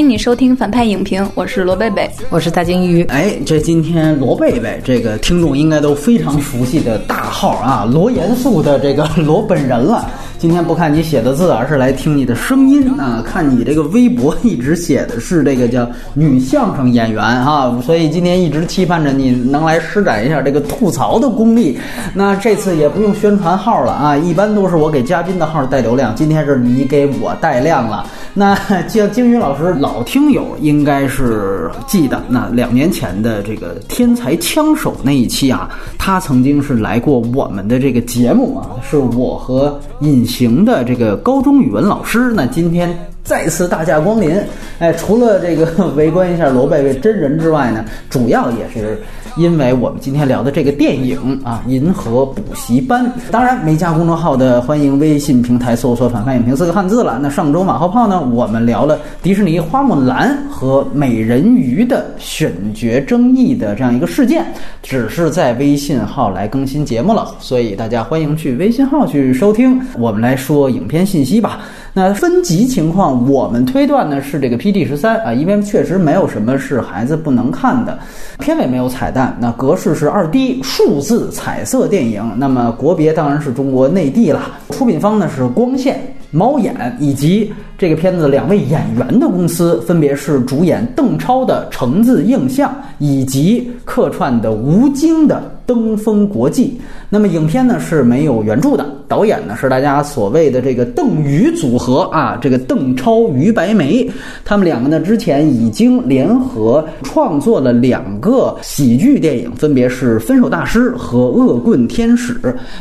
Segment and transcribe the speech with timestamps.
[0.00, 3.02] 欢迎你收听反派影评，我是罗贝贝，我是大金鱼。
[3.10, 10.10] 哎，这今天罗贝贝这个听众应该都非常熟悉的大号啊，罗严肃的这个罗本人了。
[10.40, 13.22] 今天不看你写的字，而是来听你的声音啊！
[13.22, 21.78] 看你这个微博一直写的是这个叫女相声演员啊，所以今天一直期盼着你能来施展一下这个吐槽的功力。
[22.14, 28.06] 那这次也不用宣传号了啊，一般都是我给嘉宾的号带流量，今天是你给我带量了。
[28.32, 35.68] 那叫金鱼老师老听友应该是记得，那两年前的这个天才枪手那一期啊，
[35.98, 40.29] 他曾经是来过我们的这个节目啊，是我和尹。
[40.30, 44.40] 行的这个高中语文老师，那今天再次大驾光临。
[44.78, 48.96] 哎，除了这个 围观一下罗贝贝真人之外呢，主要也是。
[49.40, 57.18] 因为我们今天聊的这个电影啊，《银河补习班》，当然没加公众号的，欢迎微信平台搜索“反派影评”四个汉字了。
[57.22, 64.44] 那上周马后炮呢，我们聊了迪士尼《花木兰》和《美人鱼》的选角争议的这样一个事件，
[64.82, 69.80] 只是在微信号来更新节目了，所以大家欢迎去微信号去收听。
[69.98, 71.60] 我们来说影片信息吧。
[71.92, 77.98] 那分级情况，我们推断呢是这个 P D 十三啊，因为确实没有什么是孩子不能看的。
[78.38, 82.22] 片尾没有彩蛋，那格式是二 D 数字彩色电影。
[82.36, 84.52] 那么国别当然是中国内地了。
[84.70, 96.78] 出品方呢是光线、猫眼以及这个片子两位演员的公司，分别是主演邓超的橙子映像以及客串的吴京的登峰国际。
[97.08, 98.84] 那么影片呢是没有原著的。
[99.08, 104.08] 导演呢是大家所谓的这个邓于组合啊，这个邓超、于白眉，
[104.44, 112.34] 他们两个呢之前已经联合创作了两个喜剧电影，分别是《分手大师》和《恶棍天使》。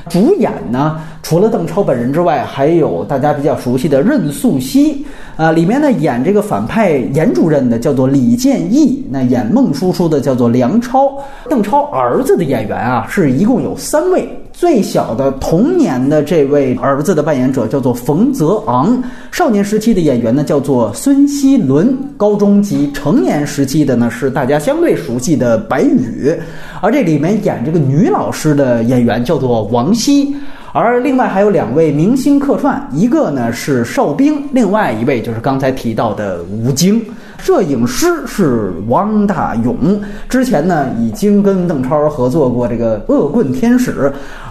[0.09, 4.88] 主演呢除了邓超本人之外，还有大家比较熟悉的任素汐。
[5.35, 11.11] 啊，里面呢演这个反派严主任的叫做李建义，那演孟叔叔的叫做梁超。
[11.49, 14.27] 邓超儿子的演员啊是一共有三位。
[14.51, 19.01] 最小的童年的这位儿子的扮演者叫做冯泽昂，
[19.31, 26.35] 少年时期的演员呢叫做孙希伦，高中及成年时期的呢是大家相对熟悉的白宇，
[26.81, 30.35] 而这里面演这个女老师的演员叫做王希，
[30.71, 37.01] 而另外还有两位明星客串，一个呢是邵兵，另外一位就是刚才提到的吴京。
[37.41, 39.77] 摄影师是王大勇，
[40.27, 43.91] 之前呢已经跟邓超合作过这个《恶棍天使》，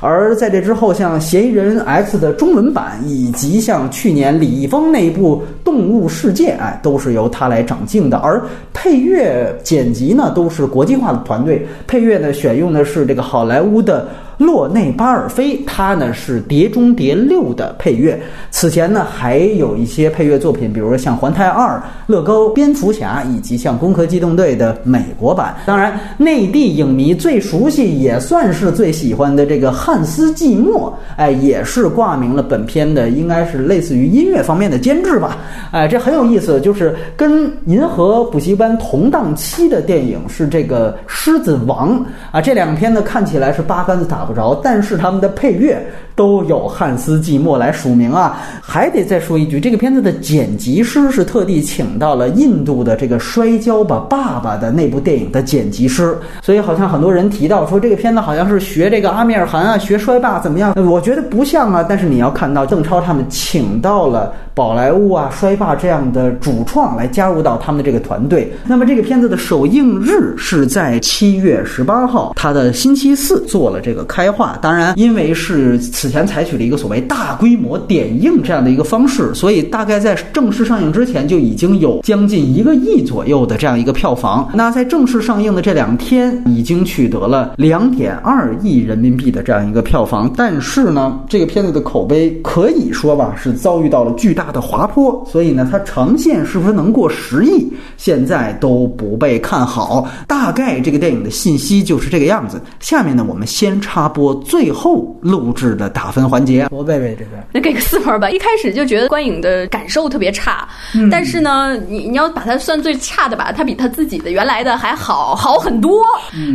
[0.00, 8.16] 而在这之后，像《嫌疑人 X》的中文版，以及像去年李易峰那一部《动物世界》，哎，都是由他来掌镜的。
[8.16, 8.42] 而
[8.72, 14.08] 配乐剪辑呢，都是国际化的团队，配乐呢选用的是这个好莱坞的。
[14.38, 18.18] 洛内巴尔菲，他呢是《碟中谍六》的配乐。
[18.52, 21.76] 此前呢还有一些配乐作品，比如说像《环太二》、
[22.06, 25.56] 《乐高蝙蝠侠》，以及像《攻壳机动队》的美国版。
[25.66, 35.36] 当然，内地影迷最熟悉，也算是最喜欢的这个汉斯季默，哎，也是挂名了本片的，应该是类似于音乐方面的监制吧。
[35.72, 41.98] 哎，这很有意思，就是跟《银河补习班》同档期的电影是这个《狮子王》
[42.30, 44.27] 啊，这两片呢看起来是八竿子打。
[44.28, 45.82] 不着，但是他们的配乐
[46.14, 48.38] 都有汉斯季默来署名啊！
[48.60, 60.74] 还得再说一句，这个片子的剪辑师是特地请到了印度的这个《摔跤吧，爸爸》的那部电影的剪辑师，所以好像很多人提到说这个片子好像是学这个阿米尔汗啊，学摔霸怎么样？
[60.86, 61.86] 我觉得不像啊。
[61.88, 68.52] 但是你要看到邓超他们请到了宝莱坞啊、摔霸这样的主创来加入到他们的这个团队。
[68.66, 74.04] 那么这个片子的首映日是在七月十八号，他的星期四做了这个。
[74.08, 84.50] 开开化，当然，因为是此前采取了一个所谓大规模点映这样的一个方式，所以大概在正式上映之前就已经有将近一个亿左右的这样一个票房。
[84.52, 90.28] 那在正式上映的这两天，已经取得了两点二亿人民币的这样一个票房。
[90.36, 100.08] 但是呢，这个片子的口碑可以说吧是遭遇到了巨大的滑坡，所以呢，它长线是不是能过十亿，现在都不被看好。
[100.26, 102.60] 大概这个电影的信息就是这个样子。
[102.80, 104.07] 下面呢，我们先插。
[104.08, 108.30] 播最后录制的打分环节，罗贝贝这边那给个四分吧。
[108.30, 110.66] 一开始就觉得观影的感受特别差，
[111.10, 116.02] 但是呢，你你要把它算最差的吧，它比他自己的原来的还好好很多。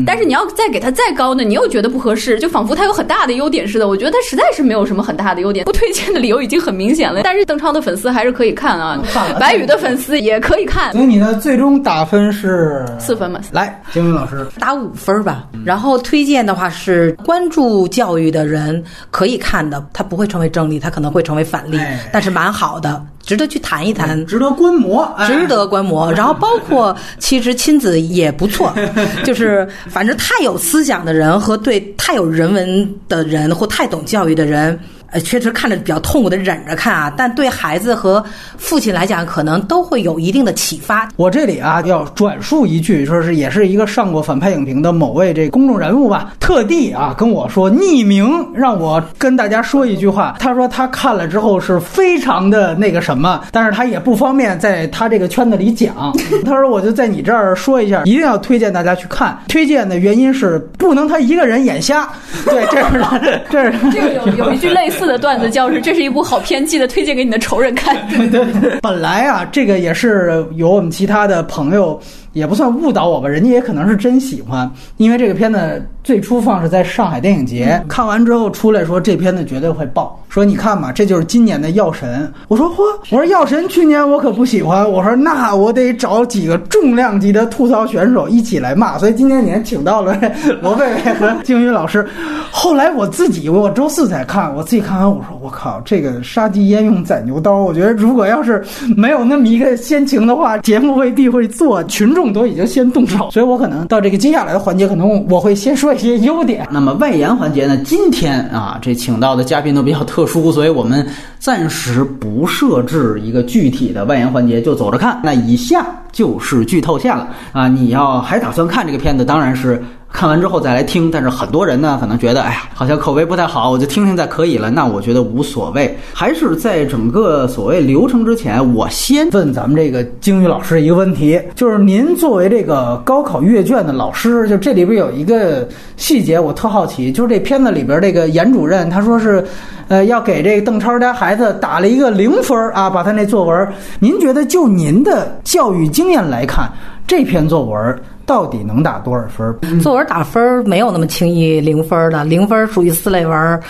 [0.05, 3.87] 但是你要再给他再高呢，你又觉得不合适，就仿佛他有很大的优点似的。
[3.87, 7.21] 我觉得他实在是没有什么很大的优点，不推荐的理由已经很明显了。
[7.23, 8.99] 但是邓超的粉丝还是可以看啊，
[9.39, 10.91] 白宇的粉丝也可以看。
[10.93, 13.39] 所以你的最终打分是四分嘛？
[13.51, 15.45] 来，金明老师打五分吧。
[15.65, 17.42] 然后推荐的话是关。
[17.43, 18.81] 关注教育的人
[19.11, 21.99] 可以以看的，他不会成为正例，他可能会成为反例，哎。
[22.13, 24.25] 但是蛮好的，值得去谈一谈。
[24.25, 25.27] 值得观摩，哎。
[25.27, 28.73] 值得观摩， 然后包括其实亲子也不错，
[29.25, 34.79] 就是反正太有思想的人和对太有人文的人或太懂教育的人，
[35.13, 38.23] 呃，确实看着比较痛苦的忍着看啊，但对孩子和
[38.57, 41.07] 父亲来讲，可能都会有一定的启发。
[41.15, 50.35] 我这里啊要转述一句，说是也是一个上过反派影评的某位这公众人物吧，特地啊跟我说匿名让我跟大家说一句话。
[50.39, 56.11] 他说他看了之后是非常的那个什么，但是他也不方便在他这个圈子里讲。
[56.43, 59.37] 他说我就在你这儿说一下，一定要推荐大家去看。
[59.47, 62.09] 推荐的原因是不能他一个人眼瞎，
[62.45, 63.03] 对，这是
[63.51, 67.95] 这是这个有有一句类似的段子，叫是这是一部好片，记得推荐给你的仇人看。
[68.81, 71.99] 本来啊，这个也是有我们其他的朋友，
[72.33, 82.31] 也不算误导我吧，人家也可能是真喜欢，因为这个片子最初放是在上海电影节，看完之后出来说这片子绝对会爆，说你看吧，这就是今年的药神。
[82.47, 82.81] 我说嚯，
[83.11, 90.19] 我说药神去年我可不喜欢，我说那我得找几个重量级的吐槽选手一起来骂，所以今年你还请到了
[90.61, 92.05] 罗贝贝和鲸鱼老师。
[92.51, 97.55] 后来我自己我周四才看，我自己看完我说我靠，这个杀鸡焉用宰牛刀？
[97.55, 98.63] 我觉得如果要是
[98.95, 106.65] 没有那么一个先情的话，节目未必会做，群众更多已经先动手，所以我可能到这个接下来的环节，可能我会先说一些优点。
[106.71, 111.05] 那么外延环节呢，今天啊，这请到的嘉宾都比较特殊，所以我们
[111.37, 115.19] 暂时不设置一个具体的外延环节，就走着看。
[115.21, 117.67] 那以下就是剧透线了啊！
[117.67, 119.83] 你要还打算看这个片子，当然是。
[120.13, 124.69] 看完之后再来听，但是很多人呢可能觉得，哎呀，好像口碑不太好，我就听听再可以了。
[124.69, 135.67] 那我觉得无所谓，还是在整个所谓流程之前，我先问咱们这个鲸鱼老师一个问题，就是您作为这个高考阅卷的老师，就这里边有一个
[135.97, 139.43] 细节我特好奇，就是这片子里边这个严主任他说是，
[139.87, 143.67] 呃，要给这个邓超家孩子打了一个零分啊，把他那作文，
[143.99, 146.71] 您觉得就您的教育经验来看，
[147.07, 149.55] 这篇作文到底能打多少分儿？
[149.81, 153.61] 作文打分儿没有那么轻易零分儿的，零分儿属于四类文儿，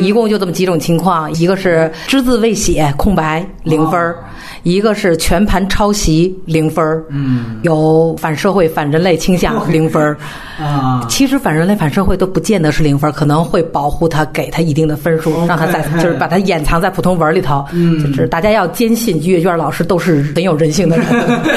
[0.00, 4.18] 一共就这么几种情况：一个是只字未写空白零分儿，
[4.62, 10.16] 一个是全盘抄袭零分儿，嗯，有反社会、反人类倾向 零分儿。
[10.60, 17.64] 啊，其实反人类、反社会都不见得是零分儿，可能会保护他，给他一定的分数，让他在 就是把它掩藏在普通文儿里头。
[17.72, 21.06] 嗯，就是大家要坚信阅卷老师都是很有人性的人。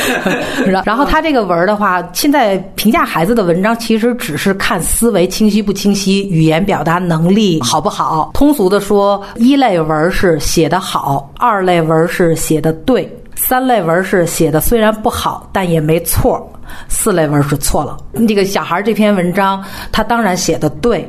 [0.65, 8.31] 然然后他这个文儿的话，现在评价孩子的文章其实只是看思维清晰不清晰，语言表达能力好不好。
[8.33, 12.94] 通俗的说，一类文儿是写的好，二类文儿是写的对。
[13.35, 16.51] 三类文是写的虽然不好，但也没错。
[16.87, 17.97] 四类文是错了。
[18.27, 21.07] 这个小孩这篇文章，他当然写的对。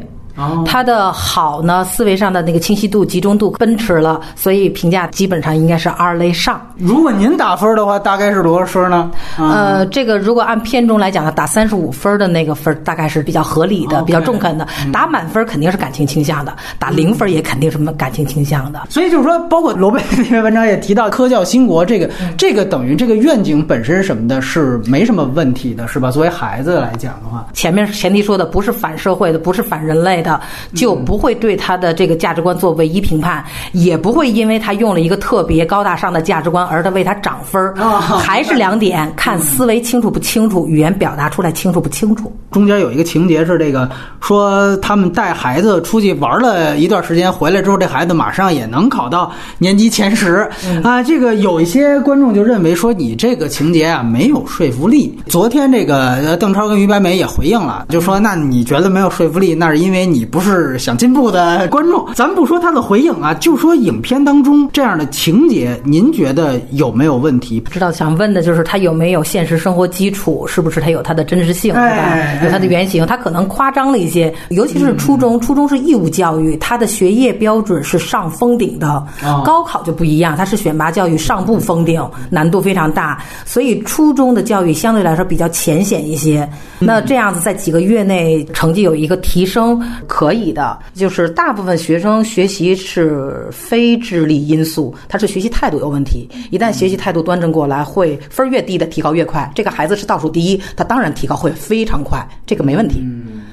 [0.66, 6.60] 他的好呢，思维上的那个清晰度、集中度奔驰了，所以评价基本上应该是二类上。
[6.76, 9.10] 如果您打分的话，大概是多少分呢？
[9.38, 14.66] 呃，这个如果按片中来讲呢，打三十五分的那个分大概是比较合理的、比较中肯的。
[14.92, 18.82] 打满分肯定是感情倾向的，打零分也肯定是感情倾向的。
[18.88, 26.10] 所以就是说，包括罗贝那篇文章也提到科教兴国这个，这个等于这个愿景本身什么的是没什么问题的，是吧？
[26.10, 30.25] 作为孩子来讲的话，前面前提说的不是反社会的，不是反人类的，
[30.74, 37.74] 就不会对他的这个价值观做唯一评判，也不会因为他用了一个特别高大上的价值观而他为他涨分儿。
[38.00, 42.32] 还是两点，看思维清楚不清楚，语言表达出来清楚不清楚。
[42.50, 43.88] 中间有一个情节是这个，
[44.20, 50.48] 说他们带孩子出去玩了一段时间，回来之后这孩子马上也能考到年级前十、
[50.82, 51.02] 啊。
[51.02, 55.18] 这个有一些观众就认为说你这个情节啊没有说服力。
[55.26, 62.06] 昨天这个呃邓超跟于白眉也回应了，就说那你觉得没有说服力，那是因为你不是想进步的观众。
[62.14, 67.60] 咱不说他的回应啊，就说影片当中这样的情节，您觉得有没有问题？
[67.70, 72.44] 知道想问的就是他有没有现实生活基础，是不是他有他的真实性，对哎吧？
[72.46, 78.88] 有他的原型，他可能夸张了一些，尤其是初中，初中是义务教育，他的学业标准是上封顶的，
[79.22, 86.48] 哦高考就不一样，他是选拔教育上不封顶，难度非常大，所以初中的教育相对来说比较浅显一些。
[86.78, 90.78] 那这样子在几个月内成绩有一个提升，可以的。
[90.94, 96.28] 就是大部分学生学习是非智力因素，他是学习态度有问题。
[96.50, 99.50] 一旦学习态度端正过来，会分儿越低的提高越快。
[99.54, 103.04] 这个孩子是倒数第一，他当然提高会非常快，这个没问题。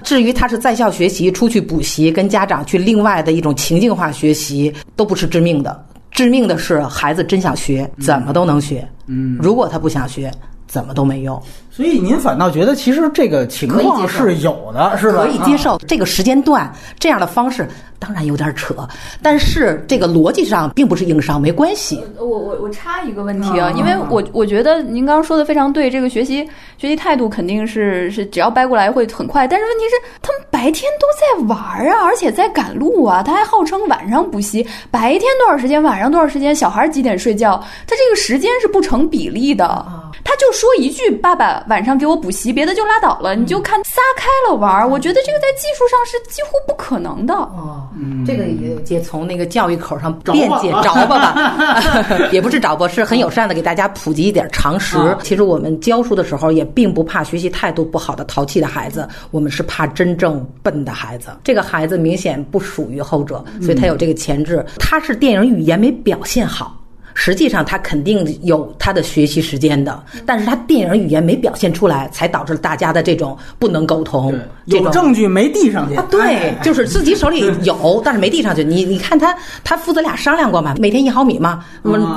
[0.03, 5.86] 至于他是在校学习、出去补习、跟家长去另外的一种情境化学习，都不是致命的。
[6.12, 8.88] 致命的是孩子真想学，怎么都能学。
[9.07, 10.31] 嗯，如果他不想学，
[10.67, 11.41] 怎么都没用。
[11.75, 15.24] 所以您反倒觉得其实这个情况是有的，是吧？
[15.24, 18.88] 可以接受这个时间段这样的方式，当然有点扯，
[19.24, 22.00] 但是这个逻辑上并不是硬伤，没关系。
[22.20, 39.84] 我我我插一个问题啊，因为我我觉得您刚刚说的非常对，这个学习学习态度肯定是是只要掰过来会很快，但是问题是他们白天都在玩啊，而且在赶路啊，他还号称晚上补习，白天多少时间，晚上多少时间，小孩几点睡觉，他这个时间是不成比例的。
[40.25, 47.34] 他就说一句：“爸爸晚上给我补习，别的就拉倒了，你就看撒开了玩儿。”我觉得这个在技术上是几乎不可能的。
[47.34, 47.88] 哦，
[48.25, 54.98] 这个也也从那个教育口上辩解着吧吧， 也不是找吧，是很友善的给大家普及一点常识。
[55.24, 61.29] 其实我们教书的时候也并不怕学习态度不好的淘气的孩子，我们是怕真正笨的孩子。
[61.43, 64.65] 这个孩子明显不属于后者，所以他有这个潜质。
[64.79, 66.77] 他是电影语言没表现好。
[67.13, 74.34] 实际上他肯定有他的学习时间的，但是他电影语言没表现出来，才导致了大家的这种不能沟通。
[74.65, 76.05] 有证据没递上去啊？
[76.10, 78.63] 对，就是自己手里有，但是没递上去。
[78.63, 80.74] 你你看他，他父子俩商量过吗？
[80.79, 81.63] 每天一毫米吗？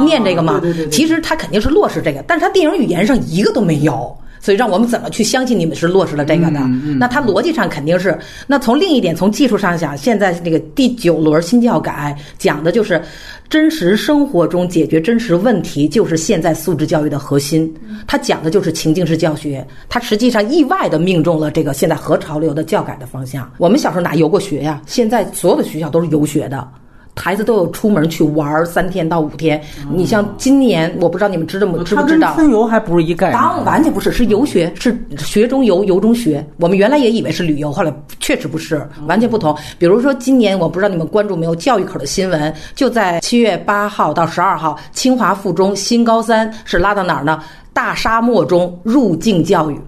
[0.04, 0.60] 念这个吗？
[0.90, 4.16] 其实他肯定是落实这个，但是他电影语言上一个都没有。
[4.40, 6.60] 所以让我们怎么去相信你们是落实了这个的？
[6.98, 8.16] 那他逻辑上肯定是。
[8.46, 13.02] 那从另一点，从技术上讲，现在这个第九轮新教改讲的就是
[13.48, 17.72] 真实生活中解决真实问题，就是现在素质教育的核心。
[18.06, 23.50] 他讲的就是情境式教学，他实际上意外的命中了这个现在核潮流的教改的方向。
[23.58, 24.80] 我们小时候哪游过学呀？
[24.86, 26.68] 现在所有的学校都是游学的。
[27.16, 29.60] 孩子都有出门去玩三天到五天。
[29.90, 32.34] 你像今年，我不知道你们知道知不知道？
[32.34, 33.40] 春游还不是一概念。
[33.40, 36.46] 当完全不是，是游学，是学中游，游中学。
[36.58, 39.56] 我们原来也以为是旅游，后来确实不是，完全不同。
[39.78, 47.42] 比如说今年，我不知道你们关注没有教育口的新闻，就在七月八号到十二号，清华附中新高三是拉到哪儿呢？
[47.72, 49.80] 大沙漠中入境教育，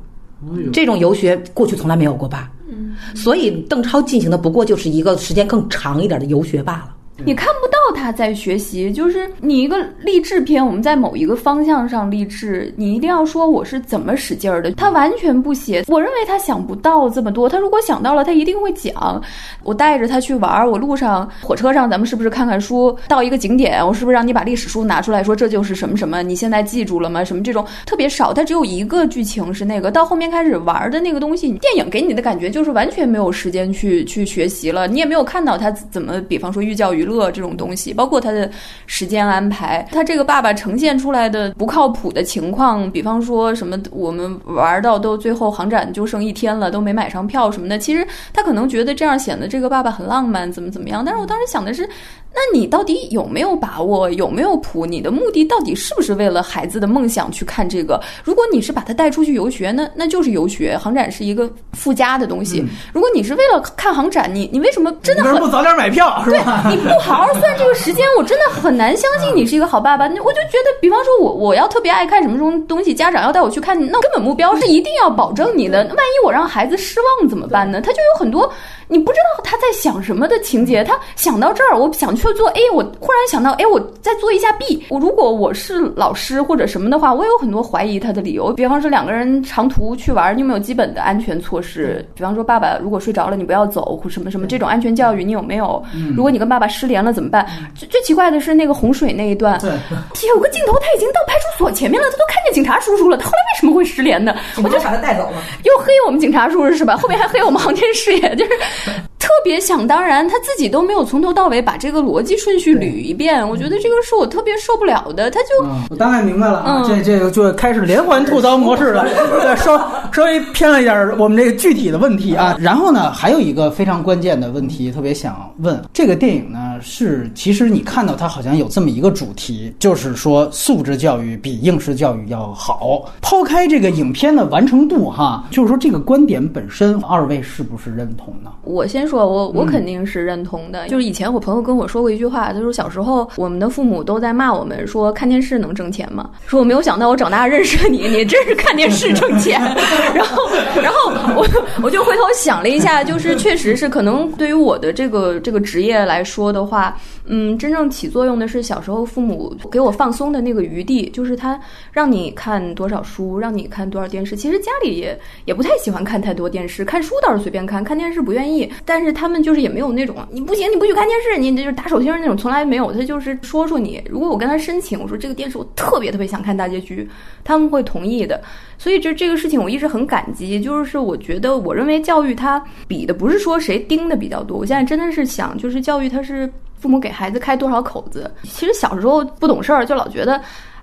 [0.72, 2.50] 这种游学过去从来没有过吧？
[2.70, 6.94] 嗯，所以邓超进行的不过就是一个时间更长一点的游学罢了。
[7.24, 14.70] 你看不到他在学习，就是你一个励志片，我们在某一个方向上励志，你一定要说我是怎么使劲儿的。
[14.72, 17.48] 他完全不写，我认为他想不到这么多。
[17.48, 19.20] 他如果想到了，他一定会讲。
[19.64, 22.96] 我带着他去玩儿，我路上火车上，咱们是不是看看书？
[23.08, 26.22] 到一个景点，我是不是让你把历史书拿出来说这就是什么什么？
[26.22, 27.24] 你现在记住了吗？
[27.24, 29.90] 什么这种特别少，他只有一个剧情是那个。
[29.90, 37.07] 到后面开始玩的那个东西，电影给你的感觉就是完全没有时间去去学习了，你也没有看到他怎么，比方说寓教于。
[37.08, 38.48] 乐这种东西，包括他的
[38.86, 47.78] 时间安排，他这个爸爸呈现出来的不靠谱的情况，比方说什么，我们玩到都最后航展就剩一天了，都没买上票什么的。
[47.78, 51.02] 其实他可能觉得这样显得这个爸爸很浪漫，怎么怎么样。
[51.04, 51.88] 但是我当时想的是。
[52.32, 54.08] 那你到底有没有把握？
[54.10, 54.86] 有没有谱？
[54.86, 58.00] 你的目的到底是不是为了孩子的梦想去看这个？
[58.22, 62.64] 如果你是把他带出去游学，那那就是游学，航展是一个附加的东西。
[62.92, 66.22] 如果你是为了看航展，你你为什么真的很不早点买票？
[66.24, 66.64] 是吧？
[66.70, 70.04] 你不好好算这个时间，我真的很难相信你是一个好爸爸。
[70.04, 75.78] 我就觉得，比方说我我要特别爱看什么什么东西，家长要带我去看，那根本目标是一定要保证你的。
[75.78, 77.80] 万一我让孩子失望怎么办呢？
[77.80, 78.48] 他就有很多。
[78.88, 84.82] 你不知道他在想什么的情节，他想到这儿，我想去做 A，我忽然想到，哎，我再做一下 B。
[84.88, 88.52] 我如果我是老师或者什么的话，我有很多怀疑他的理由。
[88.54, 92.02] 比方说两个人长途去玩，你有没有基本的安全措施？
[92.14, 95.82] 比方说爸爸如果睡着了，你不要走或什么什么这种安全教育，你有没有？
[96.16, 97.46] 如果你跟爸爸失联了怎么办？
[97.74, 104.34] 最最奇怪的是那个洪水那一段，有个镜头他已经到派出所前面了，他都看见警察叔叔了，他后来为什么会失联呢？
[104.56, 106.96] 我就把他带走了，又黑我们警察叔叔是吧？
[106.96, 108.50] 后面还黑我们航天事业，就是。
[108.86, 109.17] But-
[109.48, 115.30] 别想当然，他自己都没有从头到尾把这个逻辑顺序捋一遍，我觉得这个是我特别受不了的。
[115.30, 119.06] 他就我大概明白了啊，这这个就开始连环吐槽模式了，
[119.56, 122.58] 稍稍微偏了一点我们这个具体的问题啊。
[122.60, 133.10] 然后呢，还有一个非常关键的问题，特别想问：这个电影呢，是其实你看到它好像有这么一个主题，就是说素质教育比应试教育要好。
[133.22, 138.50] 抛开这个影片的完成度哈，就是说这个观点本身，二位是不是认同呢？
[138.64, 139.28] 我先说。
[139.28, 146.28] 我我肯定是认同的，就是以前我朋友跟我说过一句话，他说小时候我们的父母都在骂我们说看电视能挣钱吗？
[146.46, 149.60] 说我没有想到我长大认识了你，你真是看电视挣钱。
[150.14, 150.50] 然后
[150.82, 151.46] 然后我
[151.82, 156.96] 我就回头想了一下，就是确实是可能对于我的这个这个职业来说的话，
[157.28, 161.60] 嗯，真正起作用的是小时候父母给我放松的那个余地，就是他
[161.92, 164.34] 让你看多少书，让你看多少电视。
[164.34, 168.70] 其实家里也也不太喜欢看太多电视，看书倒是随便看，看电视不愿意。
[168.84, 172.92] 但是他们就是也没有那种你不行，你不许看电视，你就是打手心那种，从来没有。
[172.92, 174.02] 他就是说说你。
[174.08, 177.08] 如果我跟他申请，我说这个电视我特别特别想看大结局，
[177.44, 178.40] 他们会同意的。
[178.78, 180.60] 所以就这个事情，我一直很感激。
[180.60, 188.30] 就是我觉得，我认为教育它比的不是说谁盯的比较多，我现在真的是想，就是教育它是父母给孩子开多少口子。
[188.44, 190.40] 其实小时候不懂事儿，就老觉得。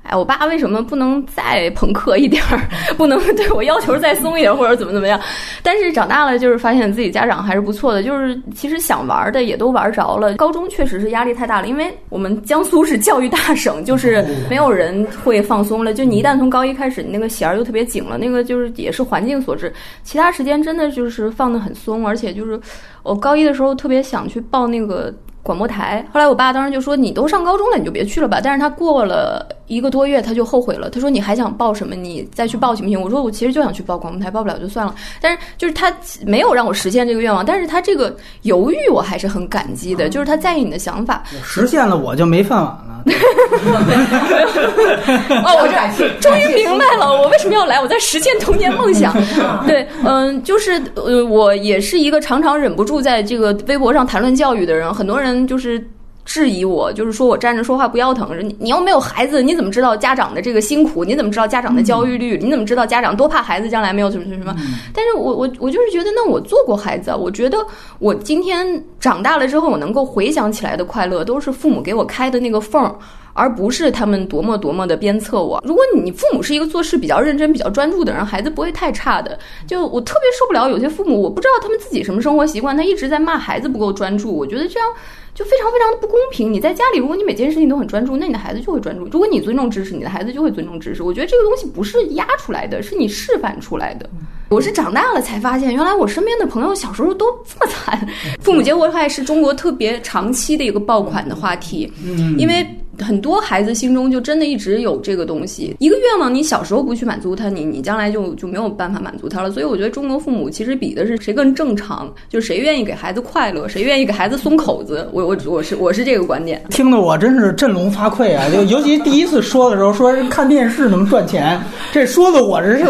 [0.07, 2.61] 哎，我爸为什么不能再朋克一点儿？
[2.95, 5.19] 不能对我要求再松一点，或者怎么怎么样？
[5.63, 10.35] 但是长大了，就是发现自己家长还是不错的，就是其实想玩的也都玩着了。
[10.35, 15.91] 高中确实是压力太大了，因为我们江苏是教育大省，就是没有人会放松了。
[15.91, 19.73] 就你一旦从高一开始，你那个弦儿就特别紧了，那个就是也是环境所致。
[20.03, 22.61] 其他时间真的就是放得很松，而且就是
[23.01, 25.11] 我高一的时候特别想去报那个。
[25.45, 30.89] 广播台，后来我爸当时就说：“你都上高中了，你就别去了吧。”但是他过了一个多月，他就后悔了。
[30.89, 31.95] 他说：“你还想报什么？
[31.95, 35.91] 你再去报行不行？”我说：“我其实就想去报广播台，报不了就算了。”但是就是他
[36.25, 41.23] 没有让我实现这个愿望，但是他这个犹豫我还是很感激的，就是他在意你的想法。
[41.43, 42.81] 实现了我就没饭碗了。
[45.45, 45.67] 哦，我
[45.97, 47.79] 这终于明白了，我为什么要来？
[47.79, 49.13] 我在实现童年梦想。
[49.67, 55.45] 对，嗯，就是呃，我也是一个常常忍不住在这个微博上谈论教育的人，很多人。
[55.47, 55.83] 就是
[56.25, 58.35] 质疑我，就是说我站着说话不腰疼。
[58.41, 61.05] 你你又没有孩子，你怎么知道家长的这个辛苦？
[61.05, 62.37] 你怎么知道家长的焦虑率？
[62.41, 64.55] 你怎么知道家长多怕孩子将来没有什么什么什么？
[64.93, 67.57] 但是我我我就是觉得，那我做过孩子，我觉得
[67.99, 72.95] 我今天长大了之后，我能够回想起来的快乐，都是父母给我开的那个缝儿。
[73.35, 75.61] 而不是他们多么多么的鞭策我。
[75.65, 79.37] 如果你父母是一个做事比较认真、比较专注的人，孩子不会太差的。
[79.67, 84.33] 就我特别受不了有些父母，我不知道他们自己什么生活习惯，他一直在骂孩子不够专注。
[84.33, 84.89] 我觉得这样
[85.33, 86.51] 就非常非常的不公平。
[86.51, 91.03] 你在家里，如果你每件事情都很专注，那你的孩子就会专注；如果你尊重知识，你的孩子就会尊重知识。
[91.03, 94.09] 我觉得这个东西不是压出来的，是你示范出来的。
[94.47, 98.07] 我是长大了才发现，原来我身边的朋友小时候都这么惨。
[98.39, 101.91] 父母结婚还是中国特别长期的一个爆款的话题，
[102.37, 102.65] 因为。
[102.99, 109.51] 很多孩子心中就真的一直有这个东西，一个愿望，你小时候不去满足他，你你将来就就没有办法满足他了。
[109.51, 115.09] 所以我觉得中国父母其实比的是谁更正常，就是谁愿意给孩子快乐，谁愿意给孩子松口子。
[115.11, 116.61] 我我我是 我是这个观点。
[116.69, 118.49] 听得我真是振聋发聩啊！
[118.53, 121.59] 就尤其第一次说的时候，说看电视能赚钱，
[121.91, 122.85] 这说的我这是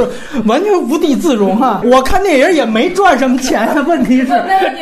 [0.45, 1.81] 完全无地自容啊。
[1.91, 4.27] 我看电影也没赚什么钱， 问题是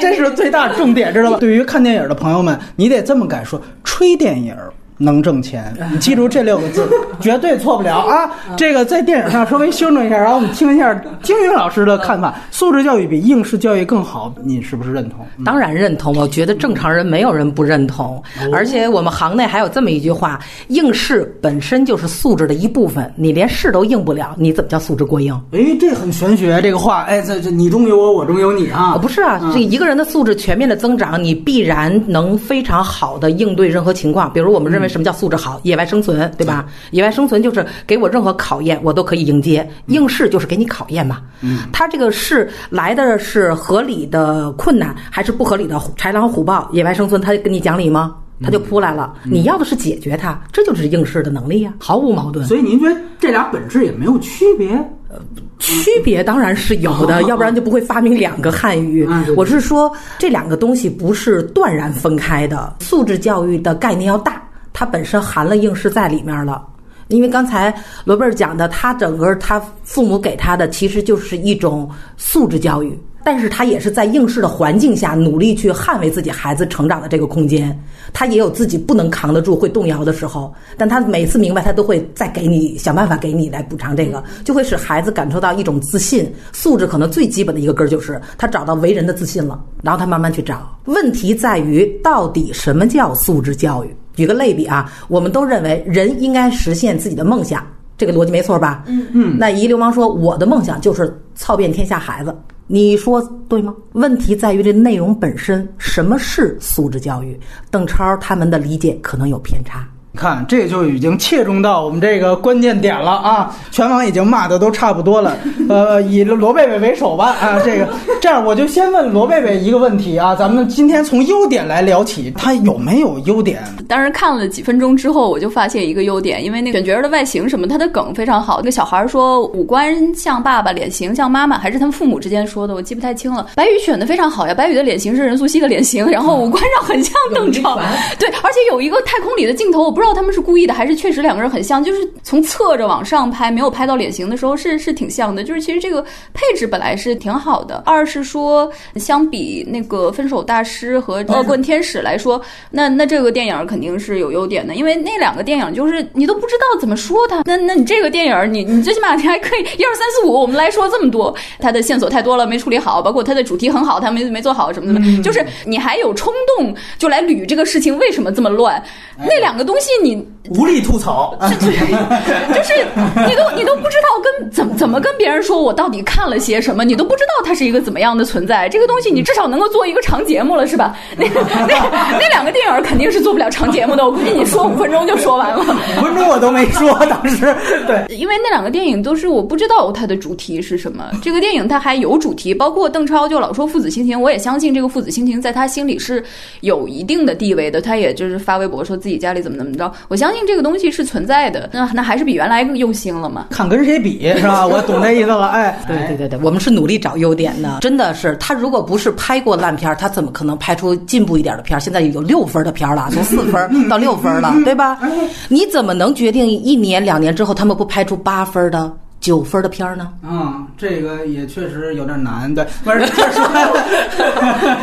[0.01, 1.38] 这是最大重点，知道吧？
[1.39, 4.55] 对于看电影的朋友们，你得这么敢说，吹电影。
[4.97, 6.88] 能挣钱， 你记住这六个字，
[7.19, 8.29] 绝对错不了啊！
[8.56, 15.25] 这个在电影上稍微修正一下，然后我们听一下金云老师的看法：素质教育比应试教育更好，你是不是认同？
[15.43, 18.21] 当然认同，我觉得正常人没有人不认同。
[18.51, 25.34] 而且我们行内还有这么一句话：应试本身就是素质的一部分，你连试都应不了，你怎么叫素质过硬？
[25.51, 28.97] 哎，这很玄学，这个话，哎，这这你中有我，我中有你啊！
[29.01, 34.93] 不是啊，这一个人的素质全面的增长，你必然能非常好的应对任何情况，比如我们认为。
[34.93, 35.60] 什么叫素质好？
[35.63, 36.67] 野外生存，对吧？
[36.91, 39.67] 野外生存就是给我任何考验，我都可以迎接。
[39.88, 41.19] 应试就是给你考验嘛。
[41.41, 46.69] 嗯，他这个是来的是合理的困难，还是不合理的豺狼虎豹？
[46.74, 48.15] 野外生存，他跟你讲理吗？
[48.43, 49.15] 他就扑来了。
[49.24, 52.46] 你要的是解决它，这就是应试的能力呀，毫无矛盾。
[52.46, 54.69] 所以您觉得这俩本质也没有区别？
[55.10, 55.19] 呃，
[55.58, 59.10] 区别当然是有的， 要不然就不会发明两个汉语。
[59.36, 62.76] 我是说，这两个东西不是断然分开的。
[62.80, 64.39] 素质教育的概念要大。
[64.73, 66.65] 它本身含了应试在里面了，
[67.07, 77.77] 因为刚才罗贝尔讲的，他整个他父母给他的其实就是一种素质教育，但是他也是在应试的环境下努力去捍卫自己孩子成长的这个空间，
[78.12, 86.33] 他也有自己不能扛得住、会动摇的时候，但他每次明白，他都会再给你想办法给你来补偿这个，就会使孩子感受到一种自信。
[86.51, 90.75] 素质可能最基本的一个根儿就是他找到为人的自信了，然后他慢慢去找。
[90.86, 93.95] 问题在于，到底什么叫素质教育？
[94.15, 97.65] 举个类比啊，我们都认为人应该实现自己的梦想，
[97.97, 98.84] 这个逻辑没错吧？
[98.88, 99.38] 嗯嗯。
[99.38, 102.36] 那一流氓说我的梦想就是操遍天下孩子，
[102.67, 103.73] 你说对吗？
[103.93, 107.39] 问题在于这内容本身，什么是素质教育？
[107.71, 109.88] 邓超他们的理解可能有偏差。
[110.15, 113.56] 你看，这就已经切中到我们这个关键点了啊！
[113.71, 115.36] 全网已经骂的都差不多了，
[115.67, 117.60] 呃， 以罗贝贝为首吧啊！
[117.65, 117.89] 这个
[118.21, 123.60] 这样，我就先问罗贝贝一个问题啊，咱们今天从优点来聊起，他有没有优点？
[123.88, 128.58] 当时看了几分钟之后，我就发现一个优点，因为那个选角的外形什么，他的梗非常好。
[128.60, 133.47] 那个小孩说五官像爸爸，脸型像妈妈，还是他们父母之间说的，我记不太清了。
[133.56, 137.80] 白宇选的非常好呀，白宇的脸型是任素汐的脸型，然后五官上很像邓 超，
[138.19, 145.43] 对，而且有一个太空里的镜头，我不知道他们是故意的还是确实两个人很像，就是从侧着往上拍，没有拍到脸型的时候是是挺像的。
[145.43, 146.01] 就是其实这个
[146.33, 147.81] 配置本来是挺好的。
[147.85, 157.41] 二是说，相比那个《分手大师》和《恶棍天使》来说，那那这个电影肯定是有优点的，因为那两个电影就是你都不知道怎么说它。
[157.45, 168.83] 那那你这个电影，你你最起码你还可以一二三四五，我们来说这么多，它的线索太多了，没处理好，包括它的主题很好，它没没做好什么什么，就是你还有冲动就来捋这个事情为什么这么乱。
[169.17, 170.27] 那两个东西你。
[170.49, 172.86] 无力吐槽， 就是
[173.25, 178.67] 你都你都不知道跟怎么怎么跟别人说，我到底看了些什么，你都不知道它是一个怎么样的存在。
[178.67, 180.97] 这个东西你至少能够做一个长节目了，是吧？
[181.15, 181.25] 那
[181.65, 185.60] 那那两个电影肯定是做不了长节目的，我估计你说五分钟就说完了。
[185.97, 187.56] 五分钟我都没说，当时
[187.88, 191.10] 对， 因为那两个电影都是我不知道它的主题是什么。
[191.21, 196.21] 这个电影它还有主题，包括邓超就老说父子亲情，我也相信这个父子亲情在他心里是
[196.60, 197.79] 有一定的地位的。
[197.79, 200.43] 他也就是发微博说自己家里怎么怎么着，我相信。
[200.46, 203.48] 这个东西是存在的，那那还是比原来更用心了嘛？
[203.50, 204.67] 看跟谁比是吧？
[204.67, 205.48] 我懂那意思了。
[205.48, 211.80] 哎，对对对对，我们是努力找优点的，真的是他如果不是拍过烂片，他怎么可能拍出进步一点的片？
[211.80, 215.00] 现在有六分的片了，从四分到六分了，对吧？
[215.48, 218.91] 你怎么能决定一年两年之后他们不拍出八分的、
[219.22, 220.10] 九分的片儿呢？
[220.24, 222.54] 嗯，这个也确实有点难。
[222.54, 223.00] 对，不是，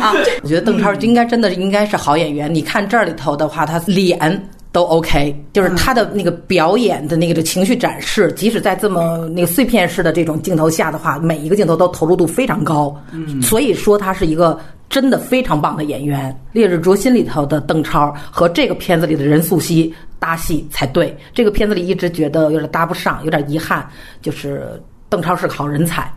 [0.01, 0.11] 啊，
[0.41, 2.51] 我觉得邓超应该真的应该是好演员。
[2.51, 4.43] 你看这里头的话，他脸。
[4.71, 12.95] 都 OK，就是他的那个表演的那个情绪展示，即使在这么那个碎片式的这种镜头下的话，每一个镜头都投入度非常高。
[13.11, 14.57] 嗯，所以说他是一个
[14.89, 16.31] 真的非常棒的演员。
[16.53, 21.17] 《烈日灼心》里头的邓超和这个片子里的任素汐搭戏才对。
[21.33, 23.85] 这个片子里一直觉得有点搭不上，有点遗憾，
[24.21, 26.09] 就是邓超是个好人才。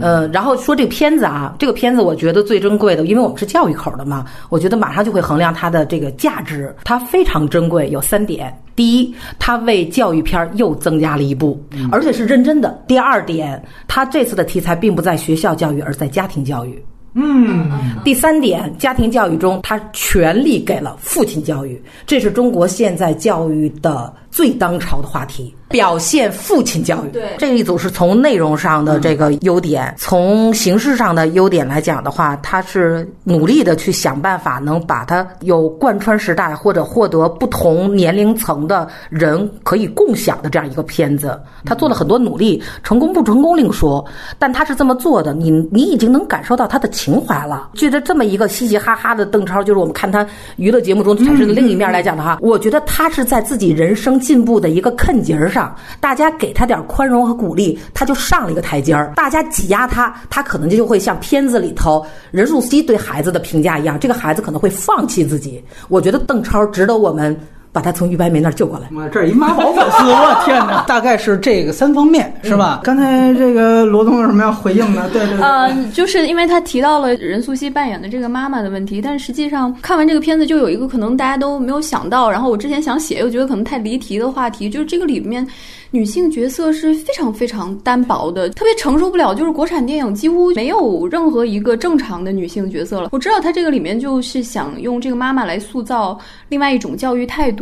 [0.00, 6.74] 呃，然后说这个片子啊，这个片子我觉得最珍贵的，因为我们是教育口的嘛，我觉得马上就会衡量它的这个价值。
[6.84, 16.82] 它非常珍贵，有三点：第一，它为教育片又增加了一步，而且是认真的；第二点，它这次的题材并不在学校教育，而在家庭教育。
[17.14, 17.68] 嗯，
[18.04, 25.52] 第三点，家庭教育中，他全力给了父亲教育，这是中国现在教育的最当朝的话题。
[25.68, 41.38] 表现父亲教育，对这一组是从内容上的这个优点，从形式上的优点来讲的话，他是努力的去想办法，能把它有贯穿时代或者获得不同年龄层的人可以共享的这样一个片子。
[41.66, 44.02] 他做了很多努力，成功不成功另说，
[44.38, 47.70] 但他是这么做的，你你已经能感受到他的情怀了。
[47.74, 50.26] 觉得这么一个嘻嘻哈哈的邓超，就是我们看他
[50.56, 55.57] 娱乐节目中产生的另一面来讲的话，我觉得他是在自己人生进步的一个坎节上。
[56.00, 59.12] 大家给他点宽容和鼓励，他就上了一个台阶儿。
[59.16, 65.62] 大家挤压他，他可能就会像片子里头任素汐对孩子的评价一样，这个孩子可能会放弃自己。
[65.88, 67.38] 我觉得邓超值得我们。
[67.72, 68.88] 把他从于白眉那儿救过来。
[68.94, 70.84] 我这一妈宝粉丝， 我天哪！
[70.88, 72.80] 大概是这个三方面是吧？
[72.82, 75.08] 刚才这个罗东有什么要回应的？
[75.10, 85.46] 对对对，呃，就是因为他提到了任素汐扮演的这个妈妈的问题，但实际上看完这个片子就有一个可能大家都没有想到，然后我之前想写又觉得可能太离题的话题，就是这个里面
[85.90, 89.34] 女性角色是非常非常单薄的，特别承受不了。
[89.34, 93.10] 就是国产电影几乎没有任何一个正常的女性角色了。
[93.12, 97.57] 我知道他这个里面就是想用这个妈妈来塑造另外一种教育态度。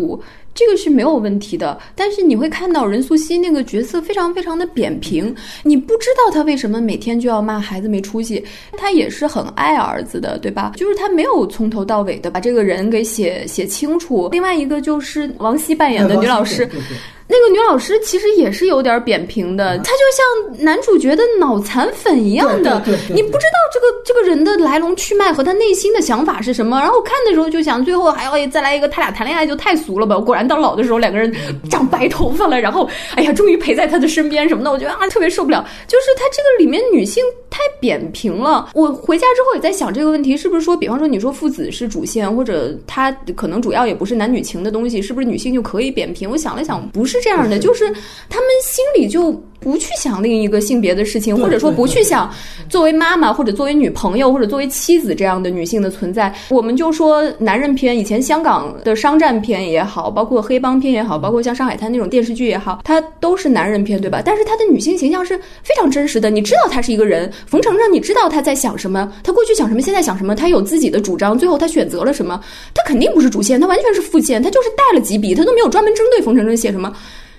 [0.55, 8.43] 这个是没有问题的，但是你会看到任素汐那个角色非常非常的扁平，你不知道她为什么每天就要骂孩子没出息，
[8.77, 10.73] 她也是很爱儿子的，对吧？
[10.77, 14.29] 就是她没有从头到尾的把这个人给写写清楚。
[14.33, 16.69] 另外一个就是王希扮演的女老师。
[17.29, 26.81] 那个女老师其实也是有点扁平的，她就像男主角的脑残粉一样的，你不知道这个这个人的来龙去脉和他内心的想法是什么。
[26.81, 30.19] 然后看的时候就想，最后还要再来一个他俩谈恋爱就太俗了吧？
[30.19, 31.35] 果然到老的时候两个人
[31.69, 35.67] 长白头发了，然后哎呀，终于陪在他的身边什么的，我觉得啊特别受不了。
[35.87, 38.69] 就是他这个里面女性太太扁平了。
[38.75, 46.31] 我回家之后也在想这个问题，是不是说，比方说你说父子是主线，或者他可能主要也不是男女情的东西，是不是女性就可以扁平？
[46.31, 47.85] 我想了想，不是这样的，就是
[48.29, 49.33] 他们心里就
[49.67, 52.33] 不去想另一个性别的事情，或者说不去想
[52.69, 56.33] 作为妈妈或者作为女朋友或者作为妻子这样的女性的存在。
[56.51, 64.23] 我们就说男人片，以前香港的商战片也好，包括黑帮片也好，包括像上海滩那种电视剧也好，它都是男人片，对吧？
[64.25, 72.41] 但是它的女性形象是非常真实的，你知道她是一个人，冯程程，你知道她在想什么，她过去想什么，现在想什么，她有自己的主张，最后她选择了什么，
[72.73, 76.93] 她肯定不是主线，她完全是副线，她就是带了几笔，她都没有专门针对冯程程写什么。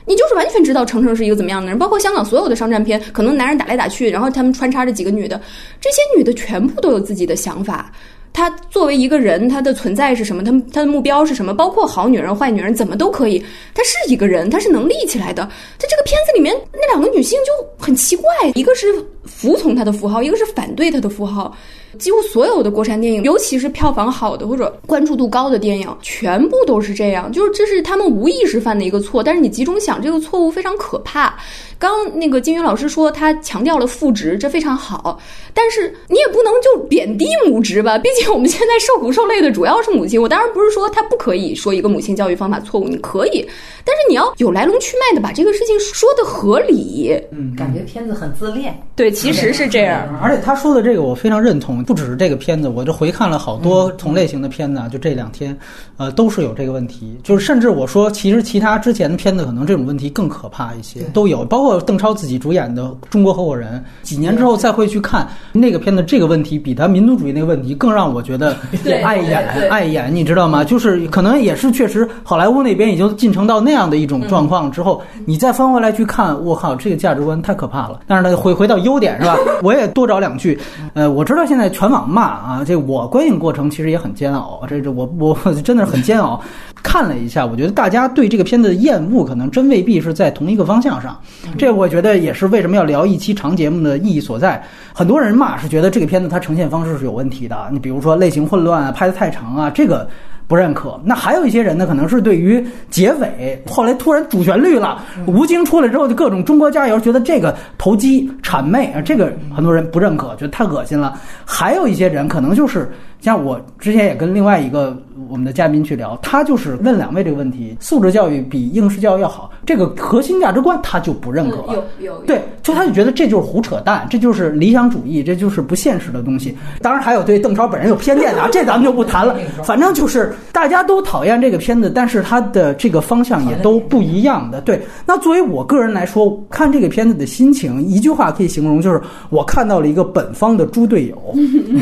[0.07, 5.39] 你就是完全知道程程是一个怎么样的人，包括香港所有的商战片，可能男人打来打去，然后他们穿插着几个女的，
[5.81, 7.91] 这些女的全部都有自己的想法。
[8.33, 10.43] 她作为一个人，她的存在是什么？
[10.43, 11.53] 她她的目标是什么？
[11.53, 13.43] 包括好女人、坏女人，怎么都可以。
[13.73, 15.43] 她是一个人，她是能立起来的。
[15.77, 18.87] 在这个片子里面，那两个女性就很奇怪，一个是
[19.25, 21.55] 服从她的符号，一个是反对她的符号。
[21.97, 27.31] 几乎所有的国产电影，尤其是票房好的或者关注度高的电影，全部都是这样。
[27.31, 31.35] 就是这是他们无意识犯的一个错，但是你集中想，这个错误非常可怕。
[31.79, 35.19] 刚那个金云老师说他强调了父职，这非常好，
[35.53, 37.99] 但是你也不能就贬低母职吧？
[37.99, 40.19] 毕竟我们现在受苦受累的主要是母亲。
[40.19, 43.47] 我当然不是说他不可以说一个母亲教育方法错误，你可以，
[43.85, 47.15] 但是你要有来龙去脉的把这个事情说的合理。
[47.31, 48.75] 嗯，感觉片子很自恋。
[48.95, 50.19] 对，其实是这样。
[50.19, 55.57] 而且他说的这个我非常认同，不只是这个片子，我就回看了好多同类型的片子，啊，就这两天，
[55.95, 57.17] 呃，都是有这个问题。
[57.23, 61.77] 就是甚至我说，其实其他之前的片子可能这种问题更可怕一些，都有，包括。
[61.87, 68.57] 邓超自己主演的《中国合伙人》，几年之后再会去看那个片子，这个问题比他民族主义那个问题更让我觉得
[69.05, 70.65] 碍眼碍眼，你知道吗？
[70.65, 78.01] 就是可能也是确实，好莱坞那边已经进程到那样的一种状况之后，你再翻回来去看，我靠，这个价值观太可怕了。
[78.05, 79.37] 但是呢，回回到优点是吧？
[79.63, 80.59] 我也多找两句。
[80.93, 86.41] 呃，我知道现在全网骂啊，这我观影过程其实也很煎熬，这这我我 真的是很煎熬。
[86.83, 91.19] 看了一下，我觉得大家对这个片子的厌恶可能真未必是在同一个方向上。
[91.57, 94.63] 这我觉得也是为什么要聊一期长节目的意义所在。
[94.93, 100.07] 很多人骂是觉得这个片子它呈现方式是有问题的，你比如说类型混乱啊，拍的太长啊，这个
[100.47, 100.99] 不认可。
[101.03, 111.19] 那还有一些人呢，可能是对于结尾后来突然主旋律了，吴京出来之后就各种中国加油，觉得这个投机谄媚啊，这个很多人不认可，觉得太恶心了。
[111.45, 114.97] 还有一些人可能就是像我之前也跟另外一个。
[115.29, 121.57] 我们的嘉宾去聊，他就是问两位这个问题：素质教育比应试教育要好，这个核心价值观他就不认可。
[121.73, 126.55] 有有对，就他就觉得这就是胡扯淡， 这就是理想主义，这就是不现实的东西。
[126.81, 129.35] 当然还有对邓超本人有偏见的啊， 这咱们就不谈了。
[129.63, 134.61] 反正就是大家都讨厌这个片子，但是他的这个方向也都不一样的。
[134.61, 141.17] 对，那作为我个人来说，看这个片子的心情，一句话可以形容，就是我看到了一个本方的猪队友，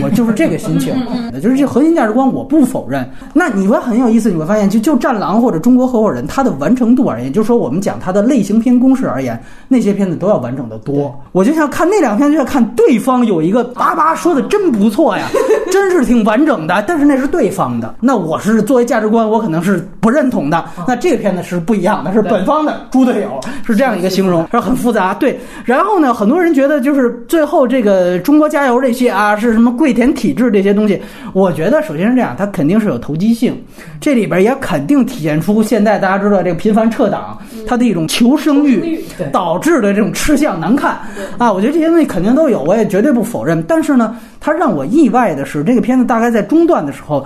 [0.02, 0.96] 我就是这个心情。
[1.42, 3.08] 就是这核心价值观，我不否认。
[3.38, 11.14] 那你会很有意思，你会发现，就就《战狼》或者《中国合伙人》，它的完成度而言，就是说我们讲它的类型片公式而言，那些片子都要完整的多。
[11.34, 15.28] 我就像看那两片，就要看对方有一个叭叭说的真不错呀，
[15.70, 16.82] 真是挺完整的。
[16.88, 20.64] 但是那是对方的，那我是作为价值观，我可能是不认同的。
[20.88, 25.14] 那这个片子是不一样的，是本方的猪队友，是这样一个形容，是很复杂。
[25.14, 31.02] 对，然后呢，很多人觉得就是最后这个中国加油这些啊，是什么跪舔体制这些东西？
[31.34, 33.25] 我觉得首先是这样，它肯定是有投机。
[33.34, 33.56] 性，
[34.00, 39.00] 这里边也肯定体现出现在大家知道这个频繁撤档，它的一种求生欲
[39.32, 40.98] 导致的这种吃相难看
[41.38, 41.52] 啊！
[41.52, 43.64] 我觉得这些东西肯定都有，我也绝对不否认。
[43.68, 47.26] 但是呢，它让我意外的是，这个片子大概在中段的时候，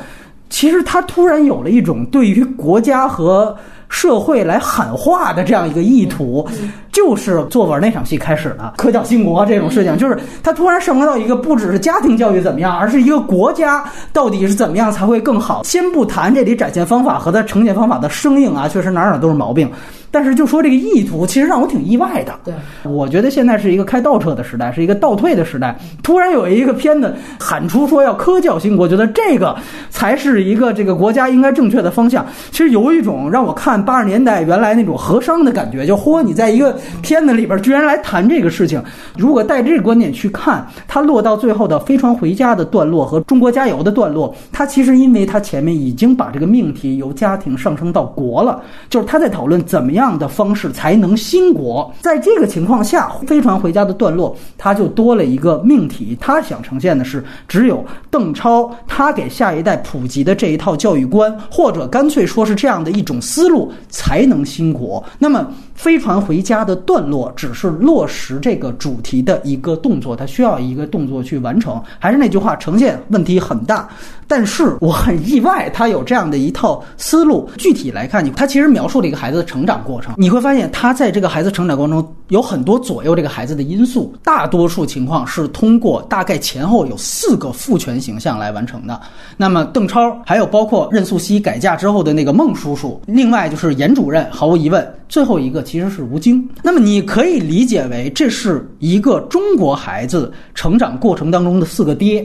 [0.49, 3.55] 其实它突然有了一种对于国家和。
[3.89, 6.47] 社会来喊话的这样一个意图，
[6.91, 15.63] 就是作文那场戏开始的科教兴国这种事情，就是他突然上升到一个不只是家庭教育怎么样，而是一个国家到底是怎么样才会更好。
[15.63, 19.69] 先不谈这里展现方法和它呈现方法的生硬啊，确实哪哪都是毛病。
[20.11, 22.33] 但是就说这个意图，其实让我挺意外的。
[22.43, 22.51] 对，
[22.83, 25.77] 我觉得现在是一个开倒车的时代，是一个倒退的时代。
[26.01, 29.55] 突然有一个片子喊出说要科教兴国，觉得这个
[29.91, 32.25] 才是一个这个国家应该正确的方向。
[32.49, 38.83] 其实有一种让我看八十年代原来那种和商的感觉，就嚯，你在一个片子里边居然来谈这个事情。
[39.15, 49.99] 如果带这个观点去看，它落到最后的飞船回家的段落和中国加油的段落，它其实因为它前面已经把这个命题由家庭上升到国了，就是他在讨论怎么样。
[49.99, 51.93] 样的方式才能兴国。
[51.99, 56.17] 在这个情况下，飞船回家的段落，他就多了一个命题。
[56.21, 65.03] 他想呈现的是，只有邓超他给下一代普及的这一套教育观，或者干脆说是这样的一种思路，才能兴国。
[65.17, 65.51] 那么。
[65.79, 71.81] 飞船回家的段落只是落实这个主题的一个动作，它需要一个动作去完成。
[71.97, 73.87] 还是那句话，呈现问题很大。
[74.29, 77.49] 但是我很意外，他有这样的一套思路。
[77.57, 89.01] 具体来看，你他其实描述了一个孩子的成长过程，你会发现他在这个孩子成长过程中有很多左右这个孩子的因素，大多数情况是通过大概前后有四个父权形象来完成的。
[89.35, 96.47] 那么邓超，还有包括任素汐改嫁之后的那个孟叔叔，另外就是严主任，毫无疑问，最后一个其实是吴京。
[96.61, 102.23] 那么你可以理解为这是一个中国孩子成长过程当中的四个爹。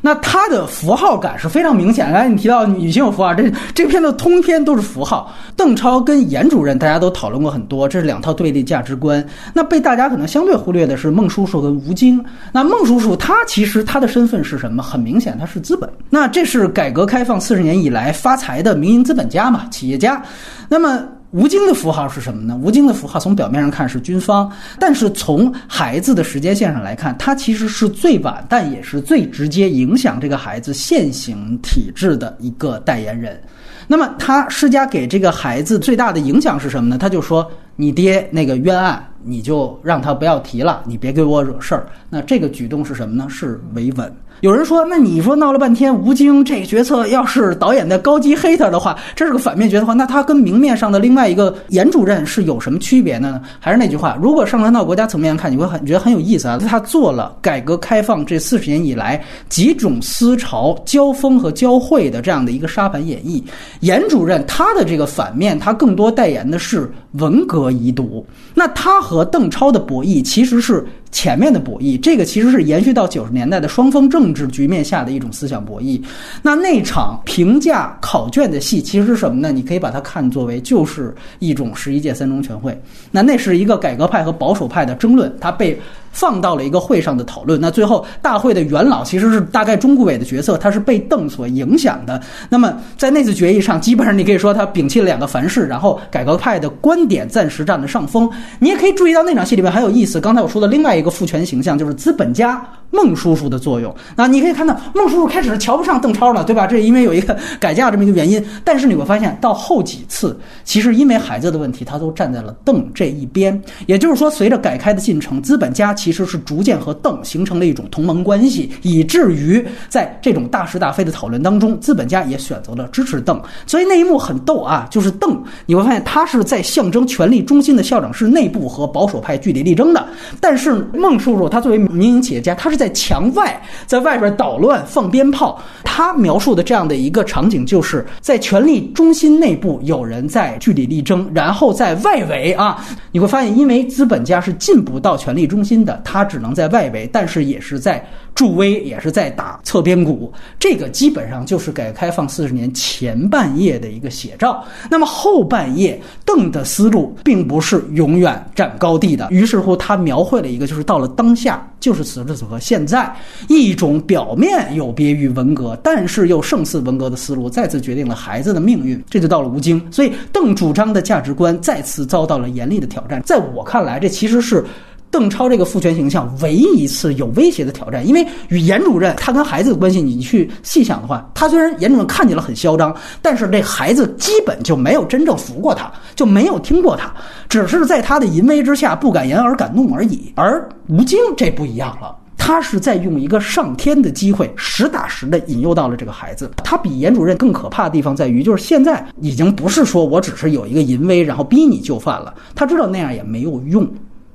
[0.00, 2.12] 那他的符号感是非常明显。
[2.12, 5.32] 刚才你提到女性有符号，这这片的通篇都是符号。
[5.56, 9.24] 邓超跟严主任，大家都讨论过很多，这是两套对立价值观。
[9.52, 12.24] 那被大家可能相对忽略的是孟叔叔跟吴京。
[12.52, 14.82] 那孟叔叔他其实他的身份是什么？
[14.82, 15.90] 很明显，他是资本。
[16.08, 20.22] 那这是改革开放四十年以来发财的民营资本家嘛，企业家。
[20.68, 21.02] 那么。
[21.30, 22.58] 吴京的符号是什么呢？
[22.62, 33.38] 吴京的符号从表面上看是军方，但是从孩子的时间线上来看，他其实是最晚，但也是最直接影响这个孩子现行体制的一个代言人。
[33.86, 36.96] 那么他施加给这个孩子最大的影响是什么呢？
[36.96, 43.26] 他就说：“你爹那个冤案，你就让他不要提了，你别给我惹事儿。”那这个举动是什么呢？
[43.28, 44.10] 是维稳。
[44.40, 53.40] 有人说，那你说闹了半天，吴京这个角色要是导演的高级黑他的话，这是个反面角色的话，那他跟明面上的另外一个严主任是有什么区别呢？
[53.58, 56.56] 还是那句话，如果上升到国家层面看，你会很觉得很有意思啊。
[56.56, 63.42] 他做了改革开放这四十年以来几种思潮交锋和交汇的这样的一个沙盘演绎。
[63.80, 68.24] 严主任他的这个反面，他更多代言的是文革遗毒。
[68.54, 70.86] 那他和邓超的博弈其实是。
[71.10, 76.00] 前面的博弈，这个其实是延续到九十年代的双方政治局面下的一种思想博弈。
[76.42, 79.50] 那那场评价考卷的戏，其实是什么呢？
[79.50, 82.78] 你可以把它看作为就是一种十一届三中全会。
[83.10, 85.78] 那那是一个改革派和保守派的争论，它被。
[86.18, 92.20] 放到了一个会上的讨论，那最后大会的元老其实是大概中顾委的角色，他是被邓所影响的。
[92.50, 98.28] 那么在那次决议上，基本上你可以说他摒弃了两个凡是，然后改革派的观点暂时占了上风。
[98.58, 103.94] 你也可以注意到那场戏里面很有意思，刚才我说的另外一个父权形象就是资本家孟叔叔的作用。
[104.16, 106.66] 那你可以看到孟叔叔开始是瞧不上邓超了，对吧？
[106.66, 108.44] 这因为有一个改嫁这么一个原因。
[108.64, 113.62] 但是你会发现到后几次，其实因为孩子的问题，他都站在了邓这一边。
[113.86, 115.94] 也就是说，随着改开的进程，资本家。
[115.94, 123.38] 其其实是逐渐和邓形成了一种同盟关系，以至于在这种大是大非的讨论当中，资本家也选择了支持邓。
[123.66, 130.08] 所以那一幕很逗啊，就是邓，你会发现他是在象征权力中心的校长室内部和保守派据理力争的。
[130.40, 135.60] 但是孟叔叔他作为民营企业家，他是在墙外，在外边捣乱放鞭炮。
[135.84, 145.84] 他描述的这样的一个场景，就是在权力中心内部有人在据理力争，然后在外围啊，你会发现，因为资本家是进不到权力中心。
[146.04, 150.32] 他只能在外围，但是也是在助威，也是在打侧边鼓。
[150.58, 154.64] 这个基本上就是改革开放四十年前半叶的一个写照。
[154.90, 159.28] 那么后半叶，邓的思路并不是永远占高地的。
[159.30, 163.12] 于是乎，他描绘了一个，就是到了当下，就是此时此刻，现在
[163.48, 169.02] 一种表面有别于文革，但是又胜似文革的思路，再次决定了孩子的命运。
[169.10, 173.20] 这就到了吴京，所以邓主张的价值观再次遭到了严厉的挑战。
[173.24, 174.64] 在我看来，这其实是。
[175.10, 187.12] 邓超这个父权形象唯一一次有威胁的挑战，因为与严主任他跟孩子的关系，你去细想的话，他虽然严主任看起来很嚣张，但是这孩子基本就没有真正服过他，就没有听过他，
[187.48, 190.32] 只是在他的淫威之下不敢言而敢怒而已。
[190.36, 196.50] 而吴京这不一样了，他是在用一个上天的机会，实打实的引诱到了这个孩子。
[196.62, 203.88] 他比严主任更可怕的地方在于，就是现在已经不是说我只是有一个淫威，然后逼你就范了，他知道那样也没有用。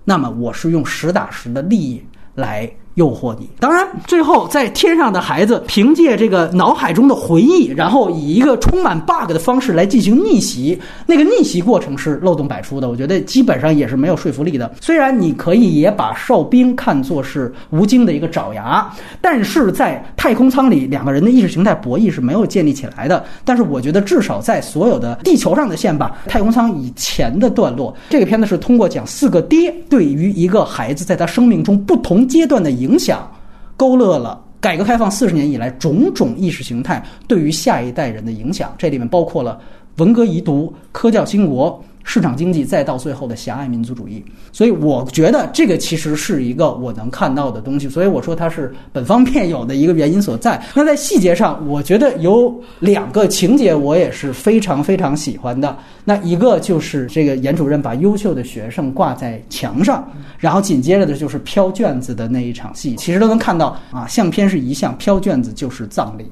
[0.05, 2.71] 那么我是用实打实的利益来。
[2.95, 3.49] 诱惑你。
[3.59, 10.77] 当然，最后在天上的孩子凭借这个脑海中的回忆，然后以一个充满 bug 的方式来进行逆袭。
[11.07, 14.71] 那个逆袭过程是漏洞百出的，我觉得基本上也是没有说服力的。
[14.81, 18.87] 虽然你可以也把哨兵看作是吴京的一个爪牙，
[19.21, 23.23] 但是在太空舱里两个人的意识形态博弈是没有建立起来的。
[23.43, 32.82] 但是我觉得至少在所有的地球上的线吧，太空舱以前的段落，这个片子是通过讲四个爹对于一个孩子在他生命中不同阶段的。
[32.83, 33.31] 影响
[33.77, 39.59] 勾勒了改革开放四十年以来种种意识形态对于下一代人的影响，这里面包括了
[39.97, 44.23] 文革遗毒、科教兴国、市场经济，再到最后的狭隘民族主义。
[44.51, 47.89] 所以我觉得这个其实是一个我能看到的东西。
[47.89, 50.63] 所以我说它是本方面有的一个原因所在。
[50.75, 55.75] 那在细节上，我觉得有两个情节我也是非常非常喜欢的。
[56.05, 66.27] 那一个就是这个严主任把优秀的学生挂在墙上，然后紧接着的就是飘卷子的那一场戏，其实都能看到啊，相片是一项，飘卷子就是葬礼。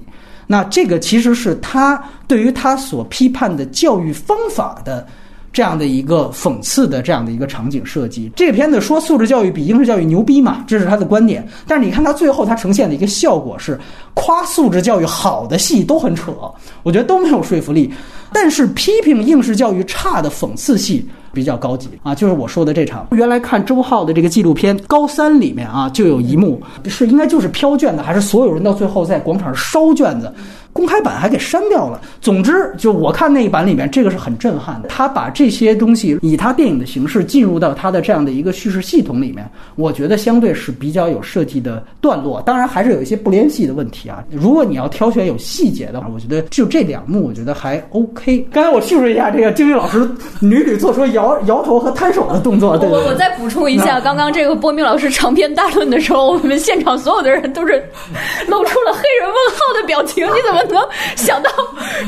[0.46, 5.08] 那这个其实是他对于他所批判的教育方法的
[5.54, 8.32] 这样的一个讽刺的这样的一个场景设计。
[8.36, 11.48] 这个片子说素质教育比应试教育牛逼嘛，这是他的观点。
[11.68, 13.80] 但是你看他最后他呈现的一个效果是，
[14.14, 16.32] 夸素质教育好的戏都很扯，
[16.84, 17.92] 我觉得都没有说服力。
[18.34, 23.08] 但是批评应试教育差的讽刺戏比较高级啊，就是我说的这场。
[23.12, 30.32] 原来看周浩的这个纪录片《高三》里面啊，就有一幕是应该就是飘卷子，还是所有人到最后在广场上烧卷子。
[30.74, 32.00] 公开版还给删掉了。
[32.22, 34.88] 总之，就我看那一版里面，这个是很震撼的。
[34.88, 42.42] 他把这些东西以他电影的形式进入到他的这样的一个叙事系统里面，我觉得相对是比较有设计的段落。
[42.44, 44.24] 当然，还是有一些不联系的问题啊。
[44.32, 48.21] 如果你要挑选有细节的话，我觉得就这两幕，我觉得还 OK。
[48.52, 50.10] 刚才我叙述一下这个金宇老师
[50.40, 52.78] 屡屡做出摇摇头和摊手的动作。
[52.78, 57.74] 对我我再补充一下，刚刚这个波明老师长篇大论的时候，我们现场所有的人都是
[58.48, 60.26] 露出了黑人问号的表情。
[60.32, 60.82] 你怎么能
[61.16, 61.50] 想到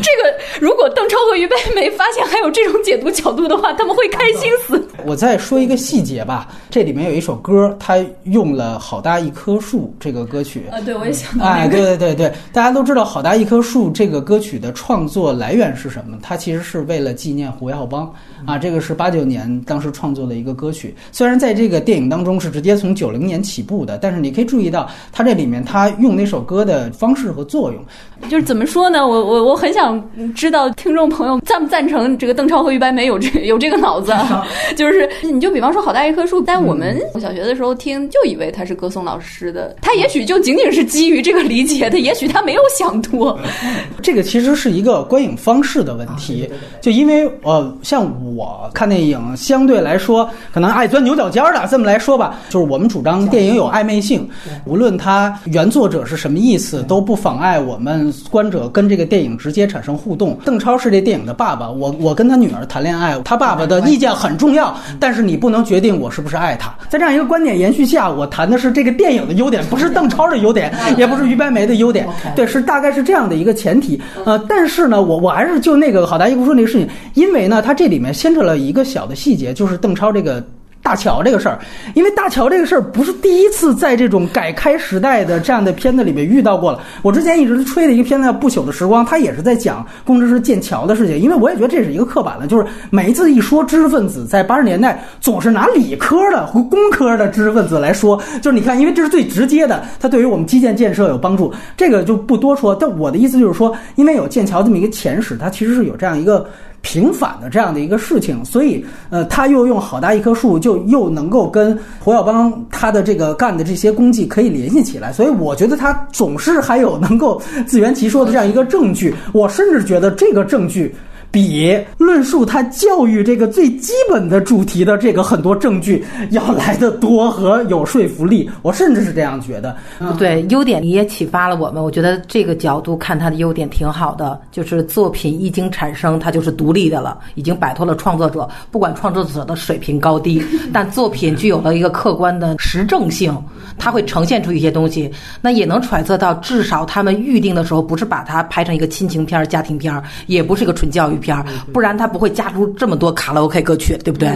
[0.02, 0.34] 这个？
[0.60, 4.88] 如果邓超和于白眉发现还有这种解读角度的话，他们会开心死。
[5.06, 10.66] 我再说一个细节吧，这里面有一首歌，他用了《好大一棵树》这个歌曲。
[10.72, 11.46] 啊，对，我也想到。
[11.46, 16.18] 哎，对对对对，大家都知道《好大一棵树》这个歌曲的创作来源是什么？
[16.22, 18.14] 它其实是为了纪念胡耀邦
[18.46, 20.96] 啊，这个是八九年当时创作的一个歌曲。
[21.12, 27.84] 虽然在这个电影当中是直接从九零年起步的，但是你可以注意到，它这里面他用那首歌的方式和作用，
[28.30, 29.06] 就是怎么说呢？
[29.08, 30.02] 我我我很想
[30.34, 34.46] 知道听众朋友赞不赞成这个邓超和于白眉有这有这个脑子， 啊
[34.76, 43.38] 就是你就比方说《好大一棵树》，但我们小学的时候听，就以为他是歌颂老师的，他也许就仅仅是基于这个理解的，也许他没有想多。
[44.02, 46.50] 这个其实是一个观影方式的问题，
[46.82, 54.28] 就因为呃，像我看电影相对来说可能爱钻牛角尖儿的，这么来说吧，就是我们主张电影有暧昧性，
[54.66, 60.38] 无论它原作者是什么意思，都不妨碍我们观者跟这个电影直接产生互动。
[60.46, 66.74] 邓超是这电影的爸爸，我我跟他女儿谈恋爱，他爸爸的意见很重要，但是你不能决定我是不是爱他。
[66.90, 74.02] 在这样一个观点延续下，我谈的是这个电影的优点，不是邓超的优点，也不是于白梅的优点，对，是大概是这样的一个前提。
[74.26, 80.42] 呃，但是呢，我我还是就那个好大一不说那个事情，因为呢，它这里面牵扯了一个小的细节，就是邓超这个。
[80.84, 81.58] 大乔这个事儿，
[81.96, 86.80] 因为大乔这个事儿不是第一次在这种改开时代的这样的片子里面遇到过了。
[87.02, 91.18] 我之前一直吹的一个片子叫《不朽的时光》，它也是在讲工程师建桥的事情。
[91.18, 102.76] 因为我也觉得这是一个刻板的，就是每一次一说知识分子，在八十年代总是拿理科的和工科的知识分子来说，就是你看，因为这是最直接的，它对于我们基建建设有帮助，这个就不多说。
[102.76, 106.46] 但我的意思就是说，因为有建桥这么一个前史，它其实是有这样一个。
[106.84, 119.16] 平反的这样的一个事情，所以呃，他又用好大一棵树，就又能够跟胡耀邦他的这个干的这些功绩可以联系起来，所以我觉得他总是还有能够自圆其说的这样一个证据。
[119.32, 120.94] 我甚至觉得这个证据。
[121.34, 129.76] 比论述他教育这个最基本的主题的这个很多证据要来的多和有说服力，我甚至是这样觉得。
[130.20, 131.84] 对，优点你也启发了我们。
[131.84, 140.40] 我觉得这个角度看他的优点挺好的，就是作品一经产生，它就是独立的了，已经摆脱了创作者，不管创作者的水平高低，
[140.72, 143.36] 但作品具有了一个客观的实证性，
[143.80, 145.12] 它会呈现出一些东西。
[145.42, 151.23] 那也能揣测到，至少他们预定的时候不是把它拍成一个亲情片、家庭片，也不是一个纯教育。
[151.24, 154.30] 片儿，不然他不会加入这么多卡拉 OK 歌曲，对不对？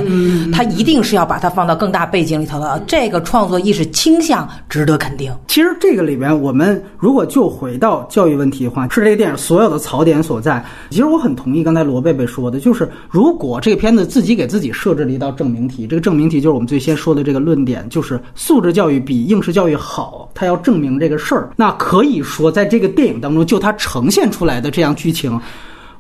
[0.52, 2.82] 他一定是要把它放到更大背景里头的。
[2.88, 5.32] 这个创作意识倾向值得肯定。
[5.48, 10.64] 其实这个里边，我们如果就回到教育问题的话，是这个电影所有的槽点所在。
[10.90, 21.50] 其实我很同意刚才罗贝贝说的，就是如果这个片子自己给自己设置了一道证明题，这个证明题就是我们最先说的这个论点，就是素质教育比应试教育好，他要证明这个事儿。
[21.56, 25.40] 那可以说，在这个电影当中，就它呈现出来的这样剧情。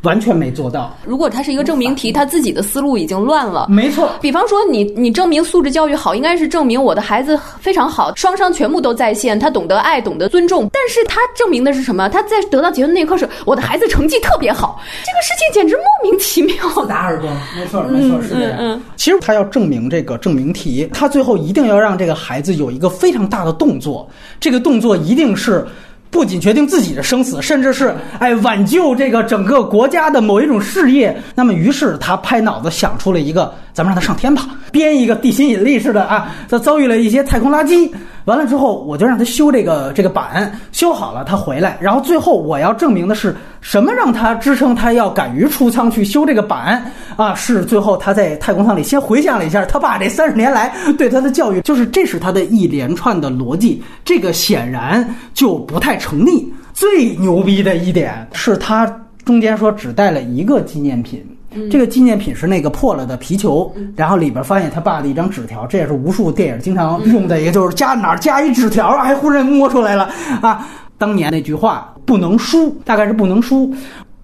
[0.03, 0.95] 完全没做到。
[1.05, 3.67] 如果它是一个证明题，他自己的思路已经乱了。
[3.69, 10.69] 没错，比方说你你证明素质教育好，应该是证明我的孩子非常好，双商全部都在线，他懂得爱，懂得尊重。
[10.71, 12.07] 但是他证明的是什么？
[12.09, 14.79] 他在得到结论那一刻是，我的孩子成绩特别好。
[15.03, 16.55] 这个事情简直莫名其妙。
[16.87, 18.81] 打耳光，没错没错是这样。
[18.95, 24.07] 其实他要证明这个证明题，他最后一定要让这个孩子有一个非常大的动作，
[24.39, 25.65] 这个动作一定是。
[26.09, 31.15] 不仅决定自己的生死，甚至是哎挽救这个整个国家的某一种事业。
[31.35, 36.33] 那么，于是他拍脑子想出了一个，咱们让他上天吧，编一个地心引力似的啊。
[36.49, 37.87] 他遭遇了一些太空垃圾，
[38.25, 47.35] 完了之后，我就让他修这个这个板，修好了他回来，然后最后我要证明的是什么让他支撑他要敢于出舱去修这个板啊？
[47.35, 55.95] 是最后他在太空舱里先回想了一下他爸这三十年来对他的教育，就是这是他的一连串的逻辑，这个显然就不太。
[55.97, 58.87] 成立最牛逼的一点是他
[59.25, 61.21] 中间说只带了一个纪念品，
[61.69, 70.09] 这个纪念品是那个破了的皮球，然后里边发现他爸的一张纸条，这也是无数电影经常用的，也就是加哪儿加一纸条，还，忽然摸出来了
[70.41, 70.67] 啊！
[70.97, 73.71] 当年那句话不能输，大概是不能输，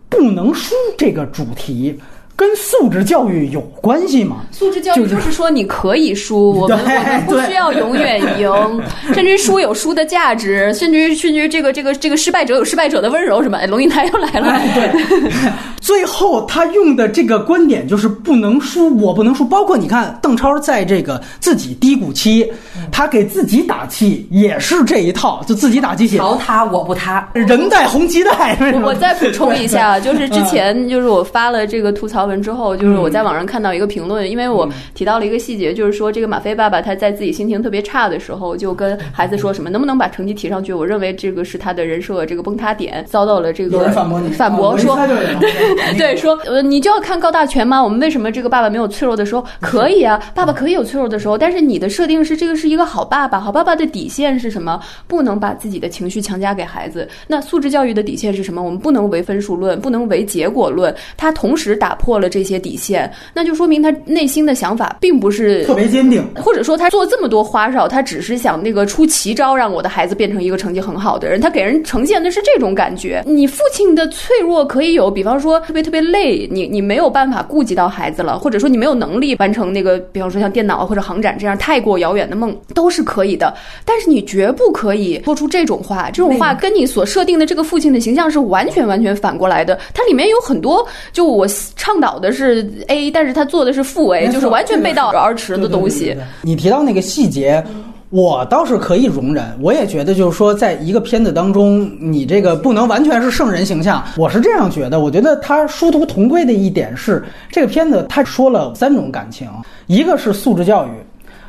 [0.10, 2.00] 不能输这个主题。
[2.36, 4.38] 跟素质教育有关系吗？
[4.52, 8.52] 素质教育就是说你可以输，我们我们不需要永远赢，
[9.14, 13.58] 甚至于输有输的价值，甚至于甚至于这个这个这个失败者有失败者的温柔，什么？
[13.58, 14.60] 哎，龙应台又来了。
[14.74, 15.32] 对，
[15.80, 19.46] 最后他用的这个观点就是不能输，我不能输。
[19.46, 22.52] 包括你看邓超在这个自己低谷期，
[22.92, 26.18] 他给自己打气也是这一套，就自己打鸡血。
[26.18, 28.58] 朝他我不他，人在红鸡带。
[28.84, 32.23] 我再补充一下， 就是之前就是我发了这个吐槽。
[32.26, 40.74] 文之后，就是我在网上看到一个评论，因为我提到了一个细节，就是说这个马飞爸爸他在自己心情特别差的时候，就跟孩子说什么能不能把成绩提上去？
[40.74, 47.84] 我认为这个是他的人设这个崩塌点，遭到了这个反驳你，反驳说 对对说呃你就要看高大全吗？
[47.84, 49.44] 我们为什么这个爸爸没有脆弱的时候？
[49.60, 54.80] 可以啊，爸爸可以有脆弱的时候，但是你的设定是这个是一个好爸爸，好爸爸的底线是什么？
[55.08, 57.08] 不能把自己的情绪强加给孩子。
[57.28, 58.62] 那素质教育的底线是什么？
[58.62, 62.13] 我们不能唯分数论，不能唯结果论，他同时打破。
[62.14, 71.42] 过了这些底线，那就说明他内心的想法并不是特别坚定，或者说他做这么多花哨，他只是想那个出奇招，让我的孩子变成一个成绩很好的人。
[71.42, 73.24] 他给人呈现的是这种感觉。
[73.26, 83.52] 你父亲的脆弱可以有，比方说特别特别累，你你没有办法顾及到孩子了，或者说你没有能力完成那个，比方说像电脑或者航展这样太过遥远的梦，都是可以的。
[83.84, 89.80] 但是你绝不可以说出这种话，这种话跟你所设定的这个父亲的形象是完全完全反过来的。
[89.96, 91.94] 它里面有很多，就我倡。
[92.04, 96.14] 导的是 A，但是他做的是负 A，就是完全背道而驰的东西。
[96.42, 97.64] 你提到那个细节，
[98.10, 99.46] 我倒是可以容忍。
[99.62, 104.04] 我也觉得，就是说，在一个片子当中，你这个不能完全是圣人形象。
[104.18, 105.00] 我是这样觉得。
[105.00, 109.48] 我觉得他殊途同归的一点是，这个片子他说了三种感情：
[109.88, 110.90] 一个是素质教育，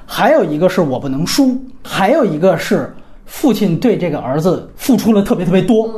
[0.06, 2.94] 还有一个是我不能输，还有一个是。
[3.26, 5.92] 父亲对这个儿子付出了特别特别多，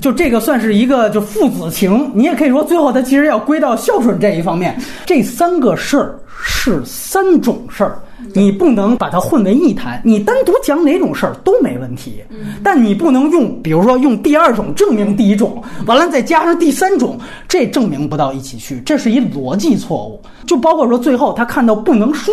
[0.00, 4.78] 就这个算是一个就父子情，你也可以说最后他其实要归到孝顺这一方面。
[5.04, 7.98] 这三个事儿是三种事儿。
[8.34, 12.22] 你不能把它混为一谈，你单独讲哪种事儿都没问题，
[12.62, 20.20] 但你不能用，比如说用第二种证明第一种，完了再加上第三种，这证明不到一起去，这是一逻辑错误。
[20.46, 22.32] 就包括说最后他看到不能输，